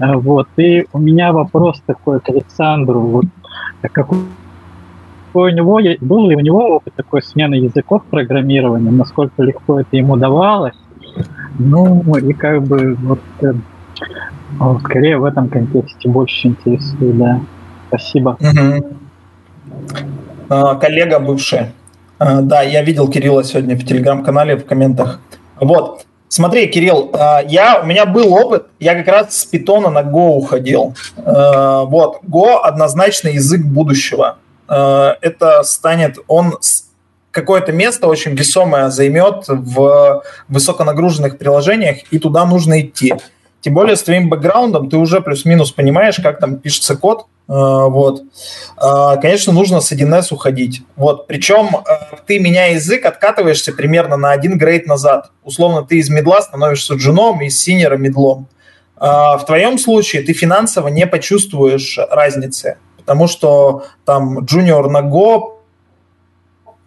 [0.00, 0.48] Э, Вот.
[0.56, 3.00] И у меня вопрос такой к Александру.
[3.00, 3.24] Вот,
[3.82, 4.18] какой
[5.34, 10.16] у него был ли у него опыт такой смены языков программирования, насколько легко это ему
[10.16, 10.76] давалось?
[11.58, 13.20] Ну, и как бы вот
[14.58, 17.40] вот скорее в этом контексте больше интересует, да.
[17.88, 18.38] Спасибо.
[20.48, 21.72] А, Коллега бывший.
[22.18, 25.20] А, Да, я видел Кирилла сегодня в телеграм-канале в комментах.
[25.60, 26.04] Вот.
[26.28, 30.30] Смотри, Кирилл, а, я, у меня был опыт, я как раз с питона на Go
[30.36, 30.94] уходил.
[31.18, 34.38] А, Вот, Go однозначно язык будущего.
[34.68, 36.54] А, Это станет, он
[37.30, 43.14] какое-то место очень весомое займет в высоконагруженных приложениях, и туда нужно идти.
[43.62, 47.26] Тем более с твоим бэкграундом ты уже плюс-минус понимаешь, как там пишется код.
[47.48, 48.22] А, Вот.
[48.76, 50.82] А, Конечно, нужно с 1С уходить.
[50.96, 51.28] Вот.
[51.28, 55.30] Причем а, ты, меняя язык, откатываешься примерно на один грейд назад.
[55.44, 58.48] Условно, ты из медла становишься джуном, из синера медлом.
[58.96, 65.54] В твоем случае ты финансово не почувствуешь разницы, потому что там джуниор на Go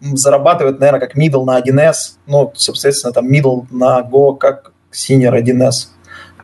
[0.00, 5.88] зарабатывает, наверное, как middle на 1С, ну, соответственно, там middle на Go как senior 1С.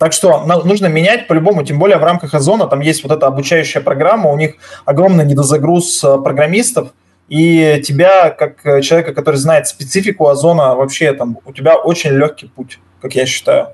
[0.02, 3.80] Так что нужно менять по-любому, тем более в рамках Озона там есть вот эта обучающая
[3.80, 4.54] программа, у них
[4.84, 6.88] огромный недозагруз э, программистов,
[7.28, 12.48] и тебя, как э, человека, который знает специфику Озона, вообще там у тебя очень легкий
[12.48, 13.68] путь, как я считаю,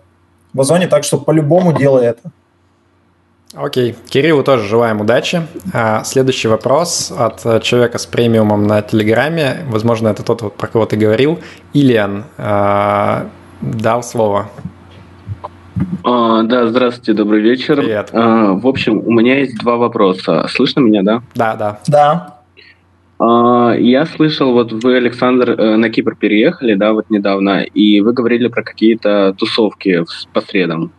[0.53, 2.31] в Озоне, так что по-любому делай это.
[3.55, 5.47] Окей, Кириллу тоже желаем удачи.
[5.73, 9.65] А, Следующий вопрос от э, человека с премиумом на Телеграме.
[9.69, 11.39] Возможно, это тот, про кого ты говорил.
[11.73, 13.31] Ильян а,
[13.63, 14.51] дал слово.
[16.05, 17.77] А, да, здравствуйте, добрый вечер.
[17.77, 18.11] Привет.
[18.13, 20.47] А, в общем, у меня есть два вопроса.
[20.49, 21.23] Слышно меня, да?
[21.35, 21.81] Да, да.
[21.89, 22.35] Да.
[23.19, 28.13] А, я слышал, вот вы, Александр, э, на Кипр переехали, да, вот недавно, и вы
[28.13, 30.93] говорили про какие-то тусовки по средам.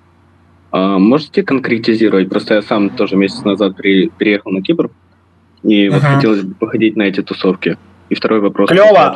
[0.71, 2.29] А, можете конкретизировать?
[2.29, 4.89] Просто я сам тоже месяц назад при- переехал на Кипр,
[5.63, 6.13] и вот Мгм.
[6.15, 7.77] хотелось бы походить на эти тусовки.
[8.09, 8.69] И второй вопрос.
[8.69, 9.15] Клево.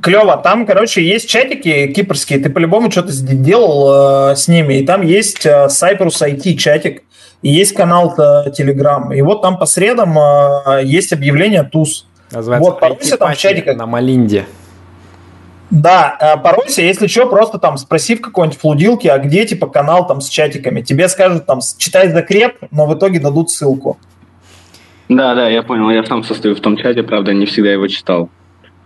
[0.00, 0.38] Клево.
[0.38, 2.38] Там, короче, есть чатики кипрские.
[2.38, 4.78] Ты по-любому что-то делал э, с ними.
[4.78, 7.02] И там есть э, Cyprus IT чатик.
[7.42, 9.14] И есть канал э, Telegram.
[9.14, 12.06] И вот там по средам э, есть объявление ТУС.
[12.30, 13.76] Называется Вот, поройся там в чатиках.
[13.76, 14.46] на Малинде.
[15.70, 20.06] Да, э, поройся, если что, просто там спроси в какой-нибудь флудилке, а где типа канал
[20.06, 20.80] там с чатиками.
[20.80, 23.98] Тебе скажут там читай закреп, но в итоге дадут ссылку.
[25.08, 25.90] Да, да, я понял.
[25.90, 28.30] Я сам состою в том чате, правда, не всегда его читал.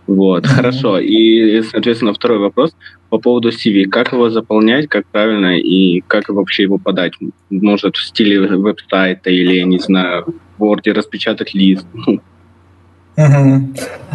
[0.06, 0.98] Вот, хорошо.
[0.98, 2.76] И, соответственно, второй вопрос
[3.10, 3.86] по поводу CV.
[3.86, 7.12] Как его заполнять, как правильно и как вообще его подать?
[7.50, 10.26] Может, в стиле веб-сайта или, я не знаю,
[10.58, 11.86] в Word распечатать лист?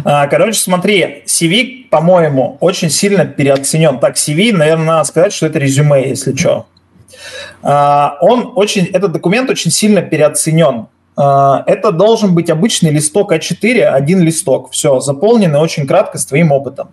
[0.04, 3.98] А, Короче, смотри, CV, по-моему, очень сильно переоценен.
[3.98, 6.66] Так, CV, наверное, надо сказать, что это резюме, если что.
[7.62, 10.86] Он очень, этот документ очень сильно переоценен.
[11.16, 14.70] А, Это должен быть обычный листок А4, один листок.
[14.70, 16.90] Все, заполненный очень кратко с твоим опытом.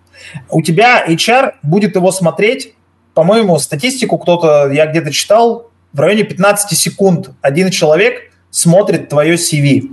[0.48, 2.74] У тебя HR будет его смотреть,
[3.14, 9.90] по-моему, статистику кто-то, я где-то читал, в районе 15 секунд один человек смотрит твое CV.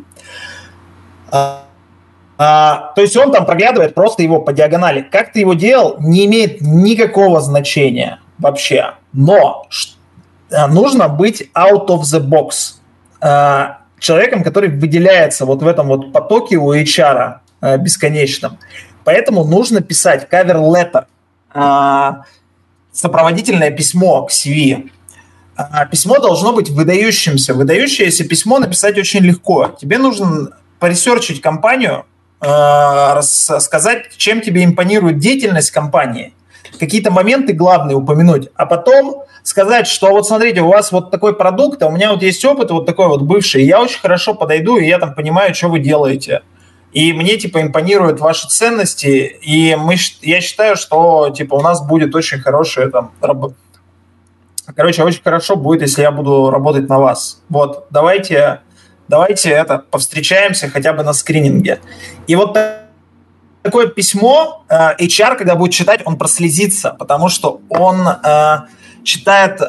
[1.32, 1.64] А,
[2.38, 5.02] а, то есть он там проглядывает просто его по диагонали.
[5.02, 8.94] Как ты его делал, не имеет никакого значения вообще.
[9.14, 9.68] Но
[10.52, 12.76] а, нужно быть out of the box.
[13.20, 18.58] А, человеком, который выделяется вот в этом вот потоке у HR а, бесконечном.
[19.04, 21.06] Поэтому нужно писать cover letter,
[21.54, 22.24] а,
[22.92, 24.90] сопроводительное письмо к CV.
[25.56, 27.54] А, Письмо должно быть выдающимся.
[27.54, 29.76] Выдающееся письмо написать очень легко.
[29.80, 30.50] Тебе нужно
[30.80, 32.06] поресерчить компанию,
[32.40, 36.34] э, рассказать, чем тебе импонирует деятельность компании,
[36.80, 41.82] какие-то моменты главные упомянуть, а потом сказать, что вот смотрите, у вас вот такой продукт,
[41.82, 44.86] а у меня вот есть опыт вот такой вот бывший, я очень хорошо подойду, и
[44.86, 46.42] я там понимаю, что вы делаете.
[46.92, 52.14] И мне, типа, импонируют ваши ценности, и мы, я считаю, что, типа, у нас будет
[52.14, 53.56] очень хорошая там работа.
[54.76, 57.42] Короче, очень хорошо будет, если я буду работать на вас.
[57.48, 58.60] Вот, давайте,
[59.08, 61.80] давайте это, повстречаемся хотя бы на скрининге.
[62.28, 62.58] И вот
[63.62, 68.58] такое письмо э, HR, когда будет читать, он прослезится, потому что он э,
[69.08, 69.68] читает э,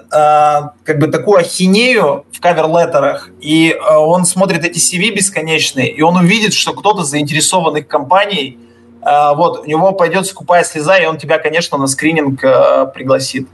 [0.84, 6.16] как бы такую ахинею в кавер-леттерах, и э, он смотрит эти CV бесконечные, и он
[6.16, 8.58] увидит, что кто-то заинтересованных компаний,
[9.00, 13.48] э, вот, у него пойдет скупая слеза, и он тебя, конечно, на скрининг э, пригласит.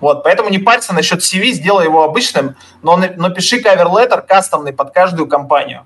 [0.00, 4.92] Вот, поэтому не парься насчет CV, сделай его обычным, но, но пиши кавер-леттер кастомный под
[4.92, 5.82] каждую компанию.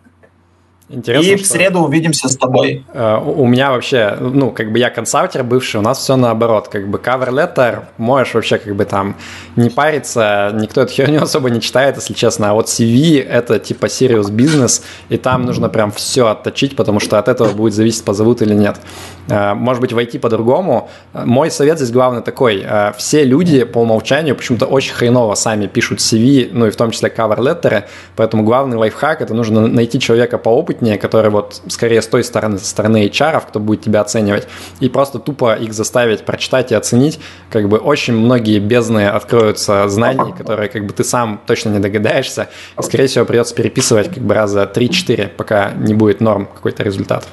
[0.93, 2.85] Интересно, и в среду увидимся с тобой.
[2.93, 6.67] Э, у меня вообще, ну, как бы я консалтер бывший, у нас все наоборот.
[6.67, 9.15] Как бы cover letter можешь вообще как бы там
[9.55, 12.51] не париться, никто эту херню особо не читает, если честно.
[12.51, 17.21] А вот CV— это типа serious business, и там нужно прям все отточить, потому что
[17.21, 18.81] от этого будет зависеть, позовут или нет.
[19.29, 20.89] Э, может быть, войти по-другому.
[21.13, 22.65] Мой совет здесь главный такой.
[22.67, 26.91] Э, все люди по умолчанию почему-то очень хреново сами пишут CV, ну и в том
[26.91, 27.85] числе cover letter,
[28.17, 32.59] поэтому главный лайфхак— это нужно найти человека поопытнее, опытнее, которые вот скорее с той стороны,
[32.59, 34.49] со стороны HR, кто будет тебя оценивать,
[34.81, 37.21] и просто тупо их заставить прочитать и оценить,
[37.51, 42.49] как бы очень многие бездны откроются знаний, которые как бы ты сам точно не догадаешься,
[42.79, 47.27] и, скорее всего, придется переписывать как бы раза 3-4, пока не будет норм какой-то результат.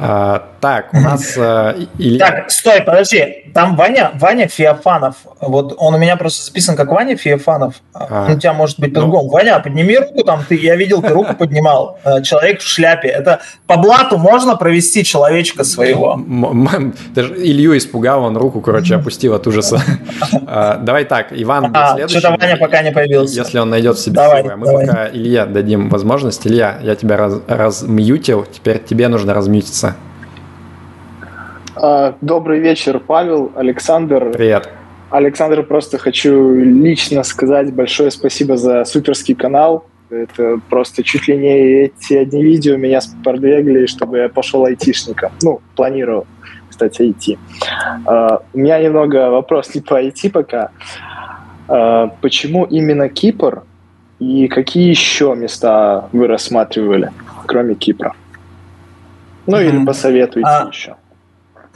[0.00, 1.34] А, так, у нас...
[1.38, 2.18] А, Илья...
[2.18, 3.44] Так, стой, подожди.
[3.54, 5.16] Там Ваня, Ваня Феофанов.
[5.40, 7.76] Вот он у меня просто записан как Ваня Феофанов.
[7.94, 9.24] А, у тебя может быть по-другому.
[9.24, 9.30] Ну...
[9.30, 10.44] Ваня, подними руку там.
[10.46, 11.98] Ты, я видел, ты руку поднимал.
[12.04, 13.08] Э, человек в шляпе.
[13.08, 16.20] Это по блату можно провести человечка своего.
[17.14, 19.80] Даже Илью испугал, он руку, короче, опустил от ужаса.
[20.48, 22.20] А, давай так, Иван а, следующий.
[22.20, 23.36] Что-то Ваня пока не появился.
[23.36, 24.56] Если он найдет в себе давай, силы.
[24.56, 26.46] Мы пока Илье дадим возможность.
[26.46, 29.75] Илья, я тебя раз, размьютил, теперь тебе нужно размьютиться.
[31.74, 34.30] А, добрый вечер, Павел, Александр.
[34.32, 34.70] Привет.
[35.10, 39.84] Александр, просто хочу лично сказать большое спасибо за суперский канал.
[40.08, 45.32] Это просто чуть ли не эти одни видео меня сподвигли, чтобы я пошел айтишником.
[45.42, 46.26] Ну, планировал,
[46.70, 47.38] кстати, идти.
[48.06, 50.70] Uh, у меня немного вопрос не по IT пока.
[51.68, 53.64] Uh, почему именно Кипр
[54.20, 57.10] и какие еще места вы рассматривали,
[57.46, 58.14] кроме Кипра?
[59.46, 60.96] Ну, или посоветуйте а, еще.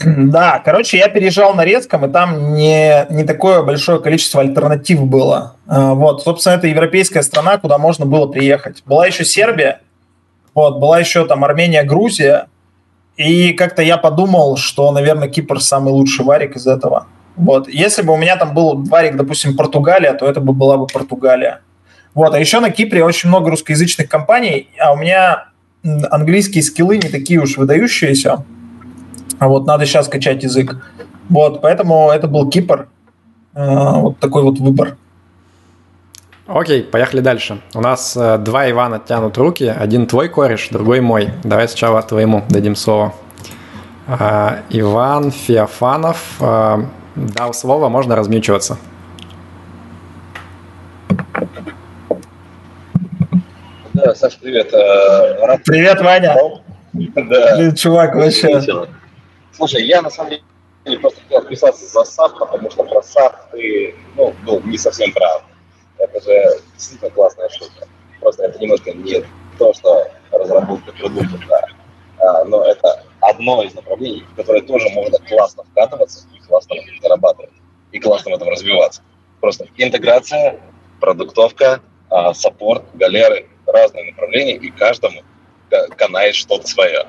[0.05, 5.57] Да, короче, я переезжал на Резком, и там не, не такое большое количество альтернатив было.
[5.67, 8.83] А, вот, собственно, это европейская страна, куда можно было приехать.
[8.87, 9.81] Была еще Сербия,
[10.55, 12.47] вот, была еще там Армения, Грузия,
[13.17, 17.07] и как-то я подумал, что, наверное, Кипр самый лучший варик из этого.
[17.37, 20.87] Вот, если бы у меня там был варик, допустим, Португалия, то это бы была бы
[20.87, 21.61] Португалия.
[22.15, 25.50] Вот, а еще на Кипре очень много русскоязычных компаний, а у меня
[25.83, 28.45] английские скиллы не такие уж выдающиеся.
[29.39, 30.77] А вот надо сейчас качать язык.
[31.29, 32.89] Вот, поэтому это был Кипр.
[33.55, 34.97] Э, вот такой вот выбор.
[36.47, 37.61] Окей, поехали дальше.
[37.75, 39.65] У нас э, два Ивана тянут руки.
[39.65, 41.31] Один твой кореш, другой мой.
[41.45, 43.15] Давай сначала твоему дадим слово.
[44.07, 48.79] Э, Иван Феофанов дал слово, можно размечиваться.
[54.05, 54.73] Да, Саш, привет.
[54.73, 56.37] Э, привет, Ваня.
[56.93, 57.73] Да.
[57.77, 58.61] Чувак, вообще.
[59.53, 60.31] Слушай, я на самом
[60.85, 65.13] деле просто хотел отписаться за SAP, потому что про SAP ты ну, был не совсем
[65.13, 65.45] прав.
[65.99, 67.87] Это же действительно классная штука.
[68.21, 69.23] Просто это немножко не
[69.59, 71.63] то, что разработка продуктов, да.
[72.21, 77.53] А, но это одно из направлений, в которое тоже можно классно вкатываться и классно зарабатывать,
[77.93, 79.03] и классно в этом развиваться.
[79.41, 80.59] Просто интеграция,
[81.01, 85.23] продуктовка, а, саппорт, галеры, разные направления, и каждому
[85.97, 87.07] канает что-то свое.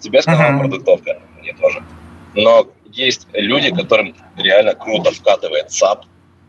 [0.00, 0.58] Тебе сказала uh-huh.
[0.60, 1.82] продуктовка, мне тоже.
[2.34, 6.02] Но есть люди, которым реально круто вкатывает SAP,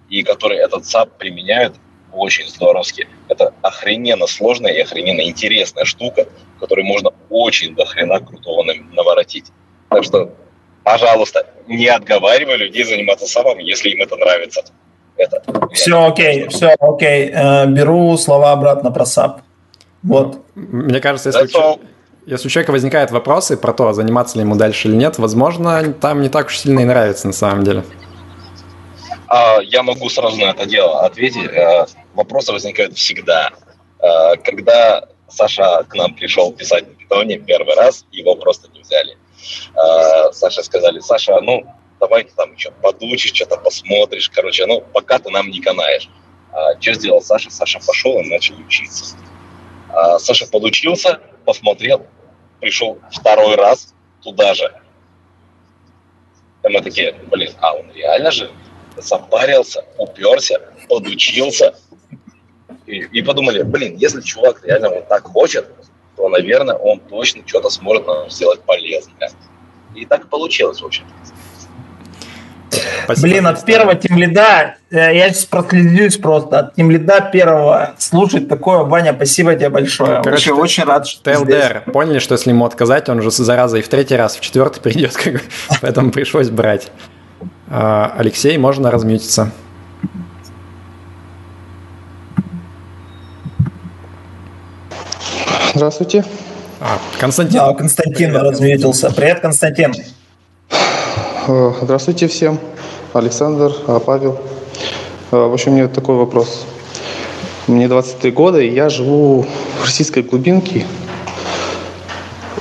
[0.09, 1.76] и которые этот SAP применяют
[2.14, 3.07] очень здоровски.
[3.27, 6.27] Это охрененно сложная и охрененно интересная штука,
[6.59, 9.51] которой можно очень до хрена крутого наворотить.
[9.89, 10.34] Так что,
[10.84, 14.64] пожалуйста, не отговаривай людей заниматься сапом, если им это нравится.
[15.18, 15.41] Это
[15.73, 17.31] все окей, все окей.
[17.34, 19.41] Э, беру слова обратно про SAP.
[20.03, 20.41] Вот.
[20.56, 21.88] Мне кажется, если...
[22.26, 26.22] Если у человека возникают вопросы про то, заниматься ли ему дальше или нет, возможно, там
[26.22, 27.85] не так уж сильно и нравится на самом деле.
[29.27, 31.49] А, я могу сразу на это дело ответить.
[31.49, 31.85] Э,
[32.15, 33.52] вопросы возникают всегда.
[33.99, 39.18] Э, когда Саша к нам пришел писать на питоне первый раз, его просто не взяли.
[39.76, 41.65] Э, Саша сказали, Саша, ну,
[41.99, 46.10] давай ты там что подучишь, что-то посмотришь, короче, ну, пока ты нам не канаешь.
[46.52, 47.49] А, что сделал Саша?
[47.49, 49.15] Саша пошел и начал учиться.
[49.90, 52.06] А, Саша подучился, посмотрел,
[52.60, 54.72] пришел второй раз туда же.
[56.64, 58.52] И мы такие, блин, а он реально же
[58.98, 60.60] запарился, уперся,
[60.90, 61.76] подучился.
[62.86, 65.68] И, и подумали, блин, если чувак реально вот так хочет,
[66.15, 69.32] то, наверное, он точно что-то сможет нам сделать полезное.
[69.95, 71.06] И так получилось, в общем.
[73.06, 78.80] Спасибо, Блин, от первого тимлида, э, я сейчас проследуюсь просто, от тимлида первого слушать такое,
[78.80, 80.22] Ваня, спасибо тебе большое.
[80.24, 81.94] Короче, очень, очень рад, что ТЛДР, здесь.
[81.94, 85.16] поняли, что если ему отказать, он же зараза и в третий раз, в четвертый придет,
[85.16, 85.41] как бы,
[85.82, 86.91] поэтому пришлось брать.
[87.70, 89.52] А, Алексей, можно размьютиться.
[95.76, 96.26] Здравствуйте.
[96.80, 97.60] А, Константин.
[97.60, 99.12] А, Константин размьютился.
[99.12, 99.94] Привет, Константин.
[101.49, 102.60] Э, здравствуйте всем.
[103.14, 104.38] Александр, а, Павел.
[105.32, 106.65] Э, в общем, у меня такой вопрос.
[107.68, 109.45] Мне 23 года, и я живу
[109.80, 110.86] в российской глубинке,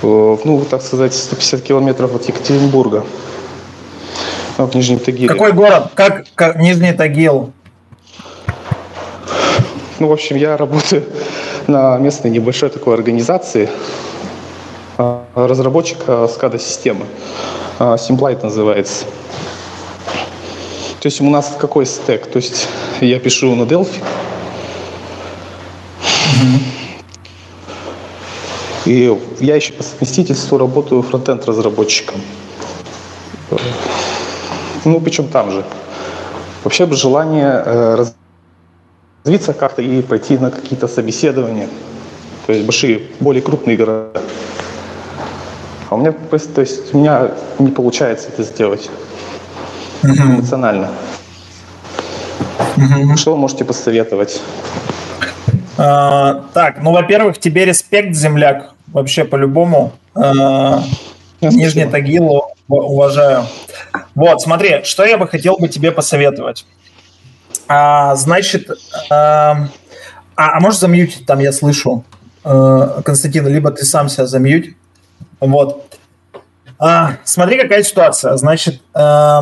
[0.02, 3.04] э, ну, так сказать, 150 километров от Екатеринбурга,
[4.56, 5.28] в Нижнем Тагиле.
[5.28, 5.90] Какой город?
[5.94, 7.52] Как, как Нижний Тагил?
[9.98, 11.02] Ну, в общем, я работаю
[11.66, 13.68] на местной небольшой такой организации,
[15.34, 17.04] разработчика SCADA-системы.
[17.78, 19.04] Simplite называется.
[21.00, 22.26] То есть у нас какой стек?
[22.26, 22.68] То есть
[23.00, 24.02] я пишу на Delphi.
[28.86, 32.20] И я еще по совместительству работаю фронтенд разработчиком.
[34.84, 35.64] Ну, причем там же.
[36.62, 38.06] Вообще бы желание э,
[39.24, 41.68] развиться как-то и пойти на какие-то собеседования.
[42.46, 44.22] То есть большие, более крупные города.
[45.88, 48.90] А у меня, то есть, у меня не получается это сделать
[50.02, 50.22] mm-hmm.
[50.22, 50.90] эмоционально.
[52.76, 53.16] Mm-hmm.
[53.16, 54.40] Что вы можете посоветовать?
[55.78, 59.92] А, так, ну, во-первых, тебе респект, земляк, вообще по-любому.
[60.14, 60.82] А,
[61.40, 63.44] Нижний Тагил уважаю.
[64.14, 66.66] Вот, смотри, что я бы хотел бы тебе посоветовать.
[67.68, 68.70] А, значит,
[69.10, 69.68] а,
[70.34, 72.04] а, а можешь замьютить, там я слышу,
[72.44, 74.76] а, Константин, либо ты сам себя замьють.
[75.40, 75.98] Вот.
[76.78, 78.36] А, смотри, какая ситуация.
[78.36, 79.40] Значит, э,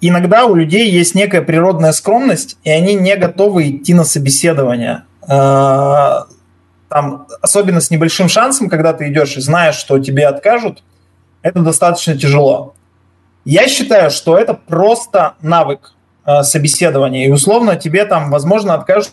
[0.00, 5.04] иногда у людей есть некая природная скромность, и они не готовы идти на собеседование.
[5.28, 6.22] Э,
[6.88, 10.82] там, особенно с небольшим шансом, когда ты идешь и знаешь, что тебе откажут,
[11.42, 12.74] это достаточно тяжело.
[13.44, 15.92] Я считаю, что это просто навык
[16.24, 17.26] э, собеседования.
[17.26, 19.12] И условно тебе там, возможно, откажут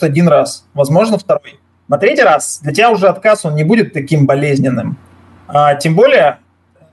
[0.00, 1.60] один раз, возможно, второй.
[1.90, 4.96] На третий раз для тебя уже отказ, он не будет таким болезненным.
[5.48, 6.38] А, тем более,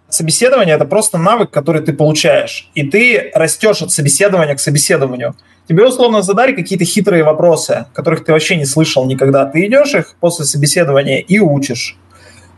[0.09, 5.35] собеседование– это просто навык, который ты получаешь, и ты растешь от собеседования к собеседованию.
[5.69, 9.45] Тебе условно задали какие-то хитрые вопросы, которых ты вообще не слышал никогда.
[9.45, 11.95] Ты идешь их после собеседования и учишь.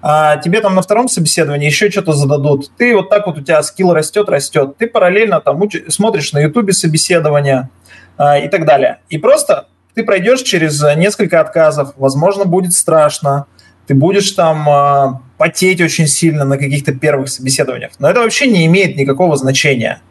[0.02, 2.72] А тебе там на втором собеседовании еще что-то зададут.
[2.78, 4.78] Ты вот так вот у тебя скилл растет, растет.
[4.78, 5.76] Ты параллельно там уч...
[5.90, 7.70] смотришь на ютубе собеседования
[8.18, 8.99] а, и так далее.
[9.10, 9.68] И просто
[9.99, 13.47] ты пройдешь через несколько отказов, возможно, будет страшно,
[13.85, 17.91] ты будешь там э, потеть очень сильно на каких-то первых собеседованиях.
[17.99, 20.01] Но это вообще не имеет никакого значения.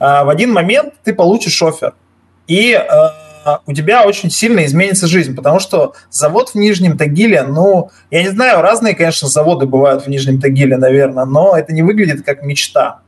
[0.00, 1.92] Э, в один момент ты получишь офер,
[2.46, 7.90] и э, у тебя очень сильно изменится жизнь, потому что завод в Нижнем Тагиле, ну,
[8.10, 12.24] я не знаю, разные, конечно, заводы бывают в Нижнем Тагиле, наверное, но это не выглядит
[12.24, 13.00] как мечта.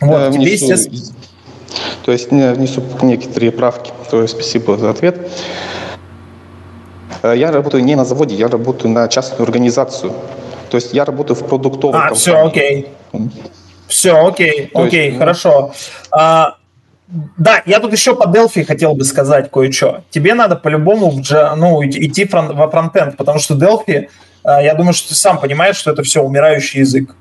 [0.00, 1.14] Вот, да, тебе, естественно...
[2.04, 3.92] То есть внесу некоторые правки.
[4.10, 5.30] То есть спасибо за ответ.
[7.22, 10.12] Э, я работаю не на заводе, я работаю на частную организацию.
[10.70, 12.20] То есть я работаю в продуктовой а, компании.
[12.20, 12.86] все, окей.
[13.88, 15.72] Все, окей, То окей, есть, хорошо.
[16.10, 16.56] А,
[17.36, 20.02] да, я тут еще по Delphi хотел бы сказать кое-что.
[20.10, 21.22] Тебе надо по-любому
[21.56, 24.08] ну, идти фрон, во фронтенд, потому что Delphi,
[24.42, 27.14] а, я думаю, что ты сам понимаешь, что это все умирающий язык.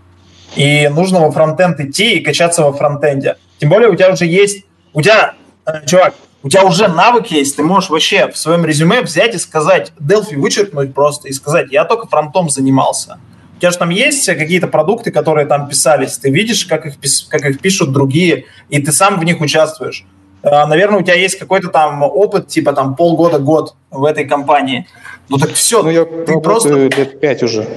[0.55, 3.37] И нужно во фронтенд идти и качаться во фронтенде.
[3.59, 4.65] Тем более у тебя уже есть...
[4.93, 5.33] У тебя,
[5.65, 6.13] э, чувак,
[6.43, 10.37] у тебя уже навык есть, ты можешь вообще в своем резюме взять и сказать, Delphi
[10.37, 13.19] вычеркнуть просто и сказать, я только фронтом занимался.
[13.57, 16.93] У тебя же там есть какие-то продукты, которые там писались, ты видишь, как их,
[17.29, 20.05] как их пишут другие, и ты сам в них участвуешь.
[20.43, 24.87] Э, наверное, у тебя есть какой-то там опыт, типа там полгода-год в этой компании.
[25.29, 26.69] Ну так все, ну, я ты просто...
[26.75, 27.67] лет пять уже.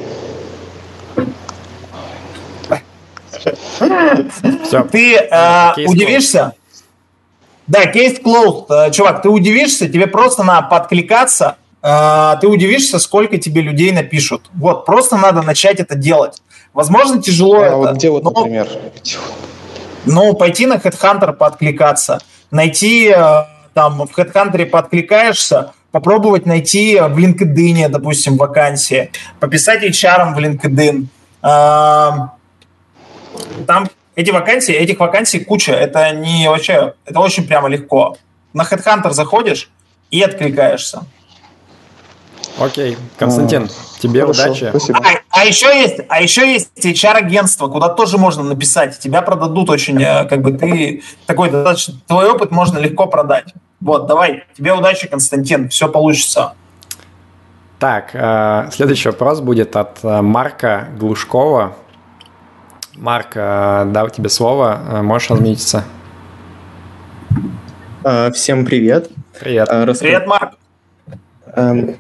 [3.39, 4.83] Все.
[4.85, 6.55] Ты э, удивишься,
[7.67, 8.67] да, кейс closed.
[8.69, 14.43] Э, чувак, ты удивишься, тебе просто надо подкликаться, э, ты удивишься, сколько тебе людей напишут.
[14.55, 16.43] Вот, просто надо начать это делать.
[16.75, 17.77] Возможно, тяжело а это.
[17.77, 18.31] Вот где вот, но...
[18.31, 18.69] например?
[20.05, 22.21] Ну, пойти на HeadHunter пооткликаться,
[22.51, 23.15] найти
[23.75, 29.11] там в HeadHunter подкликаешься, попробовать найти в LinkedIn, допустим, вакансии,
[29.41, 31.07] пописать HR в LinkedIn.
[33.67, 38.17] Там эти вакансии, этих вакансий куча, это не вообще, это очень прямо легко.
[38.53, 39.71] На HeadHunter заходишь
[40.11, 41.03] и откликаешься.
[42.59, 44.67] Окей, Константин, а, тебе хорошо, удачи.
[44.71, 44.99] Спасибо.
[44.99, 48.99] А, а еще есть, а еще есть HR-агентство, куда тоже можно написать.
[48.99, 53.55] Тебя продадут очень, э, как бы ты такой достаточно, твой опыт можно легко продать.
[53.81, 56.55] Вот, давай, тебе удачи, Константин, все получится.
[57.79, 61.77] Так, э, следующий вопрос будет от э, Марка Глушкова.
[62.99, 65.85] Марк, дал тебе слово, можешь разметиться.
[68.35, 69.11] Всем привет.
[69.39, 69.69] Привет.
[69.69, 70.55] Привет, Марк.
[71.55, 71.97] Эм,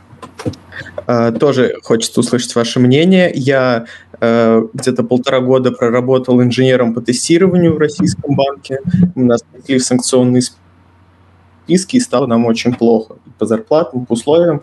[1.07, 3.31] Э, тоже хочется услышать ваше мнение.
[3.35, 3.87] Я
[4.20, 8.81] э, где-то полтора года проработал инженером по тестированию в российском банке.
[9.15, 14.61] У нас пришли в санкционные списки, и стало нам очень плохо по зарплатам, по условиям.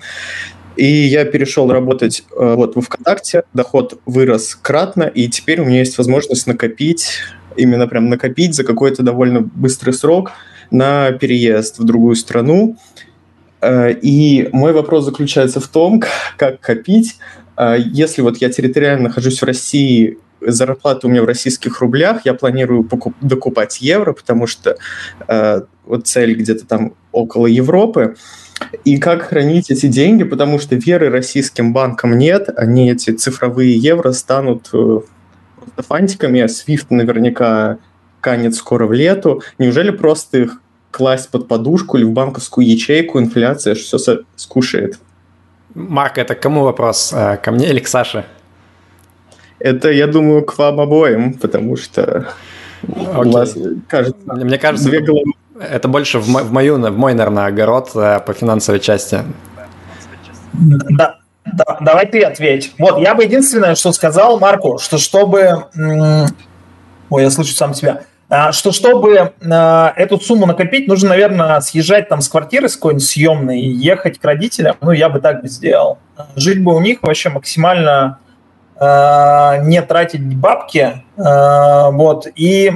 [0.76, 5.80] И я перешел работать э, вот во ВКонтакте, доход вырос кратно, и теперь у меня
[5.80, 7.20] есть возможность накопить,
[7.56, 10.32] именно прям накопить за какой-то довольно быстрый срок
[10.72, 12.78] на переезд в другую страну.
[13.62, 16.02] Э, и мой вопрос заключается в том,
[16.38, 17.18] как копить.
[17.58, 22.34] Э, если вот я территориально нахожусь в России, зарплата у меня в российских рублях, я
[22.34, 22.88] планирую
[23.22, 24.78] докупать евро, потому что
[25.28, 28.16] э, вот цель где-то там около Европы.
[28.84, 34.12] И как хранить эти деньги, потому что веры российским банкам нет, они эти цифровые евро
[34.12, 35.00] станут э,
[35.58, 37.78] просто фантиками, а SWIFT наверняка
[38.22, 39.42] канет скоро в лету.
[39.58, 40.62] Неужели просто их
[40.92, 43.98] класть под подушку или в банковскую ячейку, инфляция все
[44.38, 44.98] скушает.
[45.74, 47.12] Марк, это кому вопрос?
[47.14, 48.26] Э, ко мне или к Саше?
[49.60, 52.28] Это, я думаю, к вам обоим, потому что
[52.84, 53.28] okay.
[53.28, 53.58] у вас,
[53.90, 55.34] кажется, Мне кажется, две головы.
[55.60, 59.20] Это больше в, в, мою, в мой, наверное, огород э, по финансовой части.
[60.54, 62.74] Да, да, давай ты ответь.
[62.78, 65.66] Вот, я бы единственное, что сказал Марку, что чтобы...
[67.10, 72.10] Ой, я слышу сам себя а, что чтобы а, эту сумму накопить, нужно, наверное, съезжать
[72.10, 74.78] там с квартиры с какой-нибудь съемной и ехать к родителям.
[74.82, 76.00] Ну, я бы так бы сделал.
[76.36, 78.18] Жить бы у них вообще максимально
[78.78, 82.72] а, не тратить бабки, вот, и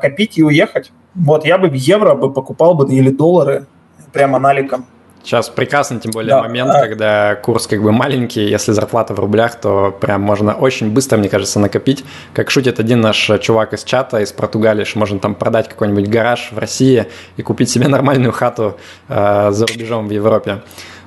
[0.00, 0.92] копить и уехать.
[1.14, 3.66] Вот, я бы в евро бы покупал бы или доллары
[4.12, 4.86] прямо наликом.
[5.24, 6.42] Сейчас прекрасный, тем более, да.
[6.42, 11.16] момент, когда курс как бы маленький, если зарплата в рублях, то прям можно очень быстро,
[11.16, 12.04] мне кажется, накопить.
[12.34, 16.48] Как шутит один наш чувак из чата, из Португалии, что можно там продать какой-нибудь гараж
[16.50, 17.06] в России
[17.36, 18.76] и купить себе нормальную хату
[19.08, 20.62] э, за рубежом в Европе.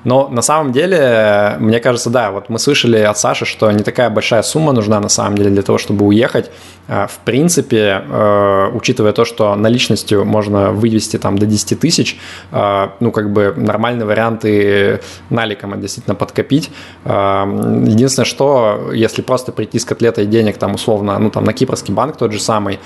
[0.06, 4.10] Но на самом деле, мне кажется, да, вот мы слышали от Саши, что не такая
[4.12, 6.52] большая сумма нужна на самом деле для того, чтобы уехать.
[6.88, 12.18] А, в принципе, э, учитывая то, что наличностью можно вывести там до 10 тысяч,
[12.52, 15.00] э, ну, как бы нормальный вариант и
[15.32, 16.70] наликом действительно подкопить.
[17.04, 17.46] Э,
[17.86, 22.18] единственное, что если просто прийти с котлетой денег там условно, ну, там на кипрский банк
[22.18, 22.80] тот же самый,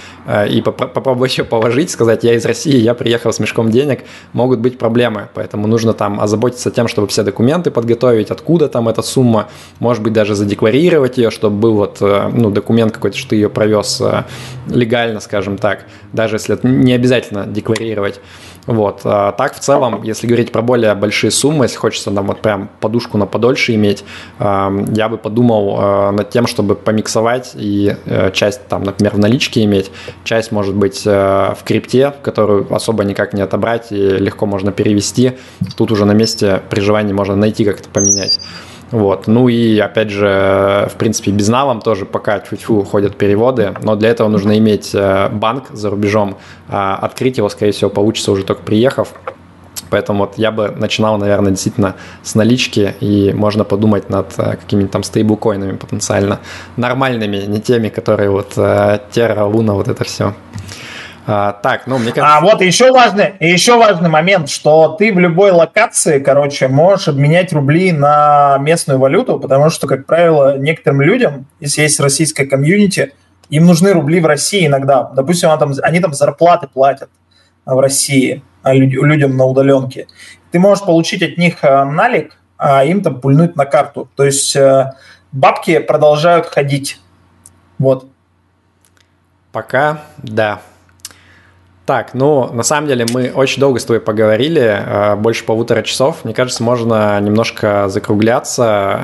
[0.49, 4.03] и попробовать еще положить, сказать, я из России, я приехал с мешком денег,
[4.33, 5.27] могут быть проблемы.
[5.33, 9.49] Поэтому нужно там озаботиться тем, чтобы все документы подготовить, откуда там эта сумма,
[9.79, 13.88] может быть, даже задекларировать ее, чтобы был вот, ну, документ какой-то, что ты ее провез
[13.89, 14.23] вопрос э,
[14.73, 18.19] легально, скажем так, даже если это не обязательно декларировать.
[18.65, 19.01] Вот.
[19.03, 22.69] А так, в целом, если говорить про более большие суммы, если хочется нам вот прям
[22.79, 24.03] подушку на подольше иметь,
[24.39, 27.95] э, я бы подумал э, над тем, чтобы помиксовать и
[28.33, 29.91] часть там, например, в наличке иметь,
[30.23, 35.33] часть может быть в крипте, которую особо никак не отобрать и легко можно перевести.
[35.77, 38.39] Тут уже на месте при желании можно найти как это поменять.
[38.91, 39.27] Вот.
[39.27, 44.27] Ну и, опять же, в принципе, безналом тоже пока чуть-чуть уходят переводы, но для этого
[44.27, 46.37] нужно иметь э, банк за рубежом.
[46.67, 49.13] А открыть его, скорее всего, получится уже только приехав.
[49.89, 54.89] Поэтому вот я бы начинал, наверное, действительно с налички, и можно подумать над э, какими-то
[54.89, 56.39] там стейблкоинами потенциально
[56.75, 60.33] нормальными, не теми, которые вот э, Terra, Luna, вот это все.
[61.31, 62.37] А, так, ну, мне кажется...
[62.37, 67.53] А вот еще важный, еще важный момент, что ты в любой локации, короче, можешь обменять
[67.53, 73.13] рубли на местную валюту, потому что, как правило, некоторым людям, если есть российская комьюнити,
[73.51, 75.03] им нужны рубли в России иногда.
[75.03, 77.09] Допустим, они там, они там зарплаты платят
[77.63, 80.07] в России а людям на удаленке.
[80.51, 84.09] Ты можешь получить от них э, налик, а им там пульнуть на карту.
[84.15, 84.93] То есть э,
[85.31, 86.99] бабки продолжают ходить.
[87.77, 88.07] Вот.
[89.51, 90.59] Пока, да.
[91.89, 96.17] Так, ну, на самом деле мы очень долго с тобой поговорили, э, больше полутора часов.
[96.23, 98.99] Мне кажется, можно немножко закругляться.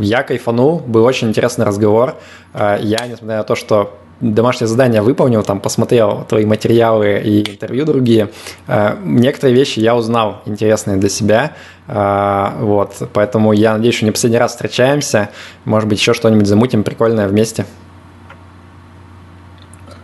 [0.00, 2.16] Я кайфанул, был очень интересный разговор.
[2.52, 7.84] Э, я, несмотря на то, что домашнее задание выполнил, там посмотрел твои материалы и интервью
[7.84, 8.30] другие.
[8.66, 11.52] Э, некоторые вещи я узнал интересные для себя.
[11.86, 15.30] Вот, поэтому я надеюсь, что не последний раз встречаемся.
[15.64, 17.66] Может быть, еще что-нибудь замутим прикольное вместе.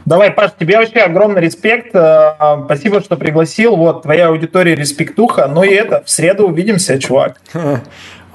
[0.07, 1.95] Давай, Паш, тебе вообще огромный респект.
[1.95, 3.75] Э, спасибо, что пригласил.
[3.75, 5.49] Вот, твоя аудитория респектуха.
[5.49, 7.41] Ну и это, в среду увидимся, чувак.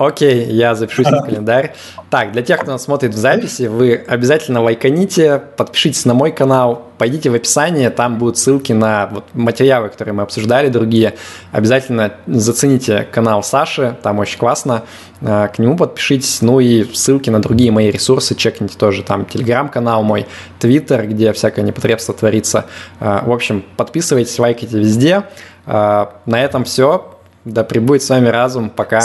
[0.08, 1.76] Окей, я запишусь на календарь.
[2.10, 6.88] Так, для тех, кто нас смотрит в записи, вы обязательно лайканите, подпишитесь на мой канал,
[6.98, 11.14] пойдите в описание, там будут ссылки на вот материалы, которые мы обсуждали, другие.
[11.52, 14.86] Обязательно зацените канал Саши, там очень классно,
[15.22, 20.02] э, к нему подпишитесь, ну и ссылки на другие мои ресурсы чекните тоже, там телеграм-канал
[20.02, 20.26] мой,
[20.60, 22.66] твиттер, где всякое непотребство творится.
[23.00, 25.26] Э, в общем, подписывайтесь, лайкайте везде.
[25.68, 27.20] Э, на этом все.
[27.46, 28.72] Да пребудет с вами разум.
[28.72, 29.02] Пока.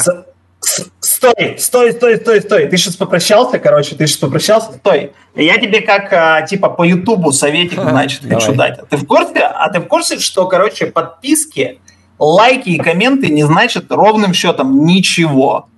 [0.66, 2.66] Стой, стой, стой, стой, стой.
[2.66, 4.72] Ты сейчас попрощался, короче, ты сейчас попрощался.
[4.72, 5.12] Стой.
[5.34, 8.78] Я тебе как, а, типа, по Ютубу советик, значит, хочу дать.
[8.78, 11.80] А ты в курсе, а ты в курсе, что, короче, подписки,
[12.18, 15.68] лайки и комменты не значат ровным счетом ничего.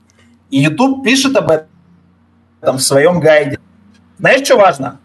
[0.50, 3.58] И YouTube пишет об этом в своем гайде.
[4.18, 5.00] Знаешь, что важно?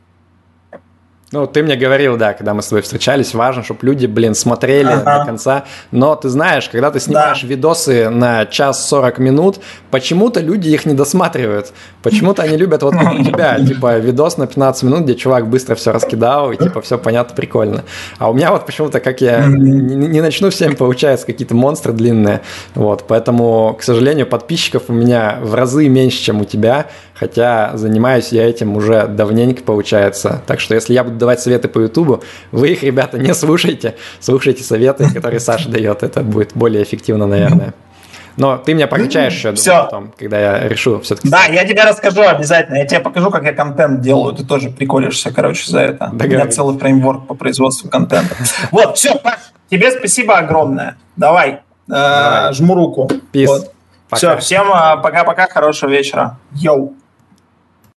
[1.33, 4.91] Ну, ты мне говорил, да, когда мы с тобой встречались, важно, чтобы люди, блин, смотрели
[4.91, 5.19] ага.
[5.19, 5.63] до конца.
[5.89, 7.47] Но ты знаешь, когда ты снимаешь да.
[7.47, 11.73] видосы на час 40 минут, почему-то люди их не досматривают.
[12.03, 15.91] Почему-то они любят вот у тебя, типа, видос на 15 минут, где чувак быстро все
[15.91, 17.83] раскидал, и типа все понятно, прикольно.
[18.19, 22.41] А у меня вот почему-то, как я не, не начну всем, получается, какие-то монстры длинные.
[22.75, 26.85] Вот, поэтому, к сожалению, подписчиков у меня в разы меньше, чем у тебя,
[27.23, 30.41] хотя занимаюсь я этим уже давненько, получается.
[30.45, 32.21] Так что если я буду давать советы по Ютубу,
[32.51, 37.73] вы их, ребята, не слушайте, слушайте советы, которые Саша дает, это будет более эффективно, наверное.
[38.35, 39.83] Но ты меня прокачаешь еще Все.
[39.83, 41.29] потом, когда я решу все-таки.
[41.29, 42.77] Да, я тебе расскажу обязательно.
[42.77, 44.33] Я тебе покажу, как я контент делаю.
[44.33, 46.09] Ты тоже приколишься, короче, за это.
[46.11, 48.35] У меня целый фреймворк по производству контента.
[48.71, 49.21] Вот, все,
[49.69, 50.97] тебе спасибо огромное.
[51.15, 53.09] Давай, э, жму руку.
[53.31, 53.69] Peace.
[54.11, 56.37] Все, всем э, пока-пока, хорошего вечера.
[56.53, 56.95] Йоу.